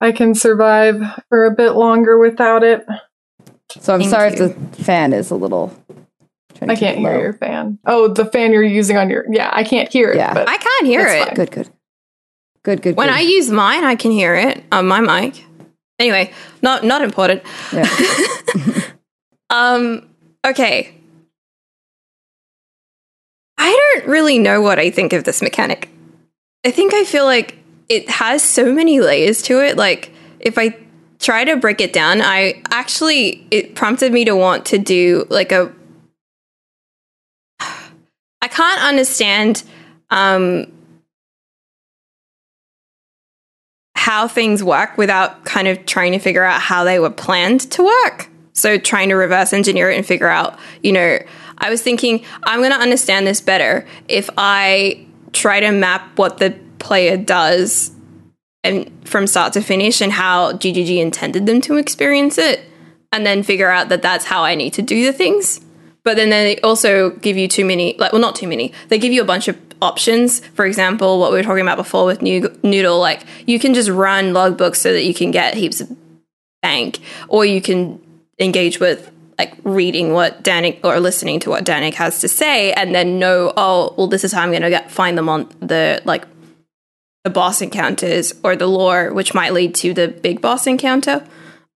[0.00, 2.86] I can survive for a bit longer without it.
[3.80, 4.44] So I'm Thank sorry you.
[4.44, 5.74] if the fan is a little
[6.62, 7.18] I can't hear low.
[7.20, 7.78] your fan.
[7.86, 10.16] Oh, the fan you're using on your yeah, I can't hear it.
[10.16, 10.34] Yeah.
[10.34, 11.26] but I can't hear it.
[11.26, 11.34] fine.
[11.34, 11.70] Good, good.
[12.62, 12.96] Good, good.
[12.96, 13.16] When good.
[13.16, 15.44] I use mine, I can hear it on my mic.
[15.98, 16.32] Anyway,
[16.62, 17.42] not not important.
[17.72, 17.88] Yeah.
[19.50, 20.08] Um.
[20.44, 20.94] Okay.
[23.58, 25.88] I don't really know what I think of this mechanic.
[26.64, 27.58] I think I feel like
[27.88, 29.76] it has so many layers to it.
[29.76, 30.76] Like if I
[31.18, 35.52] try to break it down, I actually it prompted me to want to do like
[35.52, 35.72] a.
[37.60, 39.62] I can't understand
[40.10, 40.70] um,
[43.94, 47.84] how things work without kind of trying to figure out how they were planned to
[47.84, 48.28] work.
[48.52, 51.18] So trying to reverse engineer it and figure out, you know,
[51.58, 56.38] I was thinking I'm going to understand this better if I try to map what
[56.38, 57.90] the player does
[58.62, 62.60] and from start to finish and how GGG intended them to experience it
[63.12, 65.60] and then figure out that that's how I need to do the things.
[66.02, 68.72] But then they also give you too many, like, well, not too many.
[68.88, 70.40] They give you a bunch of options.
[70.48, 74.32] For example, what we were talking about before with Noodle, like, you can just run
[74.32, 75.96] logbooks so that you can get heaps of
[76.60, 76.98] bank,
[77.28, 78.00] or you can
[78.38, 82.94] engage with like reading what Dannig or listening to what Dannig has to say, and
[82.94, 86.02] then know, oh, well, this is how I'm going to get find them on the
[86.04, 86.24] like
[87.24, 91.26] the boss encounters or the lore, which might lead to the big boss encounter.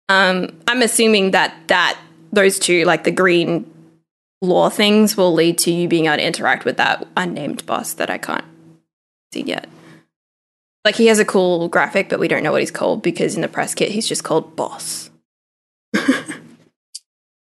[0.09, 1.99] Um, I'm assuming that that
[2.33, 3.71] those two, like the green
[4.41, 8.11] lore things, will lead to you being able to interact with that unnamed boss that
[8.11, 8.45] I can't
[9.33, 9.69] see yet.
[10.85, 13.43] Like he has a cool graphic, but we don't know what he's called because in
[13.43, 15.11] the press kit he's just called boss.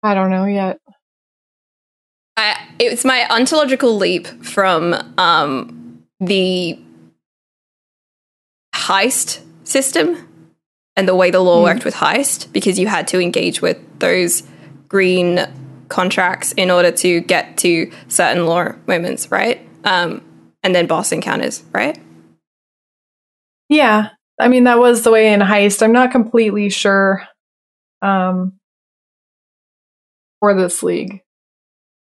[0.07, 0.79] I don't know yet.
[2.37, 6.79] I, it's my ontological leap from um, the
[8.73, 10.27] heist system
[10.95, 14.43] and the way the lore worked with heist because you had to engage with those
[14.87, 15.45] green
[15.89, 19.67] contracts in order to get to certain lore moments, right?
[19.83, 20.21] Um,
[20.63, 21.99] and then boss encounters, right?
[23.67, 24.09] Yeah.
[24.39, 25.81] I mean, that was the way in Heist.
[25.81, 27.27] I'm not completely sure
[28.01, 28.56] um,
[30.39, 31.21] for this league.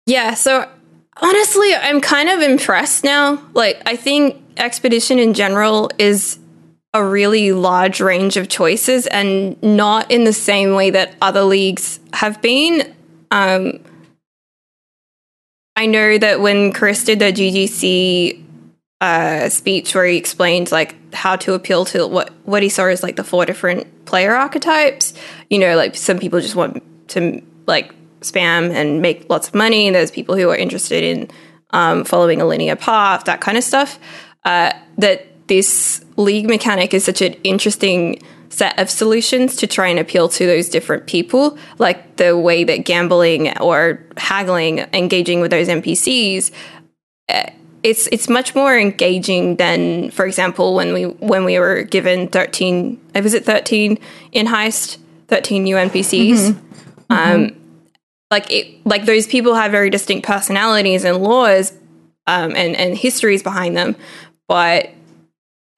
[0.05, 0.69] Yeah, so
[1.17, 3.43] honestly, I'm kind of impressed now.
[3.53, 6.37] Like, I think Expedition in general is
[6.93, 11.99] a really large range of choices and not in the same way that other leagues
[12.13, 12.93] have been.
[13.31, 13.79] Um,
[15.75, 18.43] I know that when Chris did the GGC
[19.01, 23.01] uh, speech where he explained like how to appeal to what what he saw as
[23.01, 25.13] like the four different player archetypes.
[25.49, 29.87] You know, like some people just want to like spam and make lots of money,
[29.87, 31.29] and there's people who are interested in
[31.71, 33.99] um, following a linear path, that kind of stuff.
[34.45, 39.99] Uh, that this league mechanic is such an interesting set of solutions to try and
[39.99, 45.67] appeal to those different people, like the way that gambling or haggling, engaging with those
[45.67, 46.51] NPCs
[47.83, 52.99] it's it's much more engaging than, for example, when we when we were given thirteen.
[53.15, 53.99] uh, Was it thirteen
[54.31, 54.97] in heist?
[55.27, 56.57] Thirteen new NPCs.
[57.09, 57.55] Um,
[58.31, 61.73] like it, like those people have very distinct personalities and laws,
[62.27, 63.95] um, and and histories behind them,
[64.47, 64.89] but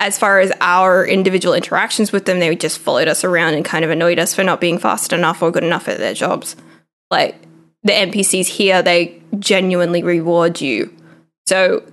[0.02, 3.86] as far as our individual interactions with them, they just followed us around and kind
[3.86, 6.56] of annoyed us for not being fast enough or good enough at their jobs.
[7.11, 7.36] Like
[7.84, 10.91] the NPCs here, they genuinely reward you.
[11.45, 11.84] So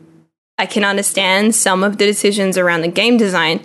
[0.57, 3.63] I can understand some of the decisions around the game design,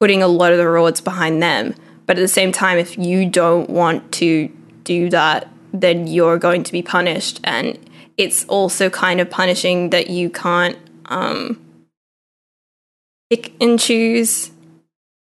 [0.00, 1.74] putting a lot of the rewards behind them.
[2.04, 4.48] But at the same time, if you don't want to
[4.84, 7.40] do that, then you're going to be punished.
[7.44, 7.78] And
[8.16, 10.76] it's also kind of punishing that you can't
[11.06, 11.60] um,
[13.30, 14.50] pick and choose,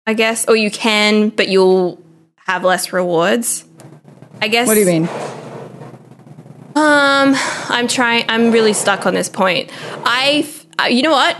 [0.05, 2.01] I guess, or you can, but you'll
[2.45, 3.65] have less rewards.
[4.41, 4.67] I guess.
[4.67, 5.09] What do you mean?
[6.75, 7.33] Um,
[7.69, 8.25] I'm trying.
[8.29, 9.71] I'm really stuck on this point.
[10.05, 10.47] I,
[10.79, 11.35] uh, you know what?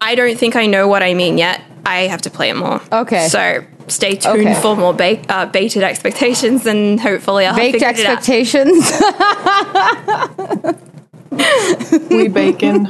[0.00, 1.60] I don't think I know what I mean yet.
[1.84, 2.80] I have to play it more.
[2.92, 3.28] Okay.
[3.28, 4.54] So stay tuned Okay.
[4.60, 8.18] for more ba- uh, baited expectations, and hopefully I'll have Baked figured it out.
[8.18, 8.92] expectations.
[12.10, 12.84] We bacon.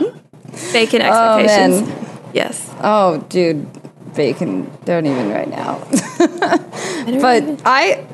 [0.73, 1.89] Bacon oh expectations.
[1.89, 2.07] man.
[2.33, 2.71] Yes.
[2.81, 3.67] Oh, dude,
[4.15, 4.71] bacon.
[4.85, 5.79] Don't even right now.
[7.21, 8.07] but I,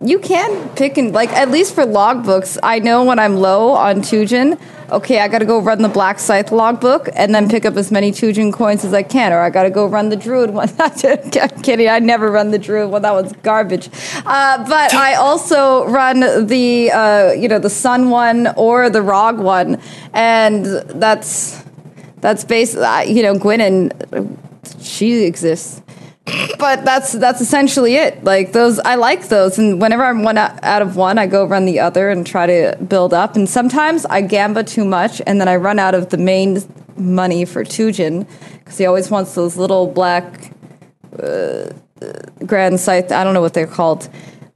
[0.00, 2.58] you can pick and like at least for logbooks.
[2.62, 4.60] I know when I'm low on Tujen.
[4.90, 8.12] Okay, I gotta go run the Black Scythe logbook and then pick up as many
[8.12, 10.70] Tujen coins as I can, or I gotta go run the Druid one.
[10.78, 11.88] I'm kidding.
[11.88, 13.02] I never run the Druid one.
[13.02, 13.88] That one's garbage.
[14.24, 19.40] Uh, but I also run the uh, you know the Sun one or the Rog
[19.40, 19.80] one,
[20.12, 21.64] and that's
[22.20, 24.38] that's basically you know Gwennen
[24.80, 25.82] she exists
[26.58, 28.24] but that's that's essentially it.
[28.24, 29.58] Like those i like those.
[29.58, 32.76] And whenever i'm one out of one i go run the other and try to
[32.84, 33.36] build up.
[33.36, 36.58] And sometimes i gamba too much and then i run out of the main
[36.96, 38.26] money for Tujen
[38.58, 40.52] because he always wants those little black
[41.22, 41.70] uh,
[42.44, 44.08] grand scythe i don't know what they're called.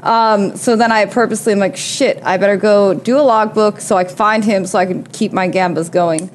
[0.02, 3.96] Um, so then I purposely am like, shit, I better go do a logbook so
[3.96, 6.30] I can find him so I can keep my gambas going,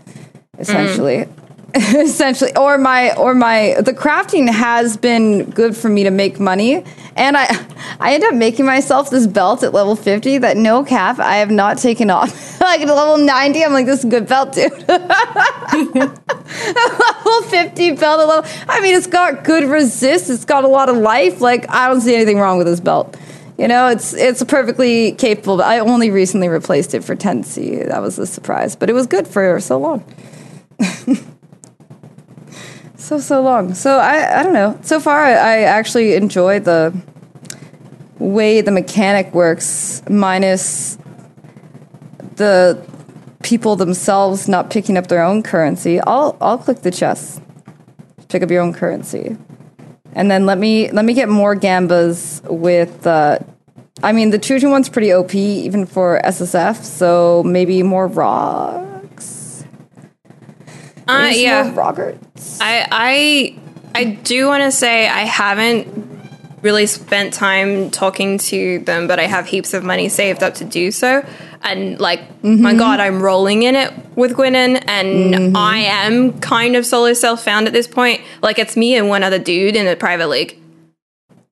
[0.60, 1.28] essentially.
[1.76, 6.84] essentially or my or my the crafting has been good for me to make money.
[7.16, 7.46] And i
[8.00, 11.52] i end up making myself this belt at level 50 that no cap i have
[11.52, 12.54] not taken off.
[12.66, 14.72] Like at level 90 i'm like this is a good belt dude.
[14.88, 15.02] Level
[17.44, 20.98] 50 belt at level i mean it's got good resist it's got a lot of
[20.98, 21.42] life.
[21.42, 23.18] Like i don't see anything wrong with this belt.
[23.58, 25.62] You know it's it's perfectly capable.
[25.62, 29.28] I only recently replaced it for 10c that was a surprise but it was good
[29.28, 30.04] for so long
[33.06, 33.74] so so long.
[33.74, 34.78] So I I don't know.
[34.82, 36.94] So far I, I actually enjoy the
[38.20, 40.98] way the mechanic works, minus
[42.36, 42.84] the
[43.44, 46.00] people themselves not picking up their own currency.
[46.02, 47.42] I'll I'll click the chest,
[48.30, 49.38] pick up your own currency,
[50.14, 53.06] and then let me let me get more gambas with.
[53.06, 53.40] Uh,
[54.04, 58.95] I mean, the Tujen one's pretty OP even for SSF, so maybe more rocks.
[61.08, 61.64] Uh, yeah.
[61.64, 62.60] more Rogerts.
[62.62, 63.60] I I
[64.00, 66.06] I do want to say I haven't
[66.62, 70.66] really spent time talking to them, but I have heaps of money saved up to
[70.66, 71.24] do so.
[71.62, 76.86] And like, my God, I'm rolling in it with Gwennen, and I am kind of
[76.86, 78.22] solo self found at this point.
[78.42, 80.60] Like, it's me and one other dude in a private league.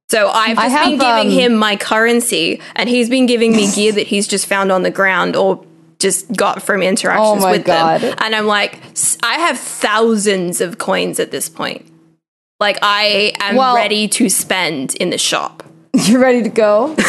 [0.09, 3.91] So I've just been giving um, him my currency, and he's been giving me gear
[3.93, 5.65] that he's just found on the ground or
[6.03, 8.01] just got from interactions Oh with God.
[8.01, 8.15] them.
[8.19, 11.83] And I'm like, s- I have thousands of coins at this point.
[12.59, 15.63] Like I am Well- ready to spend in the shop.
[15.95, 16.95] You're ready to go.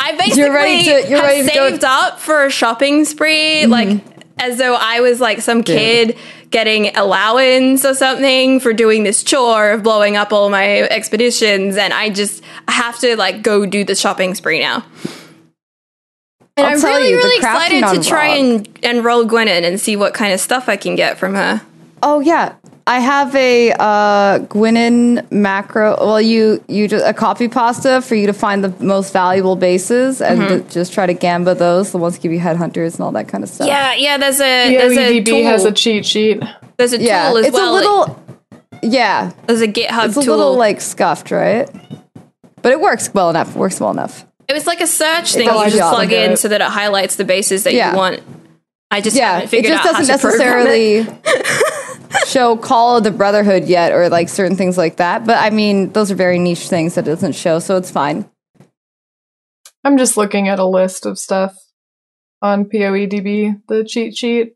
[0.00, 3.04] I basically you're ready to- you're have ready to go- saved up for a shopping
[3.04, 3.70] spree, mm-hmm.
[3.70, 4.02] like
[4.38, 6.16] as though I was like some kid
[6.50, 11.92] getting allowance or something for doing this chore of blowing up all my expeditions, and
[11.94, 14.84] I just have to like go do the shopping spree now.
[16.56, 19.80] And I'll I'm tell really, you, really excited to try and and roll Gwennen and
[19.80, 21.62] see what kind of stuff I can get from her.
[22.02, 22.54] Oh yeah,
[22.86, 25.96] I have a uh, Gwennen macro.
[25.98, 30.20] Well, you you just a copy pasta for you to find the most valuable bases
[30.20, 30.66] and Mm-hmm.
[30.68, 31.92] to just try to gamba those.
[31.92, 33.66] The ones that give you headhunters and all that kind of stuff.
[33.66, 34.18] Yeah, yeah.
[34.18, 35.44] There's a there's a tool.
[35.44, 36.42] Has a cheat sheet.
[36.76, 37.28] there's a yeah.
[37.28, 37.72] tool as it's well.
[37.72, 38.22] a little.
[38.82, 40.36] yeah, there's a GitHub it's a tool.
[40.36, 41.70] little like scuffed, right?
[42.60, 43.56] But it works well enough.
[43.56, 44.26] Works well enough.
[44.52, 46.30] It was like a search thing you just plug Yeah.
[46.30, 47.92] in so that it highlights the bases that Yeah.
[47.92, 48.20] you want.
[48.90, 51.04] I just Yeah, haven't it figured just out doesn't how to program it.
[51.06, 55.24] necessarily show Call of the Brotherhood yet, or like certain things like that.
[55.24, 58.28] But I mean, those are very niche things that it doesn't show, so it's fine.
[59.84, 61.56] I'm just looking at a list of stuff
[62.42, 64.52] on PoEDB, the cheat sheet.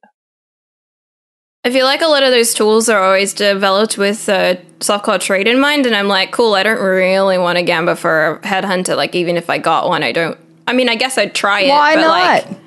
[1.66, 5.48] I feel like a lot of those tools are always developed with uh, softcore trade
[5.48, 6.54] in mind, and I'm like, cool.
[6.54, 8.96] I don't really want a gamba for a headhunter.
[8.96, 10.38] Like, even if I got one, I don't.
[10.68, 11.70] I mean, I guess I'd try it.
[11.70, 12.50] Why but not?
[12.50, 12.58] Like,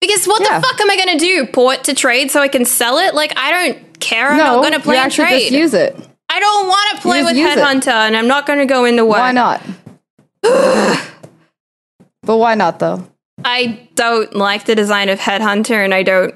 [0.00, 0.58] because what Yeah.
[0.58, 1.46] the fuck am I gonna do?
[1.46, 3.14] Port to trade so I can sell it?
[3.14, 4.32] Like, I don't care.
[4.32, 5.40] I'm no, not gonna play you actually trade.
[5.42, 5.96] just use it.
[6.28, 7.56] I don't want to play with use it.
[7.56, 9.18] headhunter, and I'm not gonna go into work.
[9.18, 9.62] Why not?
[10.42, 13.06] but why not though?
[13.44, 16.34] I don't like the design of Headhunter, and I don't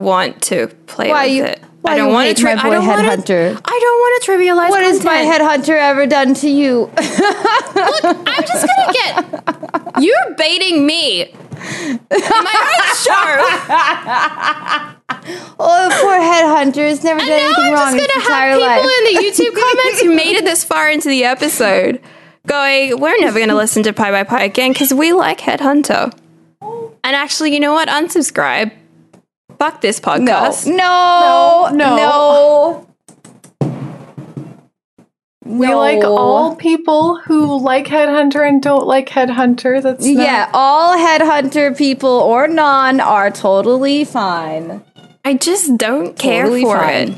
[0.00, 1.44] want to play Why with you?
[1.44, 1.60] it.
[1.82, 2.40] Why I don't want to.
[2.42, 3.60] Tri- my I don't want to.
[3.64, 4.70] I don't want to trivialize.
[4.70, 6.80] What has my headhunter ever done to you?
[6.80, 9.24] Look, I'm just gonna get.
[10.02, 11.22] You're baiting me.
[11.22, 13.26] In my own show.
[15.58, 18.66] oh, poor headhunter has never And done anything I'm wrong just his gonna have people
[18.66, 18.84] life.
[18.84, 22.00] in the YouTube comments who made it this far into the episode
[22.46, 26.12] going, "We're never gonna listen to Pie by Pie again because we like Headhunter."
[26.60, 27.88] And actually, you know what?
[27.88, 28.72] Unsubscribe.
[29.58, 30.66] Fuck this podcast.
[30.66, 32.86] no, No, no.
[35.44, 35.78] We No.
[35.78, 39.80] like all people who like Headhunter and don't like Headhunter.
[39.80, 44.82] That's not- Yeah, all headhunter people or non are totally fine.
[45.24, 47.08] I just don't care Totally for fine.
[47.08, 47.14] it.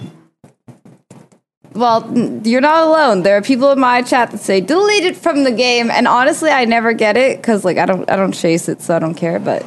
[1.75, 2.07] Well,
[2.45, 3.23] you're not alone.
[3.23, 6.51] There are people in my chat that say delete it from the game, and honestly,
[6.51, 9.15] I never get it because like I don't I don't chase it, so I don't
[9.15, 9.39] care.
[9.39, 9.65] But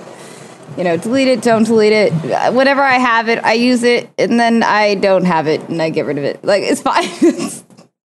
[0.81, 2.11] you know, delete it, don't delete it.
[2.11, 5.79] Uh, Whenever I have it, I use it, and then I don't have it, and
[5.79, 6.43] I get rid of it.
[6.43, 7.07] Like it's fine.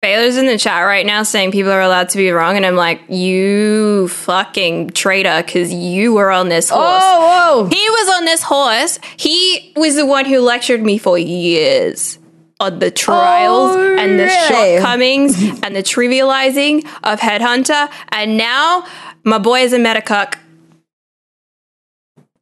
[0.01, 2.75] Baylor's in the chat right now saying people are allowed to be wrong, and I'm
[2.75, 6.81] like, you fucking traitor, because you were on this horse.
[7.03, 7.69] oh, whoa!
[7.69, 8.97] He was on this horse.
[9.17, 12.17] He was the one who lectured me for years
[12.59, 14.47] on the trials Oh, and the really?
[14.79, 17.91] shortcomings and the trivializing of Headhunter.
[18.09, 18.87] And now
[19.23, 20.39] my boy is a metacuck.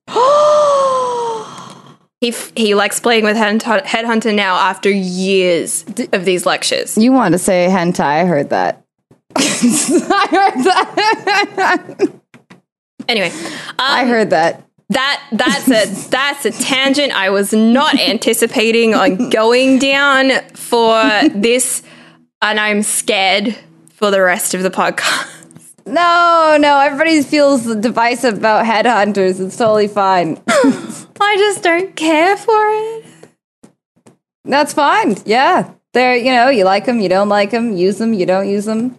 [2.22, 6.98] He, f- he likes playing with Headhunter, Headhunter now after years of these lectures.
[6.98, 8.00] you want to say hentai?
[8.00, 8.82] I heard that.
[9.36, 12.10] I heard that.
[13.10, 14.64] Anyway, um, I heard that.
[14.88, 21.04] that that's a that's a tangent I was not anticipating on going down for
[21.36, 21.84] this,
[22.42, 23.58] and I'm scared
[23.90, 25.43] for the rest of the podcast.
[25.86, 29.40] No, no, everybody feels divisive about headhunters.
[29.46, 30.42] It's totally fine.
[30.48, 33.06] I just don't care for it.
[34.46, 35.16] That's fine.
[35.26, 35.72] Yeah.
[35.94, 38.66] They're, you know, you like them, you don't like them, use them, you don't use
[38.66, 38.98] them.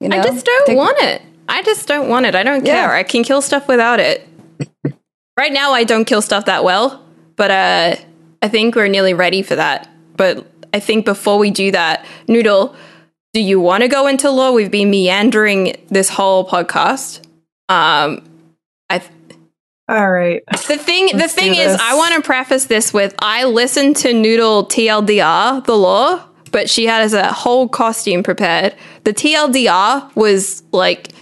[0.00, 1.22] You know, I just don't Take- want it.
[1.48, 2.34] I just don't want it.
[2.34, 2.74] I don't Yeah.
[2.86, 2.92] care.
[2.94, 4.26] I can kill stuff without it.
[5.38, 7.04] right now, I don't kill stuff that well,
[7.36, 7.94] but uh,
[8.42, 9.88] I think we're nearly ready for that.
[10.16, 10.44] But
[10.74, 12.74] I think before we do that, Noodle,
[13.36, 14.50] do you want to go into lore?
[14.54, 17.18] We've been meandering this whole podcast.
[17.68, 18.24] Um,
[18.88, 19.02] I
[19.90, 20.42] All right.
[20.46, 21.80] the thing the Let's thing is, this.
[21.82, 26.86] I want to preface this with I listened to Noodle TLDR, the lore, but she
[26.86, 28.74] has a whole costume prepared.
[29.04, 31.12] The TLDR was like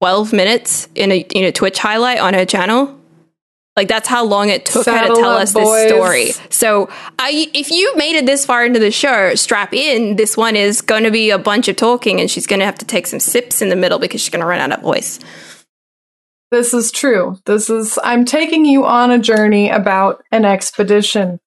[0.00, 2.98] 12 minutes in a in a Twitch highlight on her channel.
[3.76, 5.64] Like that's how long it took her to tell us boys.
[5.64, 6.30] this story.
[6.48, 6.88] So,
[7.18, 10.14] I if you made it this far into the show, strap in.
[10.14, 12.78] This one is going to be a bunch of talking, and she's going to have
[12.78, 15.18] to take some sips in the middle because she's going to run out of voice.
[16.52, 17.36] This is true.
[17.46, 21.40] This is, I'm taking you on a journey about an expedition.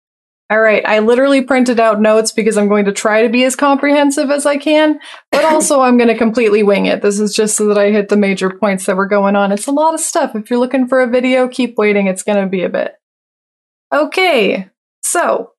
[0.49, 0.81] All right.
[0.85, 4.45] I literally printed out notes because I'm going to try to be as comprehensive as
[4.45, 4.99] I can,
[5.31, 7.01] but also I'm going to completely wing it.
[7.01, 9.51] This is just so that I hit the major points that were going on.
[9.51, 10.35] It's a lot of stuff.
[10.35, 12.07] If you're looking for a video, keep waiting.
[12.07, 12.93] It's going to be a bit.
[13.93, 14.69] Okay.
[15.03, 15.51] So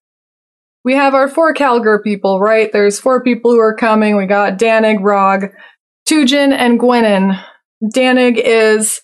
[0.85, 2.73] we have our four Kalguur people, right?
[2.73, 4.17] There's four people who are coming.
[4.17, 5.51] We got Dannig, Rog,
[6.09, 7.43] Tujen, and Gwennen.
[7.83, 9.03] Dannig is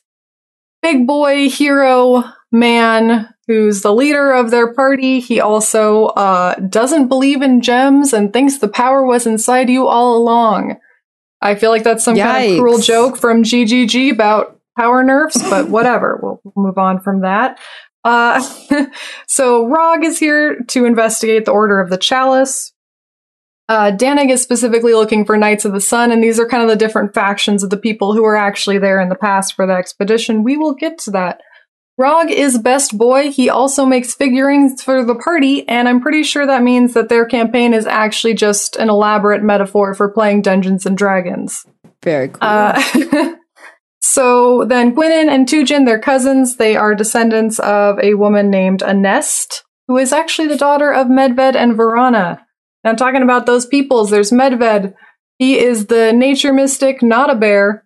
[0.81, 2.25] big boy hero
[2.55, 5.21] man who's the leader of their party.
[5.21, 10.17] He also uh, doesn't believe in gems and thinks the power was inside you all
[10.17, 10.77] along.
[11.43, 15.69] I feel like that's some kind of cruel joke from GGG about power nerfs, but
[15.69, 16.19] whatever.
[16.23, 17.59] We'll move on from that.
[18.05, 18.43] Uh,
[19.27, 22.73] so Rog is here to investigate the Order of the Chalice.
[23.69, 26.69] Uh, Dannig is specifically looking for Knights of the Sun, and these are kind of
[26.69, 29.73] the different factions of the people who were actually there in the past for the
[29.73, 30.45] expedition.
[30.45, 31.41] We will get to that.
[31.97, 33.31] Rog is best boy.
[33.31, 37.25] He also makes figurines for the party, and I'm pretty sure that means that their
[37.25, 41.65] campaign is actually just an elaborate metaphor for playing Dungeons and Dragons.
[42.03, 42.41] Very cool.
[42.43, 43.35] Uh,
[44.01, 46.57] so then Gwennen and Tujen, they're cousins.
[46.57, 51.55] They are descendants of a woman named Anest, who is actually the daughter of Medved
[51.55, 52.41] and Vorana.
[52.83, 54.11] Now, I'm talking about those peoples.
[54.11, 54.95] There's Medved.
[55.39, 57.84] He is the nature mystic, not a bear,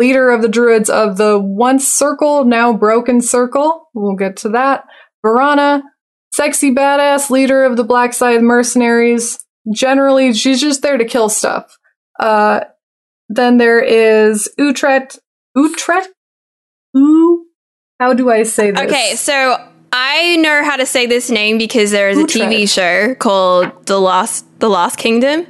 [0.00, 3.88] leader of the druids of the once circle, now broken circle.
[3.94, 4.84] We'll get to that.
[5.24, 5.82] Vorana,
[6.32, 9.44] sexy badass leader of the Black Scythe mercenaries.
[9.72, 11.78] Generally, she's just there to kill stuff.
[12.18, 12.60] Uh,
[13.28, 15.18] then there is Uhtred.
[15.56, 16.06] Uhtred?
[16.96, 17.44] Ooh.
[18.00, 18.80] How do I say this?
[18.80, 22.48] Okay, so I know how to say this name because there is a Uhtred.
[22.48, 25.46] TV show called The Lost The Lost Kingdom,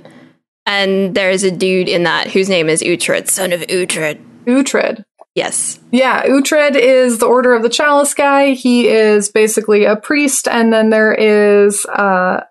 [0.67, 4.21] and there is a dude in that whose name is Uhtred, son of Uhtred.
[4.47, 5.05] Uhtred.
[5.35, 5.79] Yes.
[5.93, 8.53] Yeah, Uhtred is the Order of the Chalice guy.
[8.53, 12.43] He is basically a priest, and then there is uh,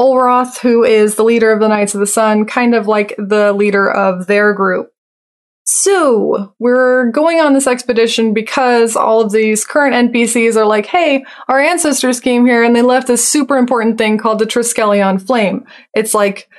[0.00, 3.52] Olroth, who is the leader of the Knights of the Sun, kind of like the
[3.52, 4.90] leader of their group.
[5.66, 11.24] So, we're going on this expedition because all of these current NPCs are like, hey,
[11.48, 15.66] our ancestors came here and they left this super important thing called the Triskelion Flame.
[15.94, 16.50] It's like,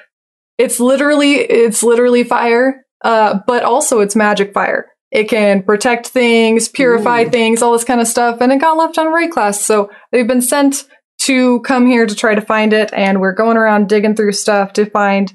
[0.58, 4.92] it's literally, it's literally fire, uh, but also it's magic fire.
[5.12, 7.30] It can protect things, purify Ooh.
[7.30, 9.60] things, all this kind of stuff, and it got left on Wraeclast.
[9.60, 10.86] So they've been sent
[11.20, 14.74] to come here to try to find it, and we're going around digging through stuff
[14.74, 15.32] to find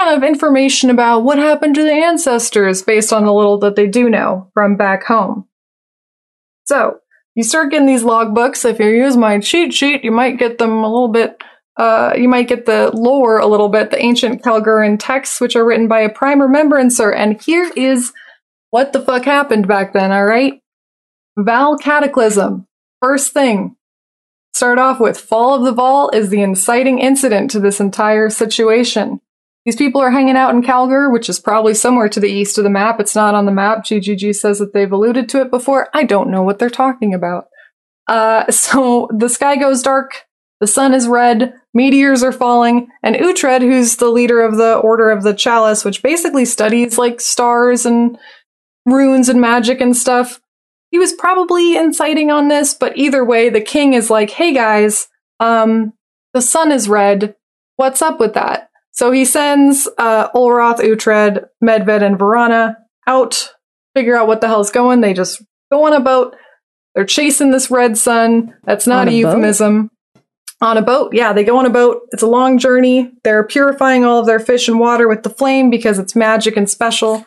[0.00, 3.86] kind of information about what happened to the ancestors based on the little that they
[3.86, 5.46] do know from back home.
[6.64, 7.00] So
[7.34, 8.64] you start getting these logbooks.
[8.68, 11.36] If you use my cheat sheet, you might get them a little bit.
[11.76, 15.64] Uh, you might get the lore a little bit, the ancient Kalguuran texts, which are
[15.64, 17.12] written by a prime remembrancer.
[17.12, 18.12] And here is
[18.70, 20.60] what the fuck happened back then, alright?
[21.38, 22.66] Vaal Cataclysm.
[23.02, 23.76] First thing.
[24.52, 29.20] Start off with Fall of the Vaal is the inciting incident to this entire situation.
[29.64, 32.64] These people are hanging out in Kalguur, which is probably somewhere to the east of
[32.64, 33.00] the map.
[33.00, 33.78] It's not on the map.
[33.78, 35.88] GGG says that they've alluded to it before.
[35.92, 37.48] I don't know what they're talking about.
[38.06, 40.24] Uh, so the sky goes dark,
[40.60, 45.10] the sun is red, meteors are falling, and Uhtred, who's the leader of the Order
[45.10, 48.16] of the Chalice, which basically studies like stars and
[48.86, 50.40] runes and magic and stuff,
[50.90, 55.08] he was probably inciting on this, but either way, the king is like, hey guys,
[55.40, 55.92] um,
[56.32, 57.34] the sun is red.
[57.76, 58.70] What's up with that?
[58.92, 62.76] So he sends uh, Olroth, Uhtred, Medved, and Vorana
[63.08, 63.52] out,
[63.96, 65.00] figure out what the hell's going.
[65.00, 65.42] They just
[65.72, 66.36] go on a boat.
[66.94, 68.54] They're chasing this red sun.
[68.62, 69.90] That's not On a, a euphemism.
[70.60, 72.02] On a boat, yeah, they go on a boat.
[72.12, 73.12] It's a long journey.
[73.22, 76.70] They're purifying all of their fish and water with the flame because it's magic and
[76.70, 77.26] special.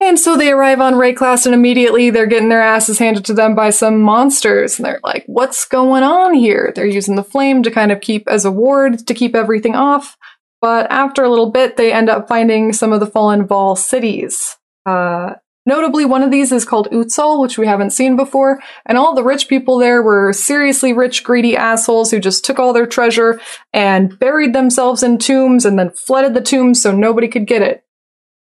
[0.00, 3.56] And so they arrive on Wraeclast and immediately they're getting their asses handed to them
[3.56, 4.78] by some monsters.
[4.78, 6.72] And they're like, what's going on here?
[6.74, 10.16] They're using the flame to kind of keep as a ward to keep everything off.
[10.60, 14.56] But after a little bit, they end up finding some of the fallen Vaal cities.
[14.86, 15.34] Uh,
[15.68, 18.60] notably, one of these is called Utzaal, which we haven't seen before.
[18.86, 22.72] And all the rich people there were seriously rich, greedy assholes who just took all
[22.72, 23.40] their treasure
[23.72, 27.84] and buried themselves in tombs and then flooded the tombs so nobody could get it.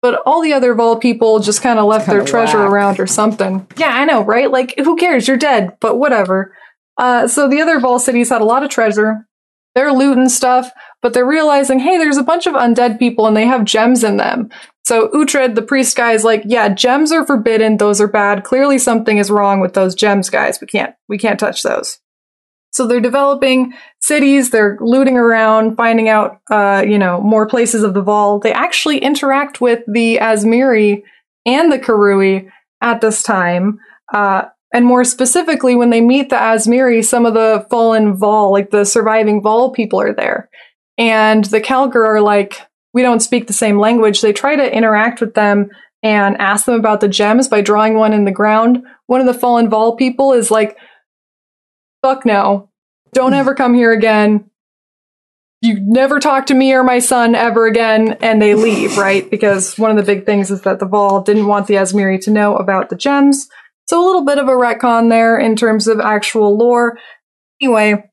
[0.00, 2.70] But all the other Vaal people just kind of left their treasure whack.
[2.70, 3.66] around or something.
[3.76, 4.50] Yeah, I know, right?
[4.50, 5.26] Like, who cares?
[5.26, 6.54] You're dead, but whatever.
[6.96, 9.26] Uh, so the other Vaal cities had a lot of treasure.
[9.74, 10.70] They're looting stuff,
[11.02, 14.16] but they're realizing, hey, there's a bunch of undead people and they have gems in
[14.16, 14.48] them.
[14.86, 17.76] So Uhtred, the priest guy, is like, yeah, gems are forbidden.
[17.76, 18.44] Those are bad.
[18.44, 20.60] Clearly something is wrong with those gems, guys.
[20.60, 21.98] We can't, we can't touch those.
[22.70, 24.50] So they're developing cities.
[24.50, 28.40] They're looting around, finding out, uh, you know, more places of the Vaal.
[28.40, 31.02] They actually interact with the Azmeri
[31.44, 32.48] and the Karui
[32.80, 33.80] at this time.
[34.14, 38.70] Uh, and more specifically, when they meet the Azmeri, some of the fallen Vaal, like
[38.70, 40.48] the surviving Vaal people are there.
[40.96, 42.60] And the Kalguur are like,
[42.96, 44.22] we don't speak the same language.
[44.22, 45.68] They try to interact with them
[46.02, 48.82] and ask them about the gems by drawing one in the ground.
[49.04, 50.78] One of the fallen Vaal people is like,
[52.02, 52.70] fuck no.
[53.12, 54.48] Don't ever come here again.
[55.60, 58.16] You never talk to me or my son ever again.
[58.22, 59.30] And they leave, right?
[59.30, 62.30] Because one of the big things is that the Vaal didn't want the Azmeri to
[62.30, 63.46] know about the gems.
[63.88, 66.98] So a little bit of a retcon there in terms of actual lore.
[67.60, 68.10] Anyway,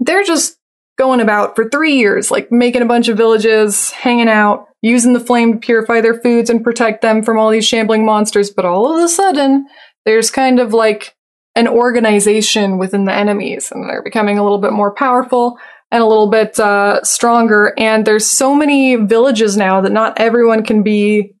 [0.00, 0.56] they're just
[1.00, 5.26] going about for three years, like making a bunch of villages, hanging out, using the
[5.28, 8.50] flame to purify their foods and protect them from all these shambling monsters.
[8.50, 9.66] But all of a sudden,
[10.04, 11.16] there's kind of like
[11.56, 15.58] an organization within the enemies, and they're becoming a little bit more powerful
[15.90, 17.72] and a little bit uh, stronger.
[17.78, 21.32] And there's so many villages now that not everyone can be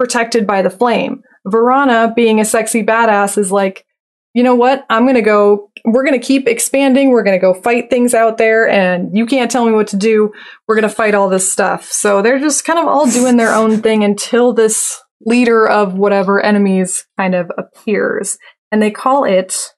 [0.00, 1.22] protected by the flame.
[1.46, 3.86] Vorana, being a sexy badass, is like,
[4.36, 4.84] you know what?
[4.90, 7.08] I'm going to go, we're going to keep expanding.
[7.08, 9.96] We're going to go fight things out there, and you can't tell me what to
[9.96, 10.30] do.
[10.68, 11.90] We're going to fight all this stuff.
[11.90, 16.38] So they're just kind of all doing their own thing until this leader of whatever
[16.38, 18.36] enemies kind of appears.
[18.70, 19.72] And they call it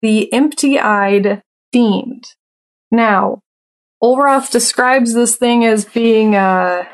[0.00, 2.24] the empty eyed fiend.
[2.90, 3.42] Now,
[4.02, 6.84] Olroth describes this thing as being, uh,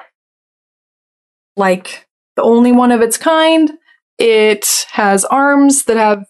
[1.56, 3.70] like the only one of its kind.
[4.18, 6.24] It has arms that have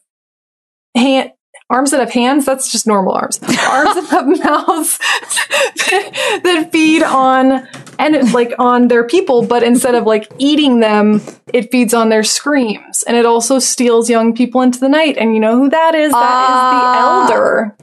[0.94, 1.32] hand
[1.70, 2.46] arms that have hands.
[2.46, 3.38] That's just normal arms.
[3.42, 4.98] Arms that have mouths
[6.42, 11.20] that feed on and it, like on their people, but instead of like eating them,
[11.52, 15.16] it feeds on their screams, and it also steals young people into the night.
[15.18, 16.12] And you know who that is?
[16.12, 17.24] That Ah.
[17.24, 17.76] is the elder.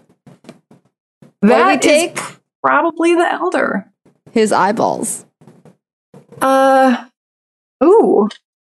[0.48, 0.53] Do
[1.44, 2.19] we That is take?
[2.64, 3.91] probably the elder.
[4.32, 5.26] His eyeballs.
[6.41, 7.06] Uh,
[7.84, 8.27] ooh,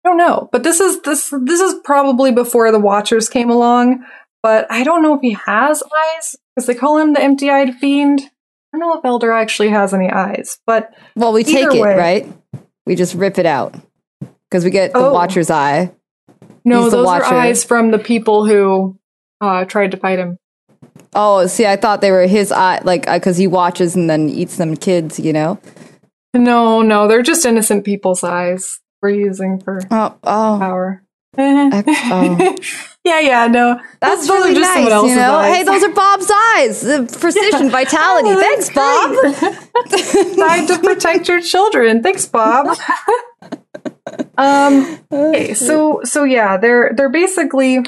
[0.05, 4.05] I don't know, but this is this this is probably before the Watchers came along.
[4.43, 8.23] But I don't know if he has eyes because they call him the empty-eyed fiend.
[8.73, 11.95] I don't know if Elder actually has any eyes, but Well, we take it, way.
[11.97, 12.33] right?
[12.87, 13.75] We just rip it out.
[14.49, 15.13] Because we get the Oh.
[15.13, 15.93] Watcher's eye.
[16.65, 18.99] no, He's those are eyes from the people who
[19.43, 20.39] uh, tried to fight him.
[21.15, 24.57] Oh, see, I thought they were his eye, like, because he watches and then eats
[24.57, 25.59] them kids, you know?
[26.35, 30.57] No, no, they're just innocent people's eyes we're using for Oh, oh.
[30.61, 31.03] power.
[31.39, 32.57] oh.
[33.05, 33.81] yeah, yeah, no.
[34.01, 35.37] That's those are really just nice, you know?
[35.37, 35.57] eyes.
[35.57, 36.81] Hey, those are Bob's eyes.
[36.81, 38.31] The precision, vitality.
[38.31, 40.35] Oh, Thanks, Bob.
[40.37, 42.03] Trying to protect your children.
[42.03, 42.77] Thanks, Bob.
[44.39, 47.79] um okay, so so yeah, they're they're basically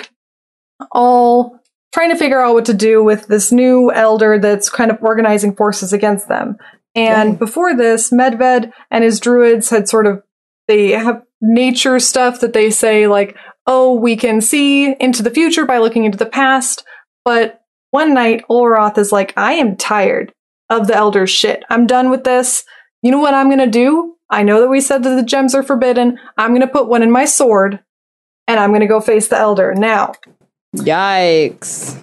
[0.93, 1.59] all
[1.93, 5.55] trying to figure out what to do with this new elder that's kind of organizing
[5.55, 6.57] forces against them.
[6.95, 7.39] And Okay.
[7.39, 10.23] before this, Medved and his druids had sort of
[10.69, 13.37] they have nature stuff that they say like,
[13.67, 16.85] "Oh, we can see into the future by looking into the past."
[17.25, 17.61] But
[17.91, 20.33] one night, Olroth is like, "I am tired
[20.71, 21.63] of the elder's shit.
[21.69, 22.65] I'm done with this.
[23.03, 24.17] You know what I'm going to do?
[24.31, 26.19] I know that we said that the gems are forbidden.
[26.39, 27.81] I'm going to put one in my sword
[28.49, 30.13] and I'm going to go face the elder." Now,
[30.77, 32.03] Yikes.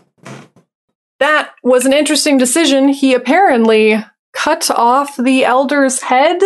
[1.20, 2.90] that was an interesting decision.
[2.90, 4.04] He apparently
[4.34, 6.38] cut off the elder's head,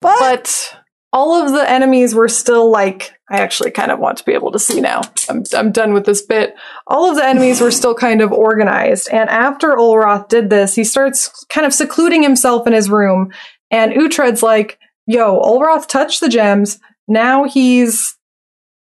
[0.00, 0.20] What?
[0.20, 0.76] but
[1.14, 4.50] all of the enemies were still like I actually kind of want to be able
[4.50, 5.00] to see now.
[5.30, 6.56] I'm I'm done with this bit.
[6.88, 10.82] All of the enemies were still kind of organized, and after Olroth did this, he
[10.84, 13.32] starts kind of secluding himself in his room.
[13.70, 16.80] And Uhtred's like, "Yo, Olroth touched the gems.
[17.06, 18.16] Now he's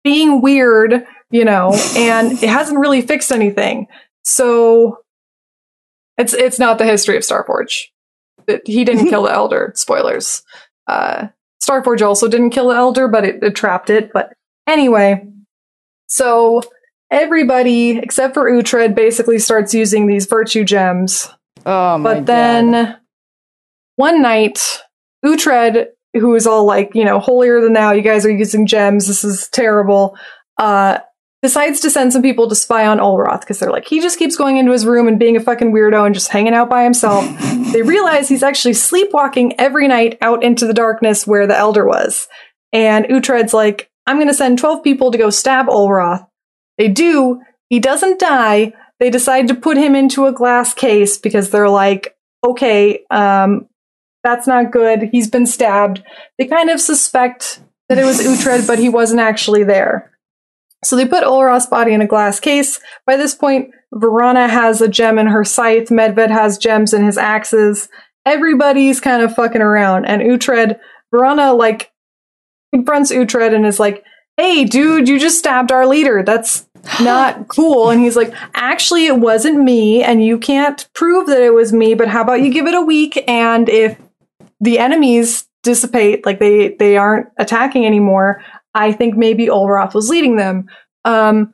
[0.04, 3.88] being weird, you know, and it hasn't really fixed anything."
[4.24, 5.00] So
[6.18, 7.88] it's it's not the history of Starforge.
[8.48, 9.74] It, he didn't kill the Elder.
[9.76, 10.44] Spoilers.
[10.88, 11.30] Uh,
[11.62, 14.12] Starforge also didn't kill the Elder, but it, it trapped it.
[14.14, 14.34] But
[14.68, 15.26] anyway,
[16.08, 16.62] so
[17.12, 21.30] everybody except for Uhtred basically starts using these virtue gems.
[21.66, 22.98] oh, my But then God.
[23.96, 24.84] one night,
[25.26, 29.08] Uhtred, who is all like, you know, holier than thou, you guys are using gems,
[29.08, 30.18] this is terrible,
[30.58, 31.00] uh,
[31.42, 34.36] decides to send some people to spy on Olroth because they're like, he just keeps
[34.36, 37.26] going into his room and being a fucking weirdo and just hanging out by himself.
[37.72, 42.28] they realize he's actually sleepwalking every night out into the darkness where the Elder was.
[42.74, 46.28] And Uhtred's like, I'm going to send 12 people to go stab Olroth.
[46.78, 47.42] They do.
[47.70, 48.74] He doesn't die.
[49.00, 53.68] They decide to put him into a glass case because they're like, okay, um,
[54.24, 55.04] that's not good.
[55.12, 56.04] He's been stabbed.
[56.38, 60.12] They kind of suspect that it was Uhtred, but he wasn't actually there.
[60.84, 62.80] So they put Olroth's body in a glass case.
[63.06, 65.90] By this point, Vorana has a gem in her scythe.
[65.90, 67.90] Medved has gems in his axes.
[68.26, 70.06] Everybody's kind of fucking around.
[70.06, 70.80] And Uhtred,
[71.14, 71.92] Vorana, like,
[72.74, 74.04] confronts Uhtred and is like,
[74.38, 76.24] hey, dude, you just stabbed our leader.
[76.24, 76.66] That's
[77.02, 77.90] not cool.
[77.90, 81.94] And he's like, actually, it wasn't me, and you can't prove that it was me,
[81.94, 83.22] but how about you give it a week?
[83.28, 83.98] And if
[84.62, 88.42] the enemies dissipate, like they, they aren't attacking anymore,
[88.74, 90.68] I think maybe Olroth was leading them.
[91.06, 91.52] Um,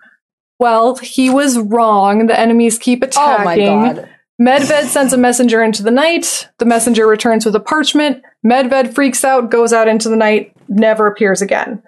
[0.60, 2.28] well, he was wrong.
[2.28, 3.80] The enemies keep Oh, attacking.
[3.82, 4.10] my God.
[4.42, 6.50] Medved sends a messenger into the night.
[6.60, 8.22] The messenger returns with a parchment.
[8.46, 11.82] Medved freaks out, goes out into the night, never appears again.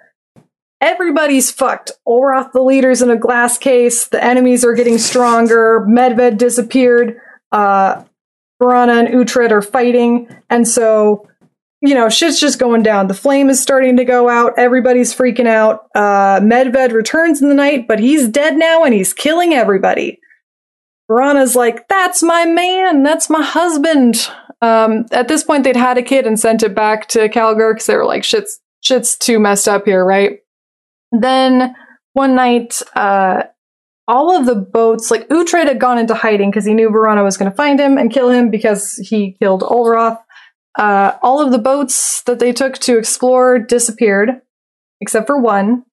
[0.80, 1.90] Everybody's fucked.
[2.06, 4.08] Olroth, the leader's in a glass case.
[4.08, 5.84] The enemies are getting stronger.
[5.88, 7.20] Medved disappeared.
[7.52, 8.04] Uh,
[8.62, 10.28] Vorana and Uhtred are fighting.
[10.48, 11.27] And so,
[11.80, 13.06] you know, shit's just going down.
[13.06, 14.54] The flame is starting to go out.
[14.56, 15.86] Everybody's freaking out.
[15.94, 20.18] Uh, Medved returns in the night, but he's dead now and he's killing everybody.
[21.10, 23.02] Vorana's like, that's my man.
[23.02, 24.28] That's my husband.
[24.60, 27.86] Um, at this point, they'd had a kid and sent it back to Kalguur because
[27.86, 30.40] they were like, shit's, shit's too messed up here, right?
[31.12, 31.74] Then
[32.12, 33.44] one night, uh,
[34.08, 37.36] all of the boats, like Uhtred had gone into hiding because he knew Vorana was
[37.36, 40.18] going to find him and kill him because he killed Olroth.
[40.78, 44.40] Uh, all of the boats that they took to explore disappeared,
[45.00, 45.84] except for one.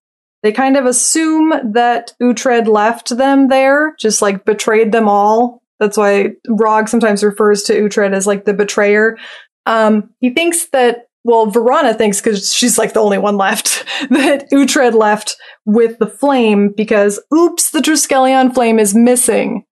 [0.44, 5.64] They kind of assume that Uhtred left them there, just like betrayed them all.
[5.80, 9.18] That's why Rog sometimes refers to Uhtred as like the betrayer.
[9.66, 14.45] Um, he thinks that, well, Vorana thinks because she's like the only one left, that
[14.53, 15.36] Uhtred left
[15.66, 19.66] with the flame because, oops, the Triskelion flame is missing.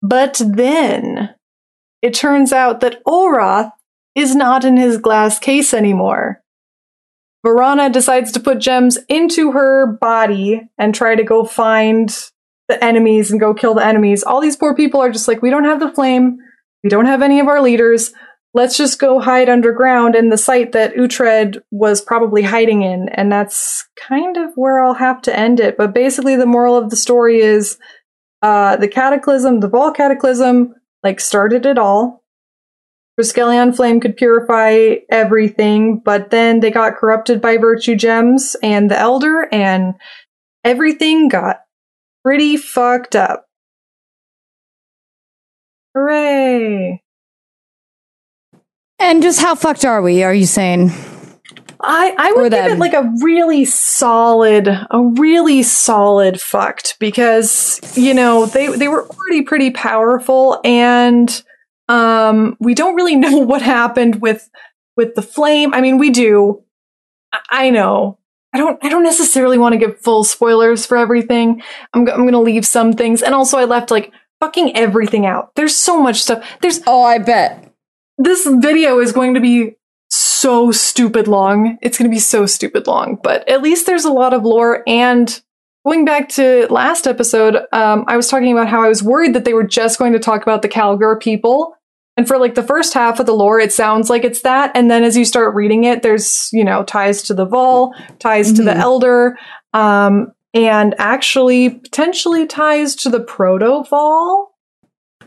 [0.00, 1.34] But then
[2.00, 3.72] it turns out that Olroth
[4.14, 6.42] is not in his glass case anymore.
[7.46, 12.14] Vorana decides to put gems into her body and try to go find
[12.68, 14.22] the enemies and go kill the enemies.
[14.22, 16.38] All these poor people are just like, we don't have the flame.
[16.82, 18.12] We don't have any of our leaders.
[18.54, 23.08] Let's just go hide underground in the site that Uhtred was probably hiding in.
[23.10, 25.76] And that's kind of where I'll have to end it.
[25.76, 27.78] But basically, the moral of the story is
[28.42, 32.17] uh, the cataclysm, the Vaal cataclysm, like started it all.
[33.18, 38.98] Triskelion Flame could purify everything, but then they got corrupted by Virtue Gems and the
[38.98, 39.94] Elder, and
[40.62, 41.62] everything got
[42.22, 43.46] pretty fucked up.
[45.94, 47.02] Hooray!
[49.00, 50.22] And just how fucked are we?
[50.22, 50.90] Are you saying?
[51.80, 58.14] I, I would give it like a really solid, a really solid fucked because, you
[58.14, 61.42] know, they, they were already pretty powerful and,
[61.88, 64.48] um, we don't really know what happened with,
[64.96, 65.74] with the flame.
[65.74, 66.62] I mean, we do.
[67.32, 68.18] I, I know.
[68.52, 71.62] I don't, I don't necessarily want to give full spoilers for everything.
[71.92, 73.22] I'm, go- I'm going to leave some things.
[73.22, 74.10] And also I left like
[74.40, 75.54] fucking everything out.
[75.54, 76.46] There's so much stuff.
[76.62, 77.70] There's, Oh, I bet.
[78.16, 79.76] this video is going to be
[80.10, 81.76] so stupid long.
[81.82, 84.82] It's going to be so stupid long, but at least there's a lot of lore.
[84.86, 85.40] And
[85.84, 89.44] going back to last episode, um, I was talking about how I was worried that
[89.44, 91.74] they were just going to talk about the Kalguur people.
[92.18, 94.72] And for like the first half of the lore, it sounds like it's that.
[94.74, 98.52] And then as you start reading it, there's, you know, ties to the Vaal, ties
[98.54, 98.80] to the Mhm.
[98.80, 99.38] Elder,
[99.72, 104.46] um, and actually potentially ties to the Proto Vaal.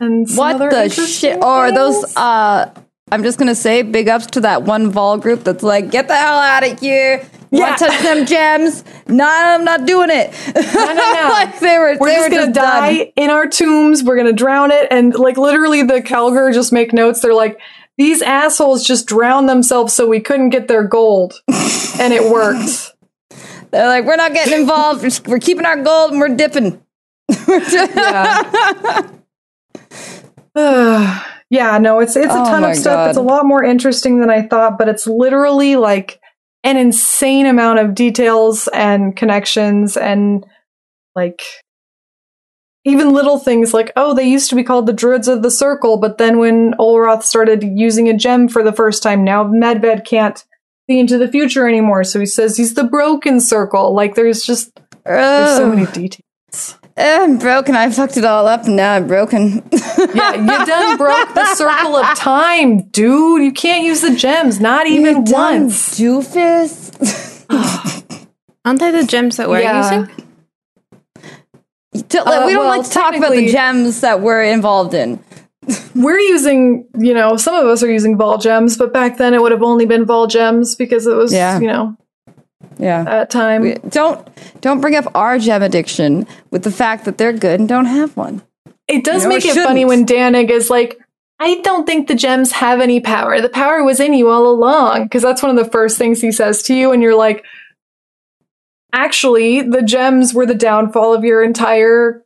[0.00, 1.42] And What the shit?
[1.42, 2.66] Or those, uh,
[3.10, 6.14] I'm just gonna say big ups to that one Vaal group that's like, get the
[6.14, 7.22] hell out of here.
[7.52, 7.68] Yeah.
[7.68, 8.82] Want to touch them gems?
[9.08, 10.32] Nah, I'm not doing it.
[10.54, 11.28] No, no, no.
[11.28, 13.06] like they were, we're they just were gonna just die done.
[13.16, 14.02] in our tombs.
[14.02, 17.20] We're gonna drown it, and like literally, the Kalguur just make notes.
[17.20, 17.60] They're like,
[17.98, 21.34] these assholes just drowned themselves so we couldn't get their gold,
[22.00, 22.94] and it worked.
[23.70, 25.28] They're like, we're not getting involved.
[25.28, 26.82] We're keeping our gold and we're dipping.
[27.48, 29.10] Yeah.
[31.50, 33.08] yeah, no, it's it's a Oh ton of stuff.
[33.08, 36.20] It's a lot more interesting than I thought, but it's literally like
[36.64, 40.46] an insane amount of details and connections and
[41.14, 41.42] like
[42.84, 45.98] even little things like, oh, they used to be called the Druids of the Circle,
[45.98, 50.44] but then when Olroth started using a gem for the first time, now Medved can't
[50.90, 52.02] see into the future anymore.
[52.04, 53.94] So he says he's the Broken Circle.
[53.94, 54.72] Like there's just
[55.04, 56.78] there's so many details.
[56.96, 57.74] Eh, I'm broken.
[57.74, 59.62] I fucked it all up and now I'm broken.
[60.14, 63.42] Yeah, you done broke the circle of time, dude.
[63.42, 65.32] You can't use the gems, not even You dumb
[65.62, 65.98] once.
[65.98, 67.46] Doofus.
[68.64, 70.02] Aren't they the gems that we're Yeah.
[70.02, 70.26] using?
[72.08, 75.18] To- Uh, we don't well, like to talk about the gems that we're involved in.
[75.94, 79.40] We're using, you know, some of us are using Vaal gems, but back then it
[79.40, 81.60] would have only been Vaal gems because it was, Yeah.
[81.60, 81.96] you know,
[82.82, 83.04] Yeah.
[83.06, 83.62] at time.
[83.62, 84.26] We- don't
[84.60, 88.16] don't bring up our gem addiction with the fact that they're good and don't have
[88.16, 88.42] one.
[88.88, 90.36] it does you know, make it it funny when shouldn't.
[90.36, 90.98] Dannig is like,
[91.38, 93.40] I don't think the gems have any power.
[93.40, 95.04] The power was in you all along.
[95.04, 97.44] Because that's one of the first things he says to you, and you're like,
[98.92, 102.24] actually, the gems were the downfall of your entire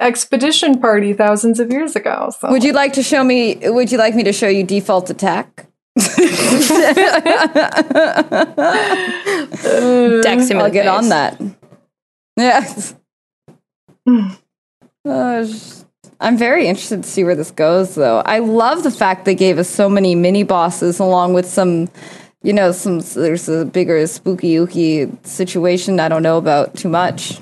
[0.00, 2.30] expedition party thousands of years ago.
[2.38, 2.50] So.
[2.50, 3.58] Would you like to show me?
[3.62, 5.65] Would you like me to show you default attack?
[10.22, 11.40] Dex him I'll the get on that.
[12.36, 12.94] Yes.
[15.06, 15.46] Uh,
[16.18, 18.24] I'm very interested to see where this goes, though.
[18.26, 21.88] I love the fact they gave us so many mini bosses, along with some,
[22.42, 22.98] you know, some.
[22.98, 27.38] There's a bigger spooky ooky situation I don't know about too much.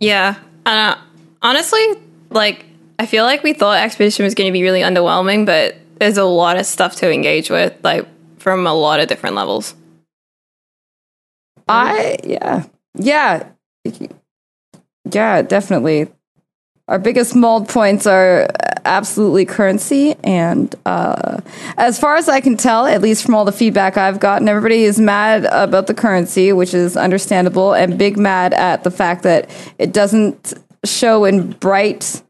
[0.00, 0.36] Yeah.
[0.66, 0.96] Uh,
[1.40, 1.82] honestly,
[2.30, 2.66] like,
[2.98, 6.24] I feel like we thought Expedition was going to be really underwhelming, but there's a
[6.24, 8.06] lot of stuff to engage with, like,
[8.38, 9.74] from a lot of different levels.
[11.68, 12.64] I yeah
[12.94, 13.48] yeah
[15.10, 16.08] yeah definitely.
[16.88, 18.48] Our biggest mold points are
[18.86, 21.42] absolutely currency, and uh,
[21.76, 24.84] as far as I can tell, at least from all the feedback I've gotten, everybody
[24.84, 29.50] is mad about the currency, which is understandable, and big mad at the fact that
[29.78, 30.54] it doesn't
[30.86, 32.22] show in bright,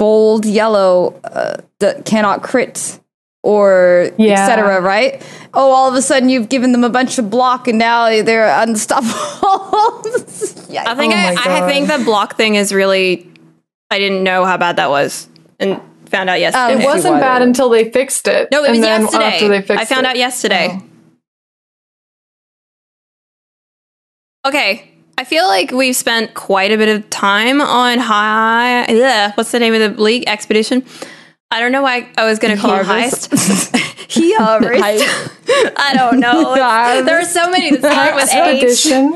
[0.00, 2.98] bold yellow uh, that cannot crit
[3.42, 4.32] or Yeah.
[4.32, 4.80] etc.
[4.80, 5.22] Right?
[5.52, 8.48] Oh, all of a sudden you've given them a bunch of block, and now they're
[8.62, 9.12] unstoppable.
[9.12, 10.76] Yikes.
[10.86, 13.26] I think Oh I, I think the block thing is really.
[13.90, 15.28] I didn't know how bad that was,
[15.58, 16.82] and found out yesterday.
[16.82, 18.48] It wasn't bad until they fixed it.
[18.52, 19.24] no, it was and then yesterday.
[19.34, 20.10] After they fixed I found it.
[20.10, 20.68] out yesterday.
[20.70, 20.82] Oh.
[24.48, 24.90] Okay.
[25.20, 28.84] I feel like we've spent quite a bit of time on high.
[28.84, 30.24] Ugh, what's the name of the league?
[30.26, 30.82] Expedition.
[31.50, 33.30] I don't know why I was going to call it Harvest.
[33.30, 33.76] heist.
[34.10, 36.54] he I don't know.
[37.04, 38.64] There are so many that start with H.
[38.64, 39.12] Expedition.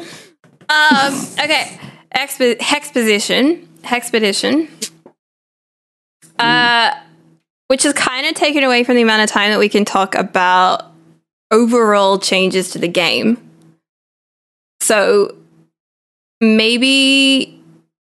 [0.69, 1.81] Um, okay.
[2.15, 3.67] Exp- Hexposition.
[3.81, 4.69] Hexpedition.
[6.39, 6.95] Uh,
[7.69, 10.15] which is kind of taken away from the amount of time that we can talk
[10.15, 10.93] about
[11.51, 13.39] overall changes to the game.
[14.83, 15.39] So
[16.45, 17.61] maybe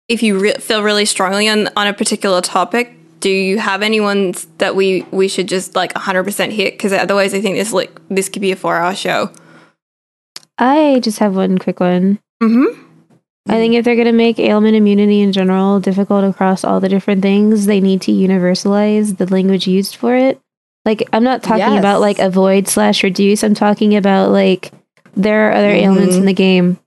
[0.09, 4.35] if you re- feel really strongly on on a particular topic, do you have anyone
[4.59, 6.75] that we we should just like 100% hit?
[6.75, 9.31] Because otherwise, I think this like this could be a four hour show.
[10.59, 12.19] I just have one quick one.
[12.43, 12.81] Mm-hmm.
[13.49, 16.89] I think if they're going to make ailment immunity in general difficult across all the
[16.89, 20.41] different things, they need to universalize the language used for it.
[20.85, 21.79] Like, I'm not talking Yes.
[21.79, 23.43] about like avoid slash reduce.
[23.43, 24.71] I'm talking about like
[25.17, 26.27] there are other ailments in Mhm.
[26.27, 26.79] the game.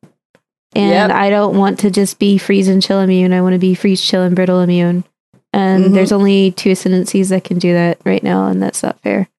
[0.76, 1.12] And Yep.
[1.12, 3.32] I don't want to just be freeze and chill immune.
[3.32, 5.06] I want to be freeze, chill, and brittle immune.
[5.54, 5.94] And Mhm.
[5.94, 9.30] there's only two ascendancies that can do that right now, and that's not fair.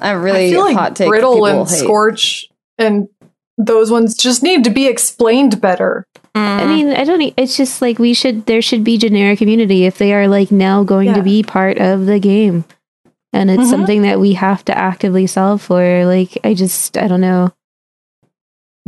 [0.00, 1.08] I really I feel like hot take.
[1.08, 1.78] brittle and hate.
[1.78, 2.48] scorch
[2.78, 3.08] and
[3.58, 6.06] those ones just need to be explained better.
[6.34, 7.20] I mean, I don't.
[7.20, 8.46] e- It's just like we should.
[8.46, 11.14] There should be generic immunity if they are like now going Yeah.
[11.14, 12.64] to be part of the game,
[13.32, 13.70] and it's Mhm.
[13.70, 16.04] something that we have to actively solve for.
[16.06, 17.50] Like, I just, I don't know.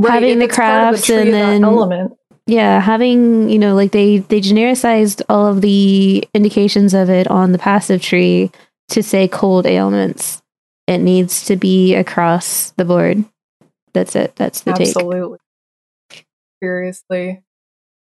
[0.09, 2.15] Having the it's part of crafts and then- element.
[2.47, 7.53] Yeah, having you know, like they they genericized all of the indications of it on
[7.53, 8.51] the passive tree
[8.89, 10.43] to say cold ailments.
[10.89, 13.25] It needs to be across the board.
[13.93, 14.35] That's it.
[14.35, 14.89] That's the take.
[14.89, 15.39] Absolutely.
[16.61, 17.43] Seriously.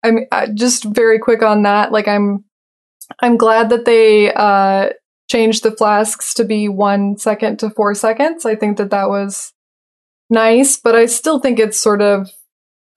[0.02, 1.92] I mean, uh, just very quick on that.
[1.92, 2.44] Like, I'm,
[3.20, 4.90] I'm glad that they uh,
[5.30, 8.46] changed the flasks to be one second to four seconds.
[8.46, 9.52] I think that that was
[10.30, 12.30] nice, but I still think it's sort of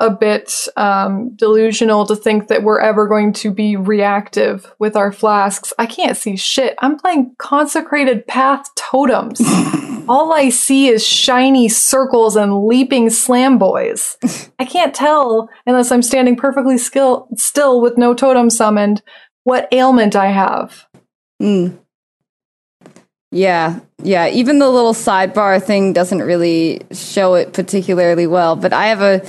[0.02, 5.12] a bit um, delusional to think that we're ever going to be reactive with our
[5.12, 5.72] flasks.
[5.78, 6.76] I can't see shit.
[6.80, 9.40] I'm playing consecrated path totems.
[10.10, 14.18] All I see is shiny circles and leaping slam boys.
[14.58, 19.04] I can't tell unless I'm standing perfectly skill- still with no totem summoned
[19.44, 20.86] what ailment I have.
[21.40, 21.78] Mm.
[23.32, 24.28] Yeah, yeah.
[24.28, 28.58] Even the little sidebar thing doesn't really show it particularly well.
[28.58, 29.26] But I have a,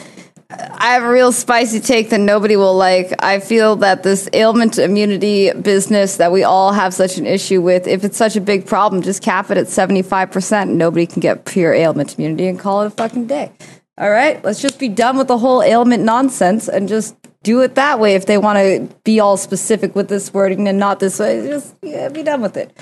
[0.51, 3.15] I have a real spicy take that nobody will like.
[3.23, 7.87] I feel that this ailment immunity business that we all have such an issue with,
[7.87, 10.73] if it's such a big problem, just cap it at seventy five percent.
[10.73, 13.53] Nobody can get pure ailment immunity and call it a fucking day.
[13.99, 17.15] All right, let's just be done with the whole ailment nonsense and just
[17.45, 18.17] do it that way.
[18.17, 21.77] If they want to be all specific with this wording and not this way, just
[21.83, 22.77] yeah, be done with it.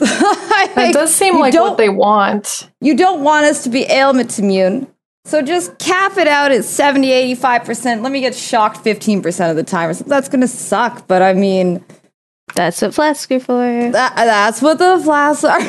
[0.74, 2.68] That does seem like what they want.
[2.80, 4.88] you don't want us to be ailment immune.
[5.24, 8.02] So just cap it out at 70, 85%.
[8.02, 9.92] Let me get shocked 15% of the time.
[10.06, 11.06] That's going to suck.
[11.06, 11.82] But I mean,
[12.54, 13.90] That's what flasks are for.
[13.92, 15.60] that, that's what the flasks are.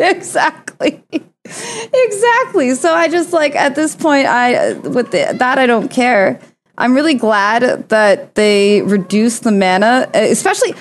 [0.00, 1.02] exactly.
[1.44, 2.74] Exactly.
[2.74, 6.40] So I just like at this point, I with the, that I don't care.
[6.78, 10.74] I'm really glad that they reduced the mana, especially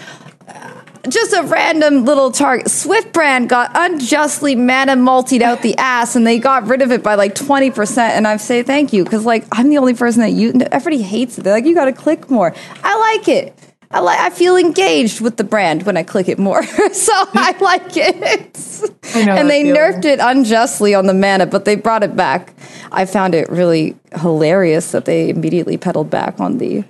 [1.10, 2.70] just a random little target.
[2.70, 7.02] Swift brand got unjustly mana multied out the ass, and they got rid of it
[7.04, 8.14] by like twenty percent.
[8.14, 10.54] And I say thank you because like I'm the only person that you.
[10.72, 11.42] Everybody hates it.
[11.44, 12.54] They're like, you got to click more.
[12.84, 13.54] I like it.
[13.94, 14.20] I like.
[14.20, 16.64] I feel engaged with the brand when I click it more,
[16.94, 18.90] so I like it.
[19.16, 19.76] I and they feeling.
[19.76, 22.54] nerfed it unjustly on the mana, but they brought it back.
[22.94, 26.84] I found it really hilarious that they immediately pedaled back on the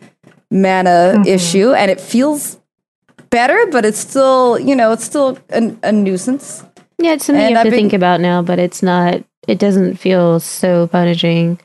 [0.52, 1.24] mana Mm-hmm.
[1.28, 2.58] issue, and it feels
[3.32, 6.64] better, but it's still, you know, it's still an, a nuisance.
[7.00, 9.24] Yeah, it's something And you have I've to been- think about now, but it's not.
[9.48, 11.60] It doesn't feel so punishing.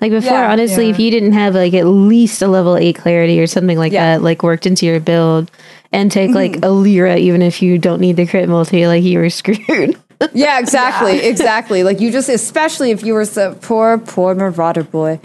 [0.00, 0.50] Like before, Yeah.
[0.50, 0.90] honestly, Yeah.
[0.92, 4.16] if you didn't have like at least a level eight clarity or something like Yeah.
[4.16, 5.50] that, like worked into your build,
[5.92, 6.64] and take like mm-hmm.
[6.64, 9.96] a lira, even if you don't need the crit multi, like you were screwed.
[10.32, 11.82] Yeah, exactly, exactly.
[11.82, 15.20] Like you just, especially if you were so poor, poor Marauder boy.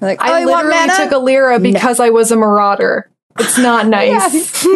[0.00, 3.08] Like, oh, I you want literally took a lira because I was a marauder.
[3.38, 4.64] It's not nice.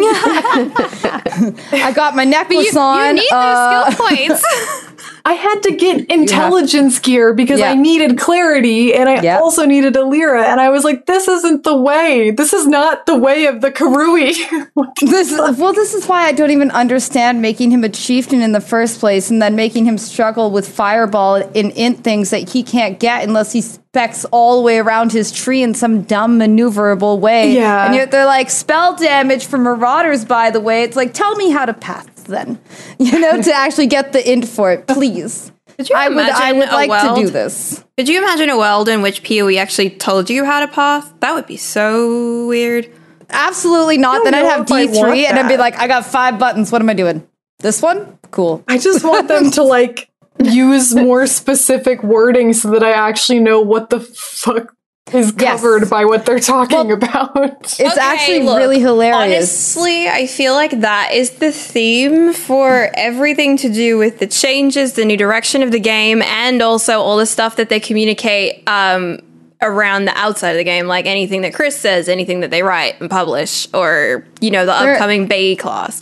[1.73, 3.17] I got my necklace you, on.
[3.17, 4.43] you need uh, those skill points.
[5.25, 7.71] I had to get intelligence gear because Yeah.
[7.71, 9.41] I needed clarity and I Yep.
[9.41, 10.43] also needed a lira.
[10.47, 12.31] And I was like, this isn't the way.
[12.31, 14.33] This is not the way of the Karui.
[15.01, 18.51] This is, well, this is why I don't even understand making him a chieftain in
[18.51, 22.63] the first place, and then making him struggle with fireball and int things that he
[22.63, 27.19] can't get unless he specs all the way around his tree in some dumb maneuverable
[27.19, 27.53] way.
[27.53, 27.85] Yeah.
[27.85, 30.23] and yet they're like spell damage for marauders.
[30.25, 32.59] By the way, it's like tell me how to path then,
[32.99, 35.51] you know, to actually get the int for it, please.
[35.77, 37.83] Could you I would, I would a like world- to do this.
[37.97, 41.13] Could you imagine a world in which PoE actually told you how to path?
[41.19, 42.89] That would be so weird.
[43.29, 44.23] Absolutely not.
[44.23, 46.37] Then I'd have if I D want three, and I'd be like, I got five
[46.37, 46.71] buttons.
[46.71, 47.25] What am I doing?
[47.59, 48.63] This one, cool.
[48.67, 50.09] I just want them to like
[50.43, 54.75] use more specific wording so that I actually know what the fuck
[55.13, 55.59] is Yes.
[55.61, 57.35] covered by what they're talking Well, about.
[57.63, 59.75] It's Okay, actually look, really hilarious.
[59.77, 64.93] Honestly, I feel like that is the theme for everything to do with the changes,
[64.93, 69.19] the new direction of the game, and also all the stuff that they communicate um,
[69.61, 72.99] around the outside of the game, like anything that Chris says, anything that they write
[72.99, 76.01] and publish, or you know the There- upcoming Bay class.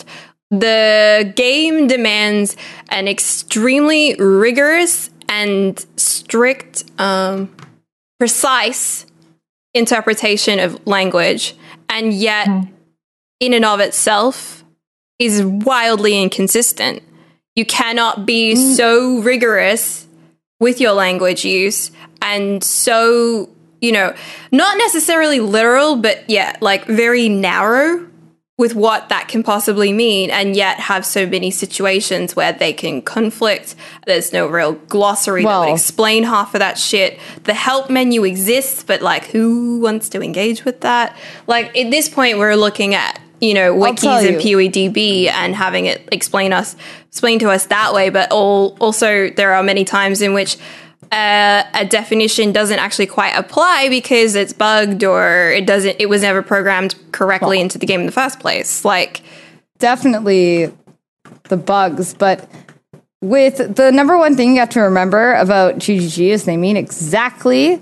[0.51, 2.55] The game demands
[2.89, 7.49] an extremely rigorous and strict, um,
[8.19, 9.05] precise
[9.73, 11.55] interpretation of language,
[11.87, 12.61] and yet, hmm.
[13.39, 14.63] in and of itself,
[15.17, 17.01] is wildly inconsistent.
[17.55, 18.73] You cannot be hmm.
[18.73, 20.07] so rigorous
[20.59, 21.91] with your language use
[22.21, 23.49] and so,
[23.81, 24.13] you know,
[24.51, 28.05] not necessarily literal, but yeah, like very narrow
[28.59, 33.01] with what that can possibly mean, and yet have so many situations where they can
[33.01, 33.73] conflict.
[34.05, 37.17] There's no real glossary that Well- would explain half of that shit.
[37.45, 41.15] The help menu exists, but like, who wants to engage with that?
[41.47, 44.37] Like, at this point, we're looking at you know wikis and.
[44.41, 46.75] PoEDB and having it explain us
[47.07, 48.09] explain to us that way.
[48.09, 50.57] But all, also, there are many times in which
[51.11, 55.95] uh, a definition doesn't actually quite apply because it's bugged or it doesn't.
[55.99, 58.85] It was never programmed correctly into the game in the first place.
[58.85, 59.21] Like,
[59.79, 60.71] definitely
[61.43, 62.47] the bugs, but
[63.21, 67.81] with the number one thing you have to remember about GGG is they mean exactly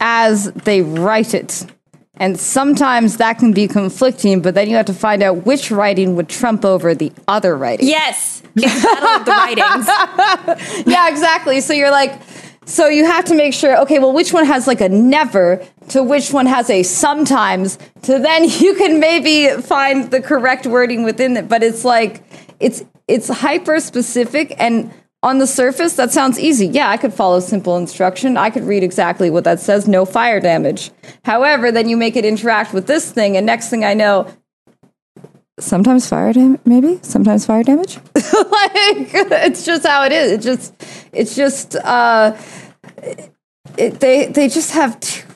[0.00, 1.66] as they write it.
[2.20, 6.16] And sometimes that can be conflicting, but then you have to find out which writing
[6.16, 7.86] would trump over the other writing.
[7.86, 10.84] yes, the writings.
[10.86, 11.60] yeah, exactly.
[11.60, 12.20] So you're like,
[12.68, 16.02] so you have to make sure, okay, well, which one has like a never to
[16.02, 21.34] which one has a sometimes to then you can maybe find the correct wording within
[21.38, 21.48] it.
[21.48, 22.22] But it's like,
[22.60, 24.92] it's, it's hyper specific and
[25.22, 26.66] on the surface, that sounds easy.
[26.66, 28.36] Yeah, I could follow simple instruction.
[28.36, 30.92] I could read exactly what that says, no fire damage.
[31.24, 34.32] However, then you make it interact with this thing, and next thing I know,
[35.58, 40.74] sometimes fire damage maybe sometimes fire damage like it's just how it is it just
[41.12, 42.36] it's just uh
[43.76, 45.26] it, they they just have too,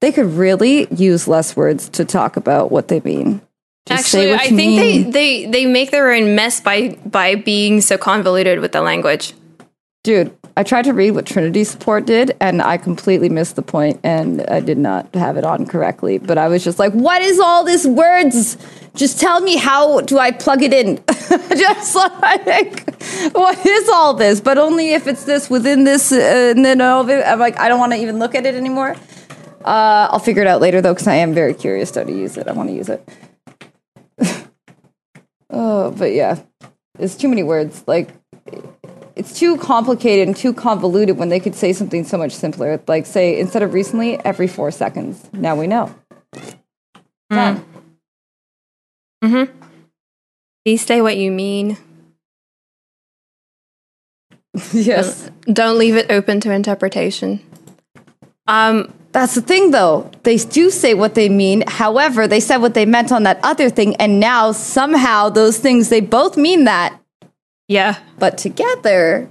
[0.00, 3.40] they could really use less words to talk about what they mean
[3.86, 5.10] Just Actually, I think mean.
[5.10, 9.32] they, they they make their own mess by by being so convoluted with the language.
[10.06, 13.98] Dude i tried to read what trinity support did and i completely missed the point
[14.04, 16.18] and i did not have it on correctly.
[16.18, 18.56] But i was just like what is all this words?
[18.94, 21.02] Just tell me how do i plug it in?
[21.56, 22.94] Just like
[23.34, 24.40] what is all this?
[24.40, 27.22] But only if it's this within this uh, and then all it.
[27.24, 28.94] I'm like i don't want to even look at it anymore.
[29.64, 32.36] Uh, i'll figure it out later though because i am very curious how to use
[32.36, 32.46] it.
[32.46, 33.02] I want to use it.
[35.50, 36.38] Oh but yeah.
[36.98, 37.84] It's too many words.
[37.86, 38.10] Like
[39.16, 42.80] it's too complicated and too convoluted when they could say something so much simpler.
[42.86, 45.28] Like say instead of recently, every four seconds.
[45.32, 45.94] Now we know.
[47.30, 47.64] Done.
[50.64, 51.78] Please say what you mean.
[54.72, 55.30] yes.
[55.42, 57.40] Don't leave it open to interpretation.
[58.46, 60.10] Um, That's the thing though.
[60.24, 61.64] They do say what they mean.
[61.66, 65.88] However, they said what they meant on that other thing, and now somehow those things
[65.88, 67.00] they both mean that,
[67.68, 67.98] yeah.
[68.18, 69.30] but together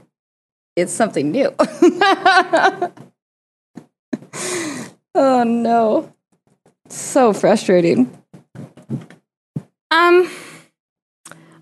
[0.76, 1.54] it's something new.
[5.16, 6.12] oh no.
[6.90, 8.16] So frustrating.
[9.92, 10.30] Um,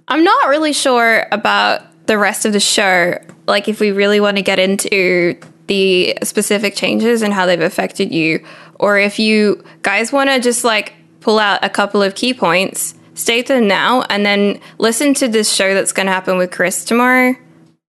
[0.08, 3.20] I'm not really sure about the rest of the show.
[3.48, 8.12] Like, if we really want to get into the specific changes and how they've affected
[8.12, 8.44] you,
[8.80, 12.96] or if you guys want to just like pull out a couple of key points,
[13.16, 16.84] state them now, and then listen to this show that's going to happen with Chris
[16.86, 17.36] tomorrow,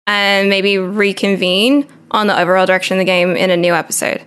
[0.07, 4.23] and maybe reconvene on the overall direction of the game in a new episode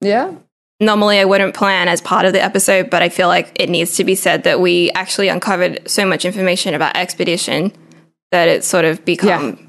[0.00, 0.32] Yeah.
[0.80, 3.96] normally I wouldn't plan as part of the episode, but I feel like it needs
[3.96, 7.72] to be said that we actually uncovered so much information about Expedition
[8.30, 9.68] that it's sort of become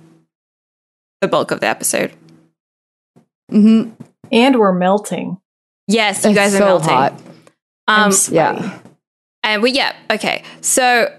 [1.21, 2.11] the bulk of the episode.
[3.51, 3.91] Mm-hmm.
[4.31, 5.37] And we're melting.
[5.87, 6.89] Yes, you It's guys are so melting.
[6.89, 7.21] hot.
[7.87, 8.79] Um, Yeah.
[9.47, 10.43] And we yeah okay.
[10.61, 11.13] So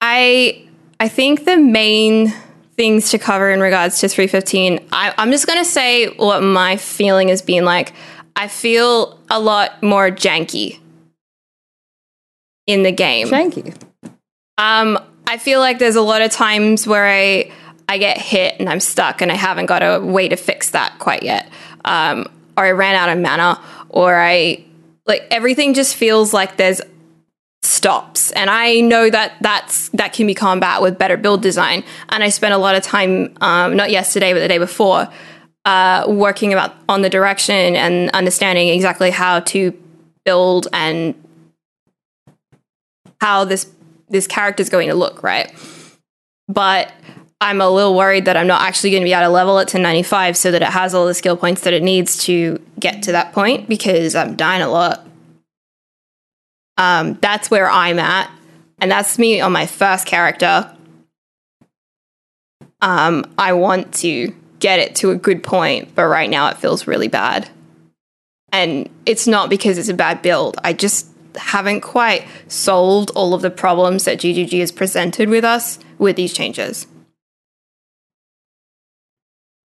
[0.00, 0.64] I
[1.00, 2.32] I think the main
[2.76, 7.28] things to cover in regards to 315, I, I'm just gonna say what my feeling
[7.28, 7.92] has been like.
[8.36, 10.78] I feel a lot more janky
[12.66, 13.28] in the game.
[13.28, 13.74] Janky.
[14.58, 17.50] Um, I feel like there's a lot of times where I
[17.88, 20.98] I get hit and I'm stuck and I haven't got a way to fix that
[20.98, 21.50] quite yet.
[21.84, 24.64] Um, or I ran out of mana, or I
[25.06, 26.80] like everything just feels like there's
[27.62, 28.30] stops.
[28.32, 31.84] And i know that that's that can be combat with better build design.
[32.08, 35.08] And i spent a lot of time um, not yesterday but the day before
[35.64, 39.76] uh, working about on the direction and understanding exactly how to
[40.24, 41.14] build and
[43.20, 43.70] how this
[44.08, 45.52] this character is going to look right?
[46.48, 46.92] But
[47.40, 49.68] I'm a little worried that I'm not actually going to be able to level it
[49.68, 53.02] to 95 so that it has all the skill points that it needs to get
[53.04, 55.06] to that point because I'm dying a lot.
[56.78, 58.30] Um, that's where I'm at.
[58.80, 60.74] And that's me on my first character.
[62.80, 66.86] Um, I want to get it to a good point, but right now it feels
[66.86, 67.50] really bad.
[68.52, 70.58] And it's not because it's a bad build.
[70.62, 75.78] I just haven't quite solved all of the problems that GGG has presented with us
[75.98, 76.86] with these changes.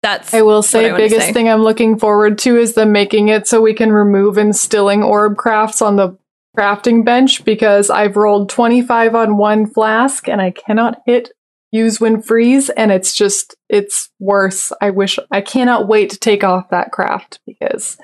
[0.03, 1.33] That's I will say, to biggest say.
[1.33, 5.37] thing I'm looking forward to is them making it so we can remove instilling orb
[5.37, 6.17] crafts on the
[6.57, 11.31] crafting bench because I've rolled 25 on one flask and I cannot hit
[11.71, 14.71] use when freeze and it's just it's worse.
[14.81, 17.97] I wish I cannot wait to take off that craft because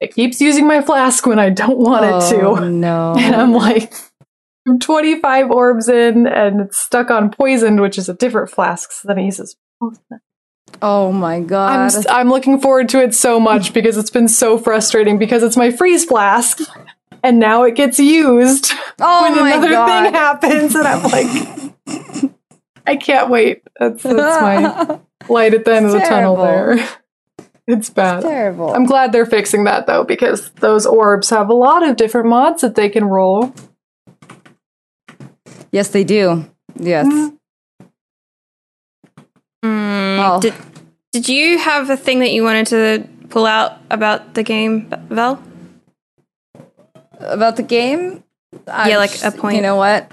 [0.00, 2.42] it keeps using my flask when I don't want it to.
[2.42, 3.14] Oh, no.
[3.18, 3.92] And I'm like,
[4.66, 8.92] I'm 25 orbs in and it's stuck on poisoned, which is a different flask.
[8.92, 9.56] So then it uses.
[10.82, 11.92] Oh my god.
[11.92, 15.56] I'm, I'm looking forward to it so much because it's been so frustrating because it's
[15.56, 16.60] my freeze flask
[17.22, 20.04] and now it gets used oh when my another god.
[20.04, 22.54] thing happens and I'm like,
[22.86, 23.62] I can't wait.
[23.78, 26.78] That's, that's my light at the end of the tunnel there.
[27.66, 28.22] It's bad.
[28.22, 28.72] Terrible.
[28.74, 32.62] I'm glad they're fixing that though because those orbs have a lot of different mods
[32.62, 33.52] that they can roll.
[35.70, 36.48] yes, they do.
[36.76, 37.06] Yes.
[39.64, 40.40] Mm, Oh.
[40.40, 40.54] did,
[41.12, 45.42] did you have a thing that you wanted to pull out about the game, Val?
[47.18, 48.22] About the game?
[48.66, 49.56] I Yeah, like just- a point.
[49.56, 50.10] You know what?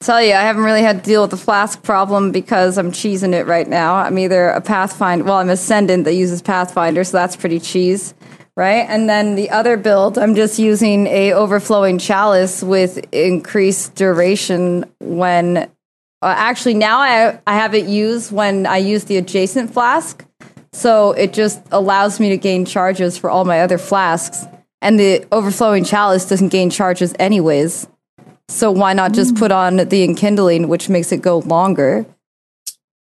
[0.00, 3.32] Tell you, I haven't really had to deal with the flask problem because I'm cheesing
[3.32, 3.94] it right now.
[3.94, 8.14] I'm either a Pathfinder, well, I'm Ascendant that uses Pathfinder, so that's pretty cheese,
[8.56, 8.84] right?
[8.88, 15.68] And then the other build, I'm just using a overflowing chalice with increased duration when.
[16.22, 20.24] Uh, actually, now I I have it used when I use the adjacent flask,
[20.72, 24.44] so it just allows me to gain charges for all my other flasks.
[24.82, 27.86] And the overflowing chalice doesn't gain charges anyways.
[28.48, 29.38] So why not just hmm.
[29.38, 32.06] put on the enkindling, which makes it go longer?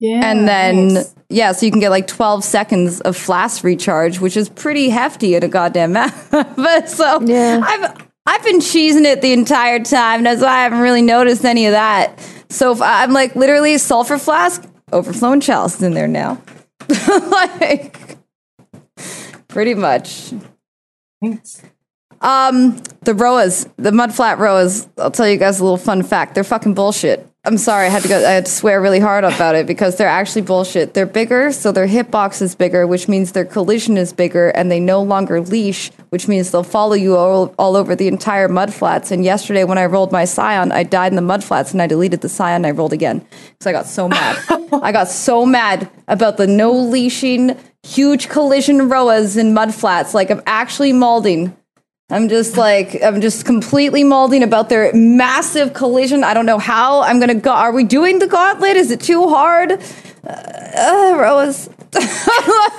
[0.00, 0.20] Yeah.
[0.24, 1.14] and then nice.
[1.28, 5.34] yeah, so you can get like 12 seconds of flask recharge, which is pretty hefty
[5.34, 6.14] in a goddamn map.
[6.30, 7.60] but so Yeah.
[7.62, 10.22] I've I've been cheesing it the entire time.
[10.22, 12.20] That's why I haven't really noticed any of that.
[12.50, 14.62] So if I'm like literally sulfur flask,
[14.92, 16.40] overflowing chalice is in there now.
[17.30, 18.18] like
[19.48, 20.32] pretty much.
[21.20, 21.62] Thanks.
[22.20, 24.88] Um, the Rhoas, the mudflat Rhoas.
[24.98, 26.34] I'll tell you guys a little fun fact.
[26.34, 27.28] They're fucking bullshit.
[27.44, 28.18] I'm sorry, I had to go.
[28.18, 30.92] I had to swear really hard about it because they're actually bullshit.
[30.92, 34.80] They're bigger, so their hitbox is bigger, which means their collision is bigger, and they
[34.80, 39.12] no longer leash, which means they'll follow you all, all over the entire mudflats.
[39.12, 42.20] And yesterday, when I rolled my Scion, I died in the mudflats, and I deleted
[42.20, 42.56] the Scion.
[42.56, 44.36] and I rolled again because I got so mad.
[44.82, 50.14] I got so mad about the no leashing, huge collision Rhoas in mudflats.
[50.14, 51.54] Like I'm actually malding.
[52.10, 56.24] I'm just like I'm just completely malding about their massive collision.
[56.24, 57.50] I don't know how I'm gonna go.
[57.52, 58.76] Are we doing the gauntlet?
[58.76, 59.72] Is it too hard?
[60.26, 61.68] Uh, uh, Rose.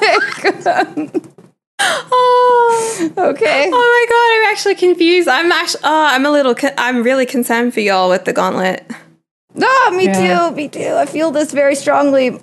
[0.01, 1.25] Like-
[1.81, 3.69] Oh, okay.
[3.71, 5.29] oh my god, I'm actually confused.
[5.29, 8.85] I'm actually, oh, I'm a little, con- I'm really concerned for y'all with the gauntlet.
[9.55, 10.49] No, me Yeah.
[10.49, 10.55] too.
[10.55, 10.93] Me too.
[10.95, 12.41] I feel this very strongly.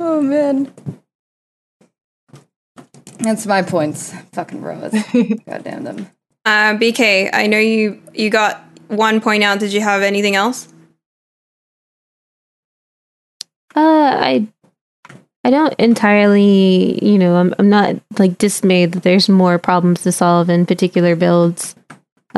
[0.00, 0.72] Oh man.
[3.18, 4.12] That's my points.
[4.32, 4.92] Fucking Rose.
[5.46, 6.08] God damn them.
[6.44, 9.58] Uh, BK, I know you you got one point out.
[9.58, 10.68] Did you have anything else?
[13.74, 14.48] Uh, I
[15.44, 20.12] I don't entirely, you know, I'm I'm not like dismayed that there's more problems to
[20.12, 21.74] solve in particular builds.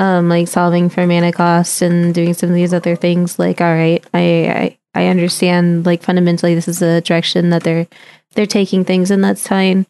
[0.01, 3.39] Um, like solving for mana cost and doing some of these other things.
[3.39, 5.85] Like, all right, I I, I understand.
[5.85, 7.87] Like fundamentally, this is the direction that they're
[8.35, 9.85] they're taking things, and that's fine.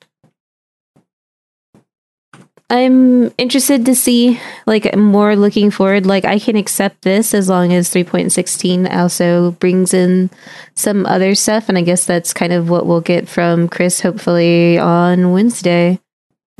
[2.70, 6.06] I'm interested to see, like, more looking forward.
[6.06, 10.30] Like, I can accept this as long as 3.16 also brings in
[10.76, 11.68] some other stuff.
[11.68, 15.98] And I guess that's kind of what we'll get from Chris, hopefully, on Wednesday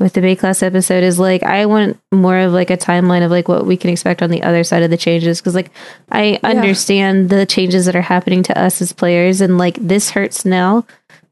[0.01, 1.03] with the Baeclast episode.
[1.03, 4.21] Is like, I want more of like a timeline of like what we can expect
[4.21, 5.39] on the other side of the changes.
[5.41, 5.71] Cause, like,
[6.11, 10.45] I understand the changes that are happening to us as players, and like, this hurts
[10.45, 10.85] now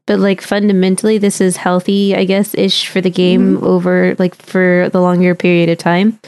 [0.06, 3.64] but like fundamentally this is healthy i guess ish for the game mm-hmm.
[3.64, 6.18] over like for the longer period of time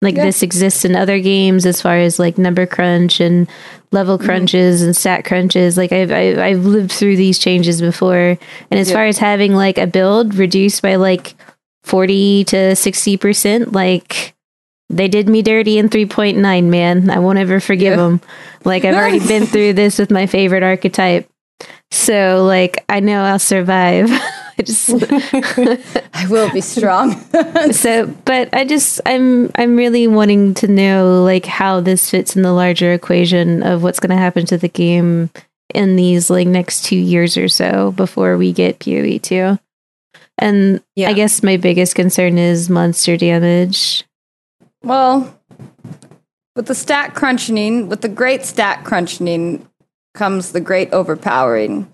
[0.00, 0.26] like Yeah.
[0.26, 3.48] this exists in other games as far as like number crunch and
[3.90, 4.26] level mm-hmm.
[4.26, 8.38] crunches and stat crunches like I've, I've i've lived through these changes before
[8.70, 8.94] and as Yeah.
[8.96, 11.34] far as having like a build reduced by like
[11.84, 14.34] 40 to 60 percent like
[14.92, 17.10] they did me dirty in 3.9, man.
[17.10, 18.20] I won't ever forgive them.
[18.64, 21.28] Like, I've already been through this with my favorite archetype.
[21.90, 24.10] So, like, I know I'll survive.
[24.58, 24.90] I just
[26.14, 27.18] I will be strong.
[27.72, 32.42] so but I just I'm I'm really wanting to know like how this fits in
[32.42, 35.30] the larger equation of what's going to happen to the game
[35.74, 39.58] in these like next 2 years or so before we get PoE 2.
[40.42, 41.10] And Yeah.
[41.10, 44.04] I guess my biggest concern is monster damage.
[44.82, 45.38] well,
[46.56, 49.66] with the stat crunching, with the great stat crunching
[50.14, 51.86] comes the great overpowering.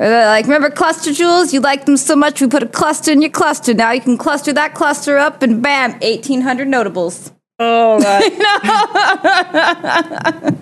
[0.00, 0.04] Uh,
[0.34, 1.52] Like, remember cluster jewels?
[1.54, 3.74] You liked them so much, we put a cluster in your cluster.
[3.74, 7.30] Now you can cluster that cluster up, and bam, 1,800 notables.
[7.58, 8.22] Oh god.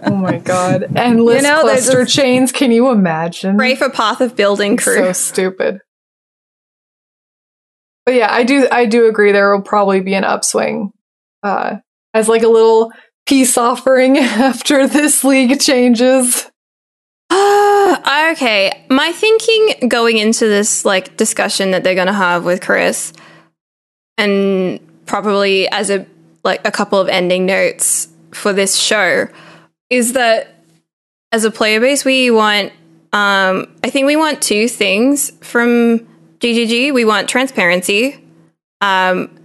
[0.07, 0.87] Oh my god.
[0.97, 2.53] Endless You know, cluster a- chains.
[2.53, 3.57] Can you imagine?
[3.57, 4.97] Pray for Path of Building crew.
[4.97, 5.81] So stupid.
[8.07, 10.93] But yeah, I do I do agree there will probably be an upswing.
[11.43, 11.77] Uh
[12.13, 12.93] as like a little
[13.27, 16.51] peace offering after this league changes.
[17.33, 18.87] okay.
[18.91, 23.13] My thinking going into this like discussion that they're gonna have with Chris
[24.19, 26.07] and probably as a
[26.45, 29.29] like a couple of ending notes for this show
[29.91, 30.65] is that
[31.33, 32.73] as a player base we want
[33.13, 36.07] um I think we want two things from
[36.41, 36.93] GGG.
[36.93, 38.23] We want transparency.
[38.81, 39.39] Um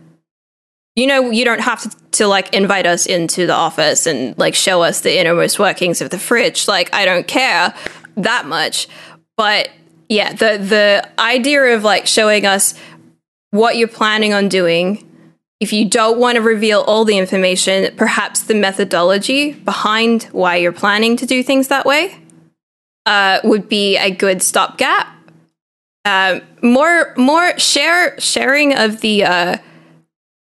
[1.00, 4.54] you know you don't have to, to like invite us into the office and like
[4.54, 7.74] show us the innermost workings of the fridge like i don't care
[8.18, 8.88] that much
[9.38, 9.70] but
[10.10, 12.74] yeah the the idea of like showing us
[13.52, 15.06] what you're planning on doing
[15.60, 20.72] if you don't want to reveal all the information perhaps the methodology behind why you're
[20.72, 22.18] planning to do things that way
[23.06, 25.08] uh, would be a good stopgap
[26.06, 29.58] um, more more share sharing of the uh,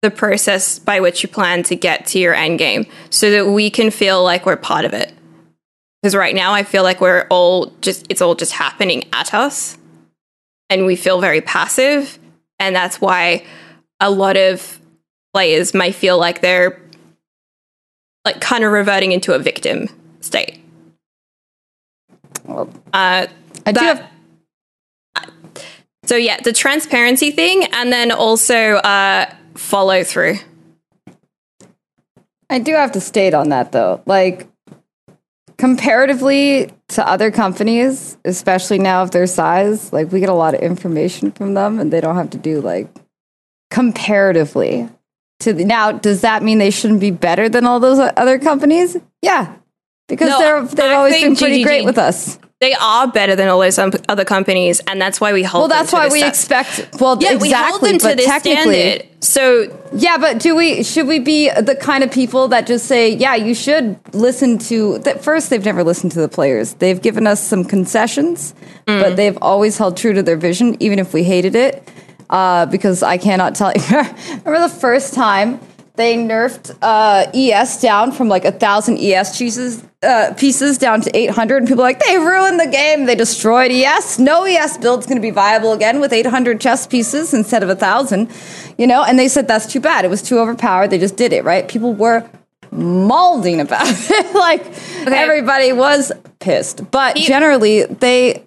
[0.01, 3.69] the process by which you plan to get to your end game so that we
[3.69, 5.11] can feel like we're part of it.
[6.01, 9.77] Because right now i feel like we're all just it's all just happening at us
[10.69, 12.19] and we feel very passive.
[12.59, 13.45] And that's why
[13.99, 14.79] a lot of
[15.33, 16.79] players might feel like they're
[18.23, 19.89] like kind of reverting into a victim
[20.21, 20.59] state.
[22.45, 23.27] Well, uh,
[23.65, 24.07] I do have
[26.05, 29.25] so yeah the transparency thing and then also uh,
[29.55, 30.37] follow through
[32.49, 34.01] I do have to state on that though.
[34.05, 34.47] Like
[35.57, 40.61] comparatively to other companies, especially now of their size, like we get a lot of
[40.61, 42.89] information from them and they don't have to do like
[43.71, 44.89] comparatively
[45.39, 48.95] to the, now does that mean they shouldn't be better than all those other companies?
[49.21, 49.55] Yeah.
[50.07, 52.37] Because No, they're they've always been pretty GGG great with us.
[52.65, 55.67] They are better than all those um, other companies and that's why we hold Well,
[55.69, 56.71] them that's to why we sta- expect
[57.01, 59.43] well yeah exactly we hold them to this standard so
[59.93, 63.33] Yeah, but do we should we be the kind of people that just say, yeah,
[63.47, 66.73] you should listen to that first they've never listened to the players.
[66.75, 68.53] They've given us some concessions,
[68.87, 69.01] Mm.
[69.01, 71.73] but they've always held true to their vision even if we hated it.
[72.29, 73.97] Uh, because I cannot tell you
[74.45, 75.59] remember the first time
[75.95, 81.17] they nerfed uh, ES down from like a thousand ES pieces uh, pieces down to
[81.17, 83.05] 800 and people are like they ruined the game.
[83.05, 87.33] They destroyed ES no ES build's going to be viable again with 800 chess pieces
[87.33, 88.31] instead of a thousand
[88.77, 89.03] you know?
[89.03, 90.05] And they said that's too bad.
[90.05, 90.89] It was too overpowered.
[90.89, 91.67] They just did it right?
[91.67, 92.29] People were
[92.71, 94.35] mauling about it.
[94.35, 94.65] Like
[95.07, 96.91] everybody was pissed.
[96.91, 98.45] But generally they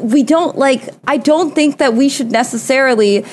[0.00, 3.24] we don't like i don't think that we should necessarily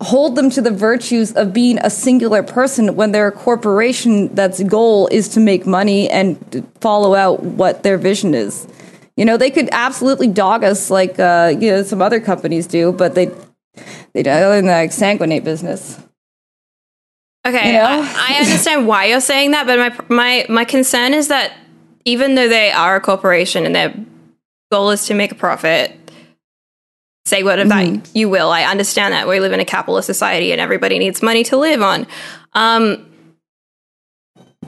[0.00, 4.62] hold them to the virtues of being a singular person when they're a corporation that's
[4.62, 8.66] goal is to make money and follow out what their vision is
[9.16, 12.92] you know they could absolutely dog us like uh, you know some other companies do
[12.92, 13.30] but they
[14.14, 16.00] they don't in the like, sanguinate business
[17.46, 17.84] Okay, You know?
[17.84, 21.52] I, I understand why you're saying that, but my my my concern is that
[22.04, 23.94] even though they are a corporation and their
[24.70, 25.98] goal is to make a profit,
[27.30, 30.60] say whatever that you will, I understand that we live in a capitalist society and
[30.60, 32.06] everybody needs money to live on.
[32.52, 33.06] Um,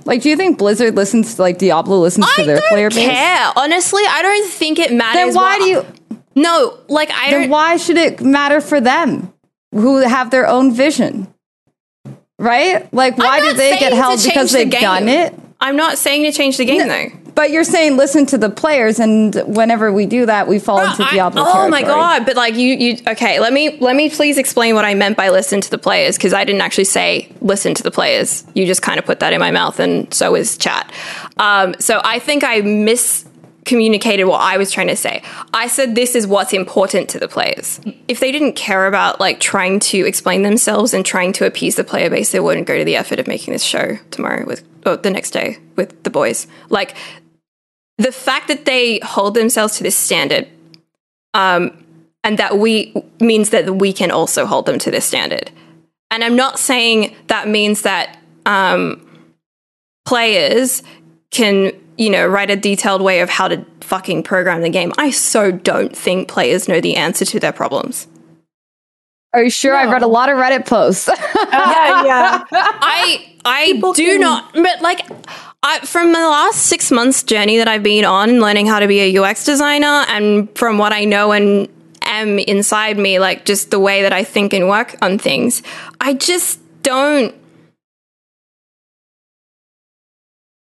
[0.04, 2.88] like do you think blizzard listens to like diablo listens to I their don't player
[2.90, 3.52] base care.
[3.56, 5.34] Honestly, I don't think it matters.
[5.34, 5.86] then why do you
[6.34, 7.50] No, like I then don't.
[7.50, 9.32] why should it matter for them
[9.72, 11.28] who have their own vision?
[12.38, 12.92] Right?
[12.92, 14.80] Like, why do they get held because the they've game.
[14.80, 15.32] done it?
[15.60, 17.06] I'm not saying to change the game though.
[17.34, 21.04] But you're saying listen to the players, and whenever we do that, we fall into
[21.04, 22.26] I- Diablo oh my god!
[22.26, 23.40] But like you, you okay?
[23.40, 26.34] Let me let me please explain what I meant by listen to the players because
[26.34, 28.44] I didn't actually say listen to the players.
[28.54, 30.92] You just kind of put that in my mouth, and so is chat.
[31.38, 33.26] Um, so I think I mis
[33.64, 35.22] communicated what I was trying to say.
[35.54, 37.80] I said this is what's important to the players.
[38.08, 41.84] If they didn't care about like trying to explain themselves and trying to appease the
[41.84, 44.96] player base, they wouldn't go to the effort of making this show tomorrow with or
[44.96, 46.46] the next day with the boys.
[46.68, 46.96] Like
[47.98, 50.48] the fact that they hold themselves to this standard
[51.34, 51.84] um,
[52.24, 55.50] and that we means that we can also hold them to this standard.
[56.10, 59.06] And I'm not saying that means that um,
[60.04, 60.82] players
[61.30, 64.92] can, you know, write a detailed way of how to fucking program the game.
[64.98, 68.06] I so don't think players know the answer to their problems.
[69.34, 69.74] Are you sure?
[69.74, 71.08] I've read a lot of Reddit posts.
[71.34, 72.44] yeah, yeah.
[72.50, 75.06] I I People do can- not, but like.
[75.64, 79.00] I, from the last six months journey that I've been on, learning how to be
[79.00, 81.68] a UX designer, and from what I know and
[82.02, 85.62] am inside me, like just the way that I think and work on things,
[86.00, 87.34] I just don't.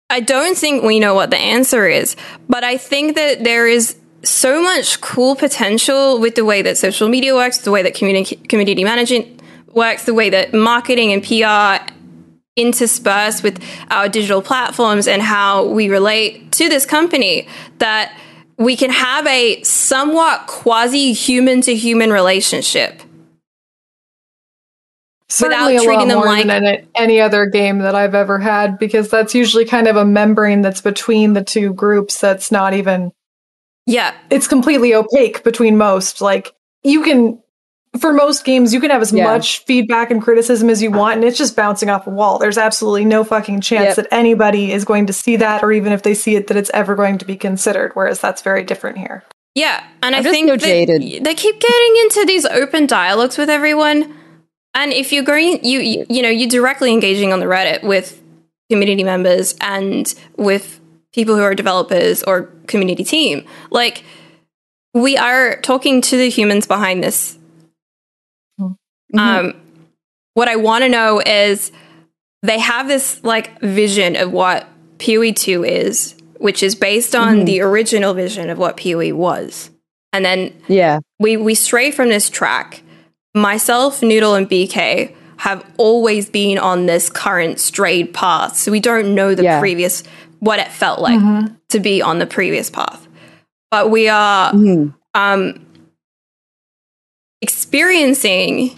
[0.10, 2.16] I don't think we know what the answer is,
[2.48, 7.10] but I think that there is so much cool potential with the way that social
[7.10, 9.42] media works, the way that community community management
[9.74, 11.92] works, the way that marketing and PR
[12.56, 17.48] intersperse with our digital platforms and how we relate to this company
[17.78, 18.18] that
[18.58, 23.02] we can have a somewhat quasi human to human relationship.
[25.30, 29.34] Certainly Without treating them like- than any other game that I've ever had because that's
[29.34, 33.12] usually kind of a membrane that's between the two groups that's not even
[33.88, 36.54] Yeah, it's completely opaque between most like
[36.84, 37.42] you can
[38.00, 39.26] for most games you can have as Yeah.
[39.26, 42.58] much feedback and criticism as you want and it's just bouncing off a wall there's
[42.58, 43.96] absolutely no fucking chance Yep.
[43.98, 46.72] that anybody is going to see that or even if they see it that it's
[46.74, 49.24] ever going to be considered whereas that's very different here
[49.54, 51.26] yeah, and I'm I think so that jaded.
[51.26, 54.16] they keep getting into these open dialogues with everyone,
[54.74, 58.24] and if you're going, you you, you know, you're directly engaging on the Reddit with
[58.70, 60.80] community members and with
[61.14, 64.06] people who are developers or community team, like
[64.94, 67.38] we are talking to the humans behind this
[69.14, 69.48] Mm-hmm.
[69.48, 69.54] Um,
[70.34, 71.72] what I want to know is
[72.44, 74.68] they have this like vision of what
[75.00, 77.46] PoE 2 is, which is based on Mm-hmm.
[77.46, 79.70] the original vision of what PoE was.
[80.14, 81.00] And then yeah.
[81.20, 82.84] we we stray from this track.
[83.34, 89.16] Myself, Noodle, and BK have always been on this current strayed path, so we don't
[89.16, 89.60] know the Yeah.
[89.60, 90.04] previous
[90.40, 91.20] what it felt like
[91.70, 93.08] to be on the previous path.
[93.72, 94.94] But we are Mhm.
[95.14, 95.66] um,
[97.42, 98.78] experiencing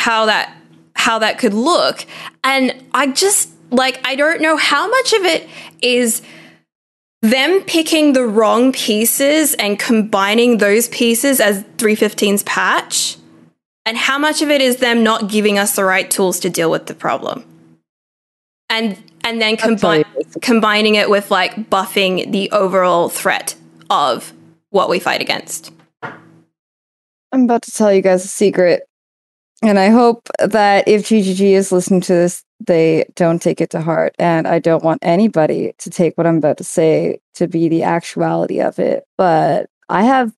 [0.00, 0.56] how that
[0.94, 2.06] how that could look,
[2.42, 5.48] and I just like I don't know how much of it
[5.82, 6.22] is
[7.22, 13.18] them picking the wrong pieces and combining those pieces as 315's patch
[13.84, 16.70] and how much of it is them not giving us the right tools to deal
[16.70, 17.44] with the problem
[18.70, 20.40] and and then combine, Absolutely.
[20.40, 23.54] combining it with like buffing the overall threat
[23.90, 24.32] of
[24.70, 25.72] what we fight against
[27.32, 28.82] I'm about to tell you guys a secret.
[29.62, 33.80] And I hope that if GGG is listening to this, they don't take it to
[33.80, 34.14] heart.
[34.18, 37.82] And I don't want anybody to take what I'm about to say to be the
[37.82, 39.04] actuality of it.
[39.18, 40.32] But I have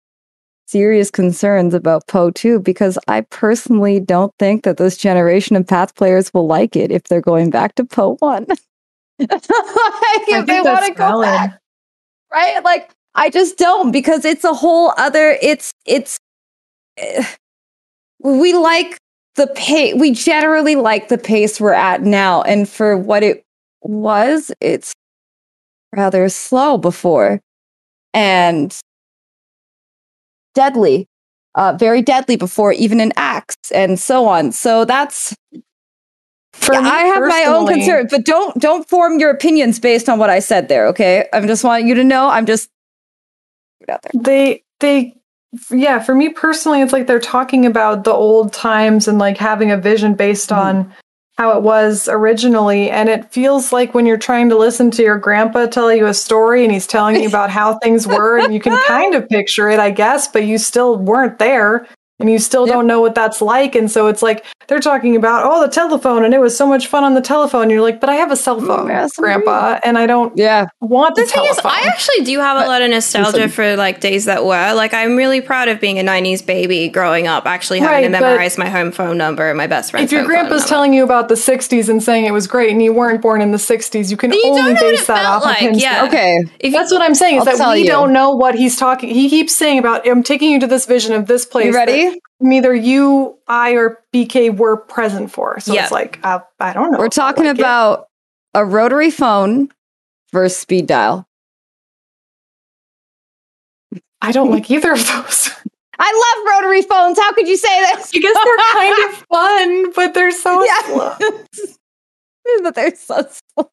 [0.66, 5.94] serious concerns about PoE 2 because I personally don't think that this generation of Path
[5.94, 8.46] players will like it if they're going back to PoE 1.
[9.18, 11.60] like, if they want to go back
[12.32, 16.18] right like i just don't because it's a whole other it's it's
[16.96, 17.24] eh,
[18.20, 18.98] we like
[19.36, 23.44] the pace we generally like the pace we're at now and for what it
[23.82, 24.92] was it's
[25.94, 27.40] rather slow before
[28.14, 28.80] and
[30.54, 31.06] deadly
[31.54, 35.34] uh very deadly before even an axe and so on so that's
[36.52, 40.08] For yeah, me I have my own concern, but don't don't form your opinions based
[40.08, 40.86] on what I said there.
[40.88, 42.28] Okay, I'm just wanting you to know.
[42.28, 42.70] I'm just
[43.88, 44.12] out there.
[44.14, 45.14] they they
[45.70, 49.70] yeah for me personally it's like they're talking about the old times and like having
[49.70, 50.56] a vision based hmm.
[50.56, 50.94] on
[51.38, 55.18] how it was originally and it feels like when you're trying to listen to your
[55.18, 58.60] grandpa tell you a story and he's telling you about how things were and you
[58.60, 61.86] can kind of picture it i guess but you still weren't there
[62.20, 62.74] and you still Yep.
[62.74, 66.24] don't know what that's like and so it's like they're talking about oh the telephone
[66.24, 68.36] and it was so much fun on the telephone you're like but i have a
[68.36, 71.58] cell mm, phone yes, I grandpa and i don't Yeah, want The the, thing is,
[71.64, 73.48] I actually do have a lot of nostalgia listen.
[73.50, 74.72] for like days that were.
[74.74, 78.08] Like, I'm really proud of being a '90s baby growing up, actually having Right, to
[78.10, 80.06] memorize my home phone number and my best friend's.
[80.06, 82.70] if your home phone grandpa's telling you about the 60s and saying it was great
[82.70, 85.24] and you weren't born in the 60s you can Then you only don't base that
[85.26, 86.04] off like, of him yeah.
[86.06, 86.38] okay.
[86.60, 87.86] if you, that's what i'm saying is I'll that we you.
[87.88, 91.12] don't know what he's talking he keeps saying about i'm taking you to this vision
[91.12, 92.20] of this place You that ready?
[92.40, 95.82] neither you i or bk were present for so Yeah.
[95.84, 97.60] it's like uh, i don't know We're talking like it.
[97.60, 98.08] about
[98.54, 99.70] a rotary phone
[100.32, 101.26] versus speed dial.
[104.20, 105.50] I don't like either of those.
[105.98, 107.18] I love rotary phones.
[107.18, 108.10] How could you say this?
[108.14, 110.80] I guess they're kind of fun, but they're so Yeah.
[110.82, 111.16] slow.
[112.62, 113.70] but they're so slow.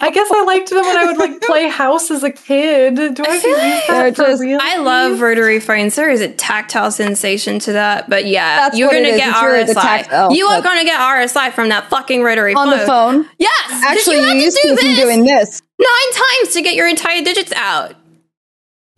[0.00, 2.94] I guess I liked them when I would like play house as a kid.
[2.94, 3.56] Do I have to use
[3.88, 4.58] They're that for just- real?
[4.62, 5.94] I love rotary phones.
[5.96, 9.42] There is a tactile sensation to that, but yeah, That's you're oh, gonna get It's
[9.42, 9.82] really the RSI.
[9.82, 12.78] tactile, you are gonna get RSI from that fucking rotary On phone.
[12.78, 13.28] the phone.
[13.38, 15.62] Yes, Actually, you you used to to do from this doing this.
[15.78, 17.94] nine times to get your entire digits out.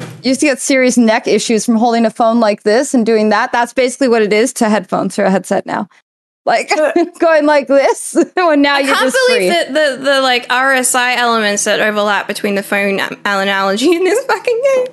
[0.01, 3.29] You used to get serious neck issues from holding a phone like this and doing
[3.31, 3.51] that.
[3.53, 5.89] That's basically what it is to headphones or a headset now.
[6.49, 6.71] Like
[7.21, 9.65] going like this when now I you're can't just believe free.
[9.75, 14.63] the, the the like RSI elements that overlap between the phone analogy in this fucking
[14.65, 14.87] game.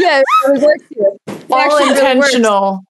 [0.00, 0.84] yeah, it really works.
[0.90, 2.84] It all actually really intentional.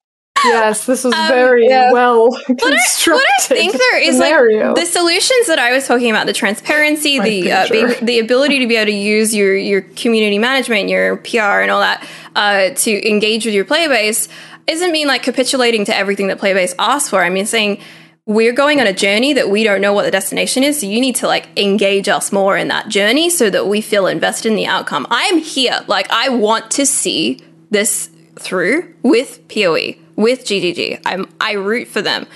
[0.45, 1.91] yes, this was Um, very yeah.
[1.93, 3.13] well What I, constructed.
[3.15, 4.67] what I think there is scenario.
[4.69, 7.87] like the solutions that I was talking about, the transparency, My the uh, picture.
[7.89, 11.71] being, the ability to be able to use your your community management, your PR, and
[11.71, 14.29] all that uh, to engage with your player base,
[14.69, 17.23] isn't mean like capitulating to everything that Playbase asks for.
[17.23, 17.81] I mean, saying
[18.27, 21.01] we're going on a journey that we don't know what the destination is, so you
[21.01, 24.57] need to like engage us more in that journey so that we feel invested in
[24.57, 25.07] the outcome.
[25.11, 31.03] I am here, like I want to see this through with PoE, with GGG.
[31.07, 32.27] I'm I root for them.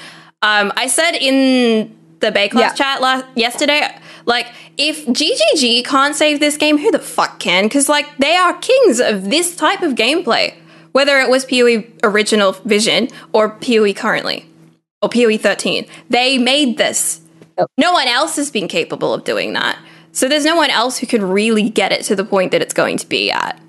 [0.43, 2.73] Um, I said in the Baeclast Yeah.
[2.75, 3.89] chat last yesterday,
[4.27, 4.47] like
[4.79, 7.65] if GGG can't save this game, who the fuck can?
[7.65, 10.55] Because like they are kings of this type of gameplay,
[10.93, 14.47] whether it was PoE original vision or PoE currently
[15.03, 15.87] or PoE 13.
[16.09, 17.21] They made this.
[17.77, 19.79] No one else has been capable of doing that.
[20.13, 22.75] So there's no one else who can really get it to the point that it's
[22.75, 23.61] going to be at.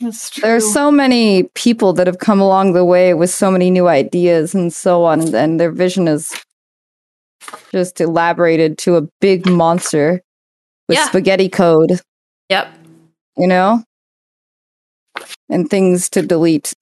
[0.00, 0.42] That's true.
[0.42, 4.54] There's so many people that have come along the way with so many new ideas
[4.54, 6.34] and so on, and their vision is
[7.72, 10.20] just elaborated to a big monster
[10.88, 11.06] with Yeah.
[11.06, 12.00] spaghetti code,
[12.50, 12.68] Yep.
[13.38, 13.84] you know,
[15.48, 16.74] and things to delete.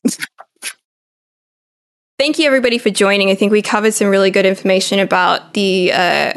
[2.19, 3.31] Thank you, everybody, for joining.
[3.31, 6.35] I think we covered some really good information about the uh,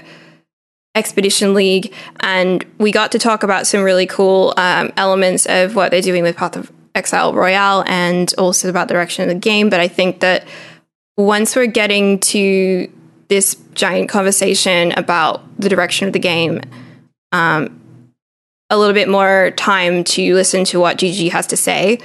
[0.95, 5.91] Expedition League, and we got to talk about some really cool um, elements of what
[5.91, 9.69] they're doing with Path of Exile Royale and also about the direction of the game.
[9.69, 10.47] But I think that
[11.15, 12.91] once we're getting to
[13.27, 16.61] this giant conversation about the direction of the game,
[17.31, 17.79] um,
[18.69, 21.99] a little bit more time to listen to what GG has to say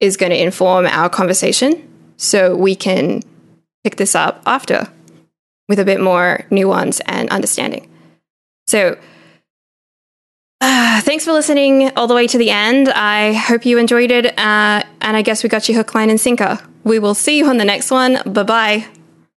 [0.00, 1.84] is going to inform our conversation
[2.16, 3.22] so we can
[3.84, 4.88] pick this up after
[5.68, 7.88] with a bit more nuance and understanding.
[8.66, 8.98] So,
[10.60, 12.88] uh, thanks for listening all the way to the end.
[12.88, 16.20] I hope you enjoyed it, uh, and I guess we got you hook, line, and
[16.20, 16.58] sinker.
[16.84, 18.20] We will see you on the next one.
[18.26, 18.97] Bye bye.